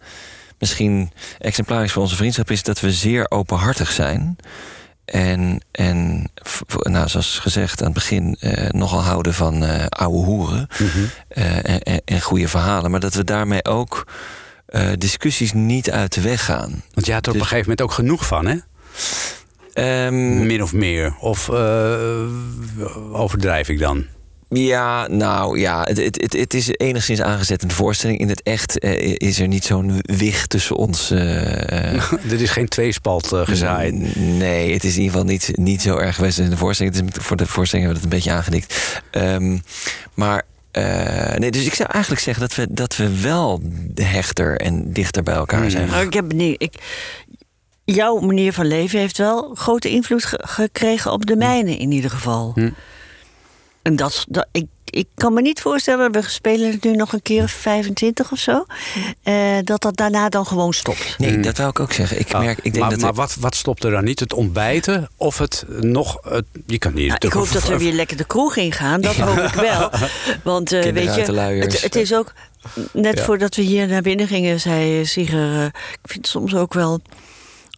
misschien 0.59 1.13
exemplarisch 1.39 1.93
voor 1.93 2.03
onze 2.03 2.17
vriendschap 2.17 2.51
is 2.51 2.63
dat 2.63 2.81
we 2.81 2.93
zeer 2.93 3.31
openhartig 3.31 3.93
zijn. 3.93 4.37
En, 5.05 5.61
en 5.71 6.29
nou, 6.83 7.09
zoals 7.09 7.39
gezegd 7.39 7.81
aan 7.81 7.85
het 7.87 7.95
begin, 7.95 8.37
eh, 8.41 8.71
nogal 8.71 9.01
houden 9.03 9.35
van 9.35 9.65
eh 9.65 9.87
oude 9.89 10.19
hoeren 10.19 10.67
eh, 11.29 11.57
en, 11.57 11.81
en, 11.83 12.01
en 12.05 12.21
goede 12.21 12.49
verhalen. 12.49 12.91
Maar 12.91 13.01
dat 13.01 13.15
we 13.15 13.25
daarmee 13.25 13.65
ook 13.65 14.07
discussies 14.99 15.53
niet 15.53 15.91
uit 15.91 16.15
de 16.15 16.21
weg 16.21 16.45
gaan. 16.45 16.83
Want 16.95 17.07
je 17.07 17.13
had 17.13 17.23
er 17.27 17.29
op 17.29 17.35
een 17.35 17.41
Dus- 17.41 17.49
gegeven 17.51 17.71
moment 17.71 17.83
ook 17.83 17.93
genoeg 17.93 18.27
van, 18.27 18.47
hè? 18.47 18.57
Ehm, 19.73 20.47
Min 20.47 20.63
of 20.63 20.73
meer. 20.73 21.15
Of 21.21 21.49
overdrijf 23.13 23.69
ik 23.69 23.79
dan? 23.79 24.07
Ja, 24.55 25.07
nou 25.09 25.59
ja, 25.59 25.83
het, 25.83 25.97
het, 26.05 26.21
het, 26.23 26.33
het 26.33 26.55
is 26.55 26.69
enigszins 26.77 27.21
aangezet 27.21 27.63
in 27.63 27.69
de 27.69 27.75
voorstelling. 27.75 28.19
In 28.19 28.29
het 28.29 28.43
echt 28.43 28.79
eh, 28.79 29.15
is 29.17 29.41
er 29.41 29.49
niet 29.49 29.65
zo'n 29.65 29.99
wicht 30.03 30.51
tussen 30.51 30.77
ons. 30.77 31.11
eh, 31.11 31.95
eh, 31.95 32.13
Dit 32.29 32.41
is 32.41 32.51
geen 32.51 32.69
tweespalt 32.69 33.33
eh, 33.33 33.41
gezaaid. 33.47 34.17
Nee, 34.17 34.73
het 34.73 34.85
is 34.85 34.93
in 34.97 35.01
ieder 35.03 35.13
geval 35.13 35.31
niet, 35.33 35.51
niet 35.53 35.83
zo 35.83 35.97
erg 35.97 36.15
geweest 36.15 36.39
in 36.39 36.51
de 36.51 36.57
voorstelling. 36.57 36.97
Het 36.97 37.17
is, 37.17 37.25
voor 37.25 37.37
de 37.37 37.47
voorstelling 37.47 37.87
hebben 37.89 38.03
we 38.11 38.17
het 38.17 38.25
een 38.27 38.33
beetje 38.33 38.39
aangedikt. 38.41 39.03
Ehm, 39.11 39.59
maar 40.15 40.43
eh, 40.71 41.35
nee, 41.39 41.51
dus 41.51 41.67
ik 41.67 41.75
zou 41.75 41.89
eigenlijk 41.93 42.23
zeggen 42.23 42.43
dat 42.49 42.55
we, 42.55 42.67
dat 42.71 42.97
we 42.97 43.21
wel 43.21 43.63
hechter 43.95 44.57
en 44.61 44.93
dichter 44.93 45.23
bij 45.23 45.35
elkaar 45.35 45.71
zijn. 45.71 45.89
Maar 45.89 46.03
ik 46.03 46.13
heb 46.15 46.29
benieuwd. 46.29 46.63
Ik, 46.63 46.75
jouw 47.85 48.19
manier 48.19 48.53
van 48.53 48.67
leven 48.67 48.99
heeft 48.99 49.19
wel 49.19 49.55
grote 49.55 49.89
invloed 49.89 50.25
ge- 50.25 50.41
gekregen 50.47 51.13
op 51.13 51.27
de 51.27 51.37
mijne 51.37 51.77
in 51.77 51.93
ieder 51.93 52.11
geval. 52.11 52.53
Hm. 52.55 52.71
En 53.83 53.97
dat, 53.97 54.25
dat 54.29 54.47
ik, 54.53 54.67
ik 54.85 55.07
kan 55.15 55.33
me 55.33 55.41
niet 55.41 55.61
voorstellen, 55.61 56.13
we 56.13 56.23
spelen 56.29 56.71
het 56.71 56.85
nu 56.85 56.93
nog 56.97 57.13
een 57.13 57.23
keer 57.23 57.43
of 57.43 57.51
25 57.51 58.33
of 58.33 58.39
zo, 58.39 58.65
eh, 59.23 59.35
dat 59.65 59.83
dat 59.83 59.97
daarna 59.97 60.29
dan 60.29 60.47
gewoon 60.47 60.73
stopt. 60.73 61.15
Nee, 61.19 61.41
dat 61.41 61.57
wou 61.57 61.69
ik 61.71 61.81
ook 61.81 61.93
zeggen. 61.93 62.19
Ik 62.21 62.33
merk, 62.33 62.59
ik 62.63 62.63
denk 62.63 62.75
Ah, 62.75 62.81
maar 62.81 62.91
dat 62.91 63.01
maar 63.01 63.15
wat, 63.15 63.37
wat 63.41 63.55
stopt 63.55 63.85
er 63.85 63.91
dan 63.91 64.05
niet? 64.05 64.21
Het 64.21 64.33
ontbijten 64.33 65.11
of 65.17 65.39
het 65.39 65.65
nog... 65.81 66.19
Het, 66.23 66.45
je 66.67 66.79
kan 66.79 66.95
niet... 66.95 67.07
Nou, 67.09 67.19
ik 67.27 67.33
hoop 67.33 67.53
dat 67.53 67.69
we 67.69 67.79
weer 67.79 67.93
lekker 67.93 68.17
de 68.17 68.25
kroeg 68.27 68.57
ingaan. 68.57 69.01
Dat 69.01 69.15
hoop 69.15 69.39
ik 69.39 69.55
wel. 69.55 69.91
Want 70.53 70.73
eh, 70.73 70.93
weet 70.93 71.15
je, 71.15 71.33
het, 71.33 71.83
het 71.83 71.97
is 71.97 72.15
ook... 72.15 72.33
Net 72.93 73.19
Ja. 73.19 73.25
voordat 73.25 73.55
we 73.57 73.63
hier 73.63 73.87
naar 73.87 74.03
binnen 74.03 74.27
gingen, 74.27 74.61
zei 74.61 75.07
Sieger... 75.07 75.53
eh, 75.59 75.65
ik 75.65 75.99
vind 76.03 76.19
het 76.19 76.27
soms 76.27 76.55
ook 76.55 76.75
wel... 76.75 77.01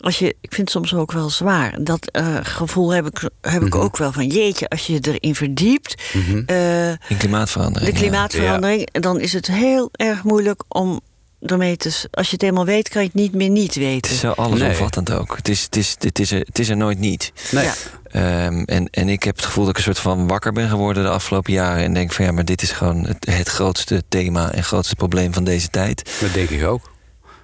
Als 0.00 0.18
je, 0.18 0.26
ik 0.40 0.54
vind 0.54 0.56
het 0.56 0.70
soms 0.70 0.94
ook 0.94 1.12
wel 1.12 1.30
zwaar. 1.30 1.76
Dat 1.82 2.06
eh, 2.10 2.36
gevoel 2.42 2.90
heb 2.90 3.06
ik, 3.06 3.30
heb 3.40 3.62
ik 3.62 3.74
Mhm. 3.74 3.82
ook 3.82 3.96
wel 3.96 4.12
van... 4.12 4.26
jeetje, 4.26 4.68
als 4.68 4.86
je 4.86 4.92
je 4.92 5.00
erin 5.00 5.34
verdiept... 5.34 6.02
eh, 6.46 6.88
in 6.88 7.16
klimaatverandering. 7.18 7.90
de 7.92 7.96
ja. 7.98 8.06
klimaatverandering... 8.08 8.88
dan 8.92 9.20
is 9.20 9.32
het 9.32 9.46
heel 9.46 9.88
erg 9.92 10.22
moeilijk 10.22 10.62
om 10.68 11.00
ermee 11.46 11.76
te... 11.76 12.08
Als 12.10 12.26
je 12.26 12.32
het 12.32 12.42
eenmaal 12.42 12.64
weet, 12.64 12.88
kan 12.88 13.02
je 13.02 13.08
het 13.08 13.16
niet 13.16 13.34
meer 13.34 13.48
niet 13.50 13.74
Het 13.74 13.82
weten. 13.82 14.12
is 14.12 14.18
zo 14.20 14.30
allesomvattend 14.30 15.12
ook. 15.12 15.36
Het 15.36 15.48
is, 15.48 15.62
het, 15.62 15.76
is, 15.76 15.96
het, 15.98 16.18
is 16.18 16.30
er, 16.32 16.38
het 16.40 16.58
is 16.58 16.68
er 16.68 16.76
nooit 16.76 16.98
niet. 16.98 17.32
Nee. 17.50 17.64
Ja. 17.64 17.72
Ehm, 18.10 18.62
en, 18.62 18.88
en 18.90 19.08
ik 19.08 19.22
heb 19.22 19.36
het 19.36 19.44
gevoel 19.44 19.64
dat 19.64 19.72
ik 19.72 19.76
een 19.78 19.94
soort 19.94 19.98
van 19.98 20.26
wakker 20.26 20.52
ben 20.52 20.68
geworden 20.68 21.02
de 21.02 21.08
afgelopen 21.08 21.52
jaren. 21.52 21.84
En 21.84 21.94
denk 21.94 22.12
van 22.12 22.24
ja, 22.24 22.32
maar 22.32 22.44
dit 22.44 22.62
is 22.62 22.70
gewoon 22.70 23.06
het, 23.06 23.26
het 23.30 23.48
grootste 23.48 24.02
thema 24.08 24.52
en 24.52 24.64
grootste 24.64 24.96
probleem 24.96 25.32
van 25.32 25.44
deze 25.44 25.68
tijd. 25.68 26.18
Dat 26.20 26.32
denk 26.32 26.48
ik 26.50 26.64
ook. 26.66 26.92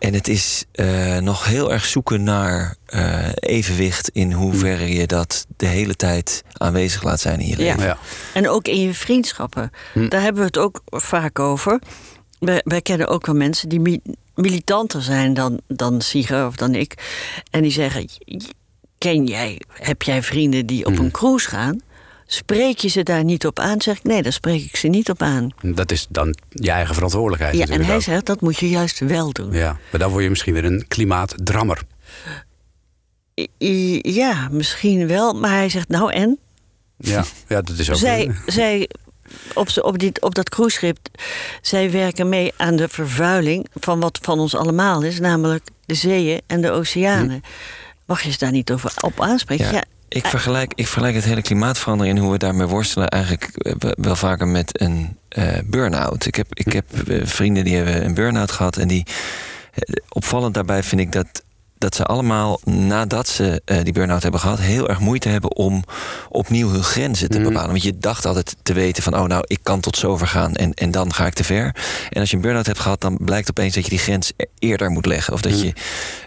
En 0.01 0.15
het 0.15 0.29
is 0.29 0.65
eh, 0.73 1.17
nog 1.19 1.45
heel 1.45 1.73
erg 1.73 1.85
zoeken 1.85 2.23
naar 2.23 2.77
eh, 2.87 3.29
evenwicht 3.35 4.09
in 4.09 4.33
hoeverre 4.33 4.93
je 4.95 5.07
dat 5.07 5.47
de 5.57 5.67
hele 5.67 5.95
tijd 5.97 6.43
aanwezig 6.53 7.03
laat 7.03 7.21
zijn 7.21 7.41
in 7.41 7.47
je 7.49 7.57
Ja. 7.57 7.63
leven. 7.75 7.83
Ja. 7.85 7.99
En 8.35 8.49
ook 8.49 8.69
in 8.69 8.81
je 8.81 8.95
vriendschappen. 8.95 9.71
Hm. 9.93 10.09
Daar 10.09 10.23
hebben 10.23 10.41
we 10.41 10.47
het 10.47 10.59
ook 10.59 10.83
vaak 10.87 11.39
over. 11.39 11.81
Wij, 12.39 12.61
wij 12.65 12.81
kennen 12.83 13.09
ook 13.09 13.27
wel 13.27 13.35
mensen 13.35 13.69
die 13.69 13.81
mi- 13.81 14.01
militanter 14.35 15.03
zijn 15.03 15.35
dan, 15.35 15.61
dan 15.69 16.01
Sieger 16.01 16.47
of 16.47 16.57
dan 16.57 16.75
ik. 16.75 16.95
En 17.51 17.63
die 17.63 17.73
zeggen: 17.73 18.09
Ken 18.99 19.27
jij, 19.27 19.61
heb 19.73 20.03
jij 20.03 20.23
vrienden 20.23 20.67
die 20.67 20.83
Hm. 20.85 20.89
op 20.93 20.99
een 20.99 21.11
cruise 21.11 21.49
gaan? 21.49 21.81
Spreek 22.33 22.79
je 22.79 22.89
ze 22.89 23.03
daar 23.03 23.25
niet 23.25 23.47
op 23.47 23.59
aan? 23.59 23.81
Zeg 23.81 23.97
ik: 23.97 24.03
Nee, 24.05 24.23
daar 24.23 24.33
spreek 24.33 24.65
ik 24.65 24.77
ze 24.77 24.89
niet 24.89 25.11
op 25.11 25.23
aan. 25.23 25.51
Dat 25.63 25.93
is 25.93 26.07
dan 26.09 26.37
je 26.49 26.71
eigen 26.71 26.95
verantwoordelijkheid 26.95 27.57
Ja, 27.57 27.67
en 27.75 27.85
hij 27.85 27.95
ook. 27.95 28.03
zegt: 28.03 28.27
Dat 28.27 28.41
moet 28.41 28.59
je 28.59 28.69
juist 28.69 28.99
wel 28.99 29.33
doen. 29.33 29.53
Ja, 29.53 29.79
maar 29.91 30.01
dan 30.01 30.11
word 30.11 30.23
je 30.23 30.31
misschien 30.31 30.53
weer 30.53 30.65
een 30.65 30.85
klimaatdrammer. 30.89 31.83
Ja, 34.03 34.49
misschien 34.51 35.07
wel. 35.07 35.33
Maar 35.35 35.51
hij 35.51 35.69
zegt: 35.69 35.89
Nou 35.89 36.13
en? 36.13 36.39
Ja, 36.97 37.25
ja 37.49 37.61
dat 37.63 37.79
is 37.79 37.91
ook... 37.91 37.97
Zij, 37.97 38.35
zij 38.47 38.89
op, 39.55 39.69
op, 39.81 39.99
die, 39.99 40.13
op 40.23 40.35
dat 40.35 40.49
cruiseschip, 40.49 40.99
zij 41.63 41.91
werken 41.91 42.29
mee 42.29 42.53
aan 42.57 42.77
de 42.77 42.89
vervuiling 42.89 43.67
van 43.75 44.01
wat 44.01 44.19
van 44.23 44.39
ons 44.39 44.55
allemaal 44.55 45.03
is, 45.03 45.21
namelijk 45.21 45.69
de 45.87 45.95
zeeën 45.95 46.41
en 46.47 46.61
de 46.61 46.71
oceanen. 46.71 47.43
Mag 48.07 48.23
je 48.23 48.31
ze 48.31 48.39
daar 48.39 48.53
niet 48.53 48.71
over 48.73 48.93
op 49.01 49.21
aanspreken? 49.21 49.65
Ja, 49.65 49.73
Ja, 49.73 49.83
ik, 50.11 50.27
vergelijk, 50.27 50.73
ik 50.75 50.87
vergelijk 50.87 51.15
het 51.15 51.25
hele 51.25 51.43
klimaatverandering 51.43 52.17
en 52.17 52.23
hoe 52.23 52.33
we 52.33 52.39
daarmee 52.39 52.67
worstelen 52.67 53.09
eigenlijk 53.09 53.51
eh, 53.57 53.75
wel- 53.97 54.17
vaker 54.17 54.49
met 54.49 54.81
een 54.81 55.19
eh 55.29 55.59
burn-out. 55.65 56.27
Ik 56.27 56.35
heb, 56.35 56.47
ik 56.51 56.73
heb 56.73 57.09
eh, 57.09 57.27
vrienden 57.27 57.65
die 57.65 57.77
hebben 57.77 58.05
een 58.05 58.15
burn-out 58.15 58.51
gehad 58.51 58.77
en 58.77 58.89
die 58.89 59.07
opvallend 60.09 60.55
daarbij 60.55 60.83
vind 60.83 61.01
ik 61.01 61.13
dat. 61.13 61.43
Dat 61.81 61.95
ze 61.95 62.05
allemaal 62.05 62.61
nadat 62.65 63.29
ze 63.29 63.63
eh, 63.65 63.83
die 63.83 63.93
burn-out 63.93 64.23
hebben 64.23 64.41
gehad, 64.41 64.59
heel 64.59 64.89
erg 64.89 64.99
moeite 64.99 65.29
hebben 65.29 65.57
om 65.57 65.85
opnieuw 66.29 66.69
hun 66.69 66.83
grenzen 66.83 67.31
te 67.31 67.41
bepalen. 67.41 67.71
Want 67.71 67.83
je 67.83 67.99
dacht 67.99 68.27
altijd 68.27 68.57
te 68.63 68.73
weten 68.73 69.03
van, 69.03 69.19
oh 69.19 69.25
nou, 69.25 69.45
ik 69.47 69.59
kan 69.63 69.81
tot 69.81 69.97
zover 69.97 70.27
gaan 70.27 70.55
en, 70.55 70.75
en 70.75 70.91
dan 70.91 71.13
ga 71.13 71.27
ik 71.27 71.35
te 71.35 71.45
ver. 71.45 71.75
En 72.09 72.21
als 72.21 72.31
je 72.31 72.37
een 72.37 72.43
burn-out 72.43 72.67
hebt 72.67 72.79
gehad, 72.79 73.01
dan 73.01 73.19
blijkt 73.21 73.51
opeens 73.51 73.75
dat 73.75 73.85
je 73.85 73.91
die 73.91 73.99
grens 73.99 74.33
e- 74.37 74.45
eerder 74.59 74.91
moet 74.91 75.07
leggen. 75.07 75.33
Of 75.33 75.41
dat 75.41 75.61
je 75.61 75.73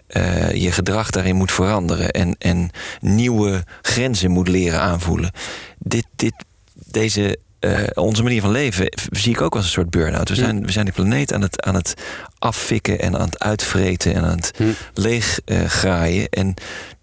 eh, 0.08 0.52
je 0.52 0.72
gedrag 0.72 1.10
daarin 1.10 1.36
moet 1.36 1.52
veranderen 1.52 2.12
en, 2.12 2.36
en 2.40 2.70
nieuwe 3.02 3.64
grenzen 3.82 4.32
moet 4.32 4.48
leren 4.48 4.80
aanvoelen. 4.80 5.32
Dit, 5.78 6.06
dit, 6.16 6.34
deze, 6.74 7.38
eh, 7.64 8.04
onze 8.04 8.24
manier 8.24 8.42
van 8.42 8.52
leven 8.52 8.88
zie 9.12 9.32
ik 9.32 9.42
ook 9.42 9.56
als 9.56 9.66
een 9.66 9.72
soort 9.72 9.90
burn-out. 9.90 10.30
We 10.30 10.36
zijn, 10.36 10.66
we 10.66 10.72
zijn 10.72 10.86
die 10.86 10.94
planeet 10.94 11.34
aan 11.34 11.42
het, 11.42 11.62
aan 11.62 11.76
het 11.76 11.94
affikken 12.40 13.00
en 13.00 13.16
aan 13.18 13.26
het 13.26 13.40
uitvreten 13.40 14.14
en 14.14 14.24
aan 14.24 14.36
het 14.38 14.52
leeg 14.94 15.40
eh, 15.46 15.64
graaien. 15.66 16.30
En 16.30 16.54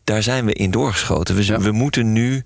daar 0.04 0.22
zijn 0.22 0.44
we 0.44 0.52
in 0.52 0.70
doorgeschoten. 0.70 1.34
We, 1.36 1.44
Ja. 1.46 1.58
we 1.61 1.70
moeten 1.72 2.12
nu 2.12 2.42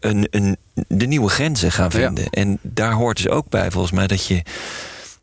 een, 0.00 0.26
een, 0.30 0.56
de 0.88 1.06
nieuwe 1.06 1.28
grenzen 1.28 1.72
gaan 1.72 1.90
Ja. 1.92 1.98
vinden. 1.98 2.30
En 2.30 2.58
daar 2.62 2.92
hoort 2.92 3.16
dus 3.16 3.28
ook 3.28 3.48
bij, 3.48 3.70
volgens 3.70 3.92
mij, 3.92 4.06
dat 4.06 4.26
je 4.26 4.42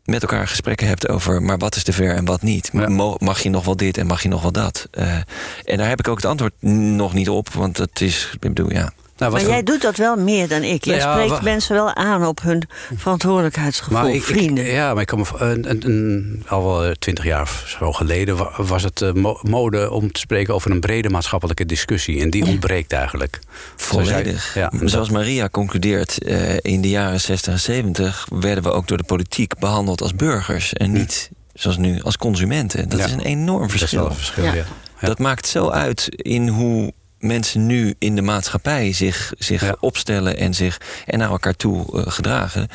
met 0.04 0.22
elkaar 0.22 0.48
gesprekken 0.48 0.86
hebt 0.86 1.08
over... 1.08 1.42
maar 1.42 1.58
wat 1.58 1.76
is 1.76 1.82
te 1.82 1.92
ver 1.92 2.14
en 2.16 2.24
wat 2.24 2.42
niet? 2.42 2.70
Ja. 2.72 2.88
Mag 3.18 3.40
je 3.42 3.50
nog 3.50 3.64
wel 3.64 3.76
dit 3.76 3.98
en 3.98 4.06
mag 4.06 4.22
je 4.22 4.28
nog 4.28 4.42
wel 4.42 4.52
dat? 4.52 4.86
Eh, 4.90 5.16
en 5.64 5.76
daar 5.76 5.88
heb 5.88 5.98
ik 5.98 6.08
ook 6.08 6.16
het 6.16 6.24
antwoord 6.26 6.54
nog 6.62 7.12
niet 7.14 7.28
op, 7.28 7.52
want 7.52 7.76
het 7.76 8.00
is, 8.00 8.30
ik 8.32 8.40
bedoel, 8.40 8.72
ja... 8.72 8.92
Nou, 9.16 9.32
maar 9.32 9.46
jij 9.46 9.62
doet 9.62 9.82
dat 9.82 9.96
wel 9.96 10.16
meer 10.16 10.48
dan 10.48 10.62
ik. 10.62 10.84
Jij 10.84 10.96
Ja, 10.96 11.12
spreekt 11.22 11.42
mensen 11.42 11.74
wel 11.74 11.94
aan 11.94 12.26
op 12.26 12.42
hun 12.42 12.62
verantwoordelijkheidsgevoel. 12.96 14.08
ik- 14.08 14.22
vrienden. 14.22 14.64
ja, 14.64 14.92
maar 14.92 15.00
ik 15.02 15.06
kan 15.08 15.18
me, 15.18 15.24
v- 15.24 15.40
een, 15.40 15.70
een, 15.70 15.82
een- 15.86 16.42
al 16.48 16.64
wel 16.64 16.92
twintig 16.98 17.24
jaar 17.24 17.42
of 17.42 17.64
zo 17.78 17.92
geleden 17.92 18.36
wa- 18.36 18.62
was 18.62 18.82
het 18.82 19.02
eh, 19.02 19.12
mo- 19.12 19.38
mode 19.42 19.90
om 19.90 20.12
te 20.12 20.20
spreken 20.20 20.54
over 20.54 20.70
een 20.70 20.80
brede 20.80 21.08
maatschappelijke 21.10 21.66
discussie. 21.66 22.20
En 22.20 22.30
die 22.30 22.46
ontbreekt 22.46 22.92
eigenlijk. 22.92 23.38
Zoals 23.76 24.08
jij- 24.08 24.16
Volledig. 24.18 24.54
Ja, 24.54 24.72
Zoals 24.84 25.10
Maria 25.10 25.48
concludeert, 25.48 26.22
eh, 26.22 26.56
in 26.60 26.80
de 26.80 26.88
jaren 26.88 27.20
60 27.20 27.52
en 27.52 27.60
70 27.60 28.26
werden 28.30 28.64
we 28.64 28.70
ook 28.72 28.86
door 28.88 28.96
de 28.98 29.04
politiek 29.04 29.58
behandeld 29.58 30.02
als 30.02 30.14
burgers 30.14 30.72
en 30.72 30.92
niet 30.92 31.30
zoals 31.54 31.76
nu 31.76 32.02
als 32.02 32.16
consumenten. 32.16 32.88
Dat 32.88 32.98
Ja. 32.98 33.04
is 33.04 33.12
een 33.12 33.20
enorm 33.20 33.60
dat 33.62 33.72
is 33.72 33.78
verschil. 33.78 34.00
wel 34.00 34.08
een 34.10 34.16
verschil. 34.16 34.44
Ja. 34.44 34.54
Ja. 34.54 34.64
Ja. 35.00 35.06
Dat 35.08 35.18
maakt 35.18 35.46
zo 35.46 35.68
uit 35.68 36.08
in 36.16 36.48
hoe 36.48 36.92
mensen 37.24 37.66
nu 37.66 37.94
in 37.98 38.14
de 38.14 38.22
maatschappij 38.22 38.92
zich, 38.92 39.32
zich 39.38 39.60
Ja. 39.62 39.76
opstellen 39.80 40.36
en, 40.38 40.54
zich, 40.54 40.80
en 41.06 41.18
naar 41.18 41.30
elkaar 41.30 41.56
toe 41.56 41.84
eh, 42.00 42.12
gedragen. 42.12 42.68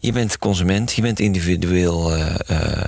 Je 0.00 0.12
bent 0.12 0.38
consument, 0.38 0.92
je 0.92 1.02
bent 1.02 1.20
individueel. 1.20 2.14
eh, 2.14 2.34
eh, 2.46 2.84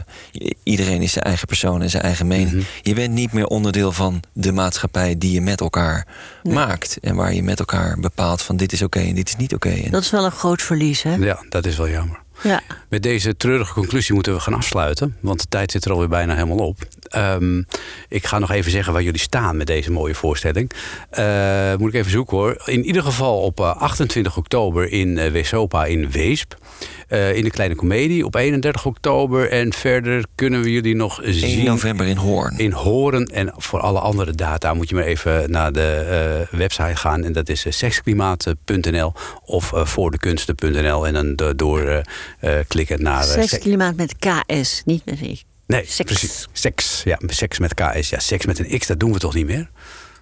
iedereen 0.63 1.03
is 1.03 1.13
zijn 1.13 1.25
eigen 1.25 1.47
persoon 1.47 1.83
en 1.83 1.91
zijn 1.91 2.03
eigen 2.03 2.27
mening. 2.27 2.51
Mhm. 2.53 2.63
Je 2.83 2.95
bent 2.95 3.13
niet 3.15 3.33
meer 3.33 3.47
onderdeel 3.47 3.93
van 3.93 4.23
de 4.33 4.53
maatschappij 4.53 5.19
die 5.19 5.33
je 5.33 5.41
met 5.41 5.61
elkaar 5.61 6.07
maakt. 6.43 6.99
En 7.03 7.15
waar 7.15 7.35
je 7.35 7.43
met 7.43 7.59
elkaar 7.59 7.97
bepaalt 8.01 8.43
van 8.43 8.57
dit 8.57 8.73
is 8.73 8.83
oké 8.83 8.99
en 9.01 9.15
dit 9.15 9.29
is 9.29 9.37
niet 9.37 9.55
oké. 9.55 9.69
En 9.71 9.91
Dat 9.91 10.03
is 10.03 10.11
wel 10.11 10.25
een 10.25 10.31
groot 10.31 10.63
verlies, 10.63 11.03
hè? 11.03 11.15
ja, 11.15 11.45
dat 11.49 11.67
is 11.67 11.77
wel 11.77 11.89
jammer. 11.89 12.23
Ja. 12.45 12.61
Met 12.89 13.03
deze 13.03 13.37
treurige 13.37 13.73
conclusie 13.73 14.15
moeten 14.15 14.35
we 14.35 14.41
gaan 14.41 14.55
afsluiten. 14.55 15.17
Want 15.21 15.41
de 15.41 15.47
tijd 15.49 15.71
zit 15.71 15.85
er 15.85 15.91
alweer 15.93 16.09
bijna 16.09 16.35
helemaal 16.35 16.67
op. 16.67 16.79
Ehm, 17.09 17.63
ik 18.09 18.27
ga 18.27 18.39
nog 18.39 18.51
even 18.51 18.71
zeggen 18.71 18.93
waar 18.93 19.03
jullie 19.03 19.21
staan 19.21 19.57
met 19.57 19.67
deze 19.67 19.91
mooie 19.93 20.15
voorstelling. 20.15 20.71
Eh, 21.11 21.75
moet 21.79 21.89
ik 21.89 21.95
even 21.95 22.11
zoeken 22.11 22.37
hoor. 22.37 22.63
In 22.65 22.85
ieder 22.85 23.03
geval 23.03 23.41
op 23.41 23.61
eh, 23.61 23.77
28 23.77 24.37
oktober 24.37 24.93
in 24.93 25.19
eh, 25.19 25.31
Wesopa 25.31 25.85
in 25.85 26.11
Weesp. 26.11 26.57
Eh, 27.09 27.37
in 27.37 27.45
de 27.45 27.51
Kleine 27.51 27.75
Comedie 27.75 28.25
op 28.25 28.35
31 28.35 28.87
oktober. 28.87 29.51
En 29.51 29.73
verder 29.73 30.25
kunnen 30.35 30.63
we 30.63 30.73
jullie 30.73 30.95
nog 30.95 31.23
1 31.23 31.35
zien 31.35 31.65
november 31.65 32.07
in 32.07 32.17
Hoorn. 32.17 32.59
in 32.59 32.73
Horen. 32.73 33.25
En 33.27 33.53
voor 33.57 33.81
alle 33.81 33.99
andere 34.01 34.33
data 34.33 34.75
moet 34.75 34.89
je 34.89 34.95
maar 34.95 35.05
even 35.05 35.51
naar 35.51 35.73
de 35.73 36.07
eh, 36.51 36.59
website 36.59 36.97
gaan. 36.97 37.25
En 37.25 37.33
dat 37.33 37.49
is 37.49 37.65
eh, 37.67 37.73
seksklimaat.nl 37.73 39.13
of 39.45 39.73
eh, 39.73 39.85
voordekunsten.nl. 39.87 41.07
En 41.07 41.13
dan 41.15 41.35
do- 41.35 41.55
door 41.55 41.81
eh, 41.81 41.97
eh, 41.97 42.05
klikken 42.69 43.03
naar... 43.03 43.23
eh, 43.23 43.31
sek- 43.33 43.49
Seksklimaat 43.49 43.97
met 43.97 44.15
KS, 44.19 44.83
niet 44.85 45.05
met 45.05 45.21
ik. 45.21 45.43
Nee, 45.67 45.85
Seks. 45.87 46.11
precies. 46.13 46.49
Seks. 46.53 47.03
Ja, 47.05 47.19
seks 47.27 47.59
met 47.59 47.75
KS. 47.75 48.09
Ja, 48.11 48.19
seks 48.19 48.47
met 48.47 48.59
een 48.59 48.79
X, 48.79 48.87
dat 48.87 49.01
doen 49.01 49.13
we 49.13 49.19
toch 49.19 49.35
niet 49.35 49.47
meer? 49.47 49.71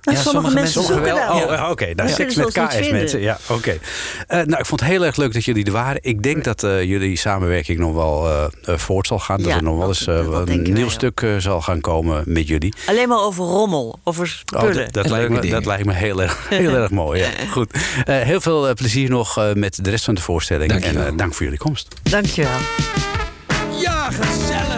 Ja, 0.05 0.13
sommige, 0.15 0.31
sommige 0.31 0.55
mensen 0.55 0.81
mensen 0.81 0.95
zoeken 0.95 1.15
wel. 1.49 1.59
Oh, 1.59 1.71
oké. 1.71 1.85
Nou, 1.95 2.09
Ja. 2.09 2.15
seks 2.15 2.35
met 2.35 2.47
KS 2.53 2.91
mensen. 2.91 3.21
Ja, 3.21 3.39
oké. 3.49 3.79
Eh, 4.27 4.37
nou, 4.43 4.59
ik 4.61 4.67
vond 4.67 4.81
het 4.81 4.89
heel 4.89 5.05
erg 5.05 5.17
leuk 5.17 5.33
dat 5.33 5.45
jullie 5.45 5.65
er 5.65 5.73
waren. 5.73 5.99
Ik 6.03 6.23
denk 6.23 6.45
dat 6.45 6.63
eh, 6.63 6.83
jullie 6.83 7.17
samenwerking 7.17 7.79
nog 7.79 7.95
wel 7.95 8.29
eh, 8.29 8.77
voort 8.79 9.07
zal 9.07 9.19
gaan. 9.19 9.37
Dat 9.39 9.47
Ja, 9.47 9.57
er 9.57 9.63
nog 9.63 9.79
wel 9.79 9.89
eens 9.89 10.05
dat 10.05 10.49
een 10.49 10.63
nieuw 10.73 10.89
stuk 10.89 11.21
eh, 11.23 11.37
zal 11.39 11.61
gaan 11.63 11.81
komen 11.81 12.23
met 12.27 12.49
jullie. 12.49 12.75
Alleen 12.87 13.09
maar 13.09 13.21
over 13.21 13.45
rommel, 13.45 13.99
over 14.05 14.43
Oh, 14.55 14.61
spullen. 14.61 14.93
dat, 14.93 15.09
lijkt 15.11 15.29
me, 15.31 15.41
dingen. 15.41 15.57
dat 15.57 15.67
lijkt 15.67 15.85
me 15.85 15.93
heel 15.93 16.23
erg, 16.23 16.47
heel 16.49 16.75
erg 16.75 16.91
mooi. 16.91 17.21
Ja. 17.21 17.29
Goed. 17.51 17.71
Eh, 18.05 18.21
heel 18.21 18.41
veel 18.41 18.75
plezier 18.75 19.11
nog 19.11 19.39
eh, 19.39 19.53
met 19.53 19.85
de 19.85 19.91
rest 19.91 20.05
van 20.05 20.15
de 20.15 20.21
voorstelling. 20.21 20.71
Dankjewel. 20.71 21.07
En 21.07 21.17
dank 21.17 21.35
voor 21.35 21.43
jullie 21.45 21.59
komst. 21.59 21.89
Dankjewel. 22.03 22.59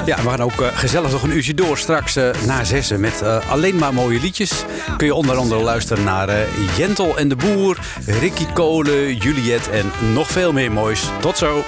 Ja, 0.06 0.22
we 0.22 0.28
gaan 0.28 0.40
ook 0.40 0.60
eh, 0.60 0.76
gezellig 0.76 1.10
nog 1.10 1.22
een 1.22 1.36
uurtje 1.36 1.54
door 1.54 1.78
straks 1.78 2.16
eh, 2.16 2.30
na 2.46 2.64
zessen 2.64 3.00
met 3.00 3.22
eh, 3.22 3.50
alleen 3.50 3.76
maar 3.76 3.94
mooie 3.94 4.20
liedjes. 4.20 4.64
Kun 4.96 5.06
je 5.06 5.14
onder 5.14 5.36
andere 5.36 5.62
luisteren 5.62 6.04
naar 6.04 6.28
Jentel 6.76 7.18
en 7.18 7.28
de 7.28 7.36
Boer, 7.36 7.78
Ricky 8.06 8.46
Kolen, 8.46 9.16
Juliet 9.16 9.70
en 9.70 9.92
nog 10.12 10.28
veel 10.28 10.52
meer 10.52 10.72
moois. 10.72 11.04
Tot 11.20 11.38
zo. 11.38 11.64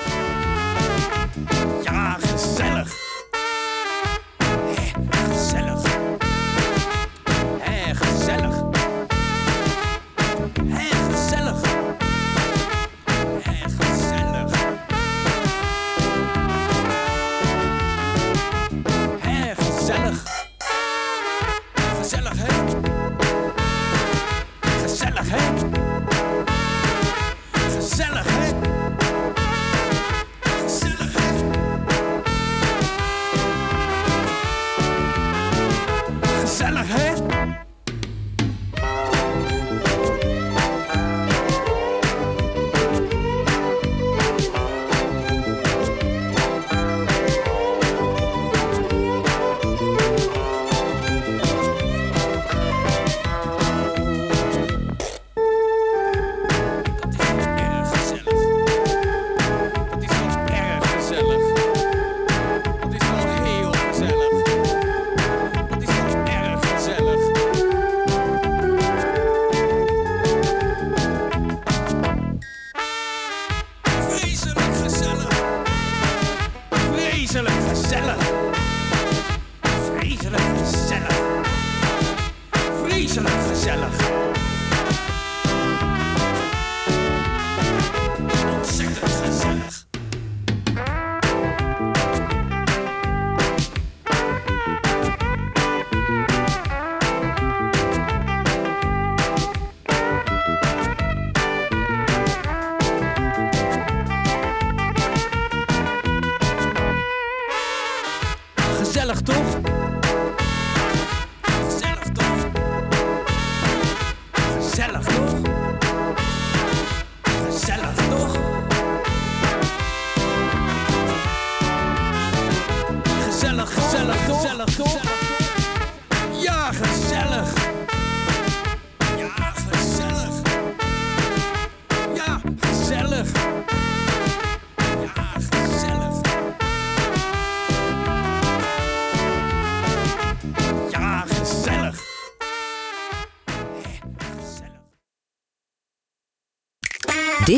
Ja, 1.84 2.16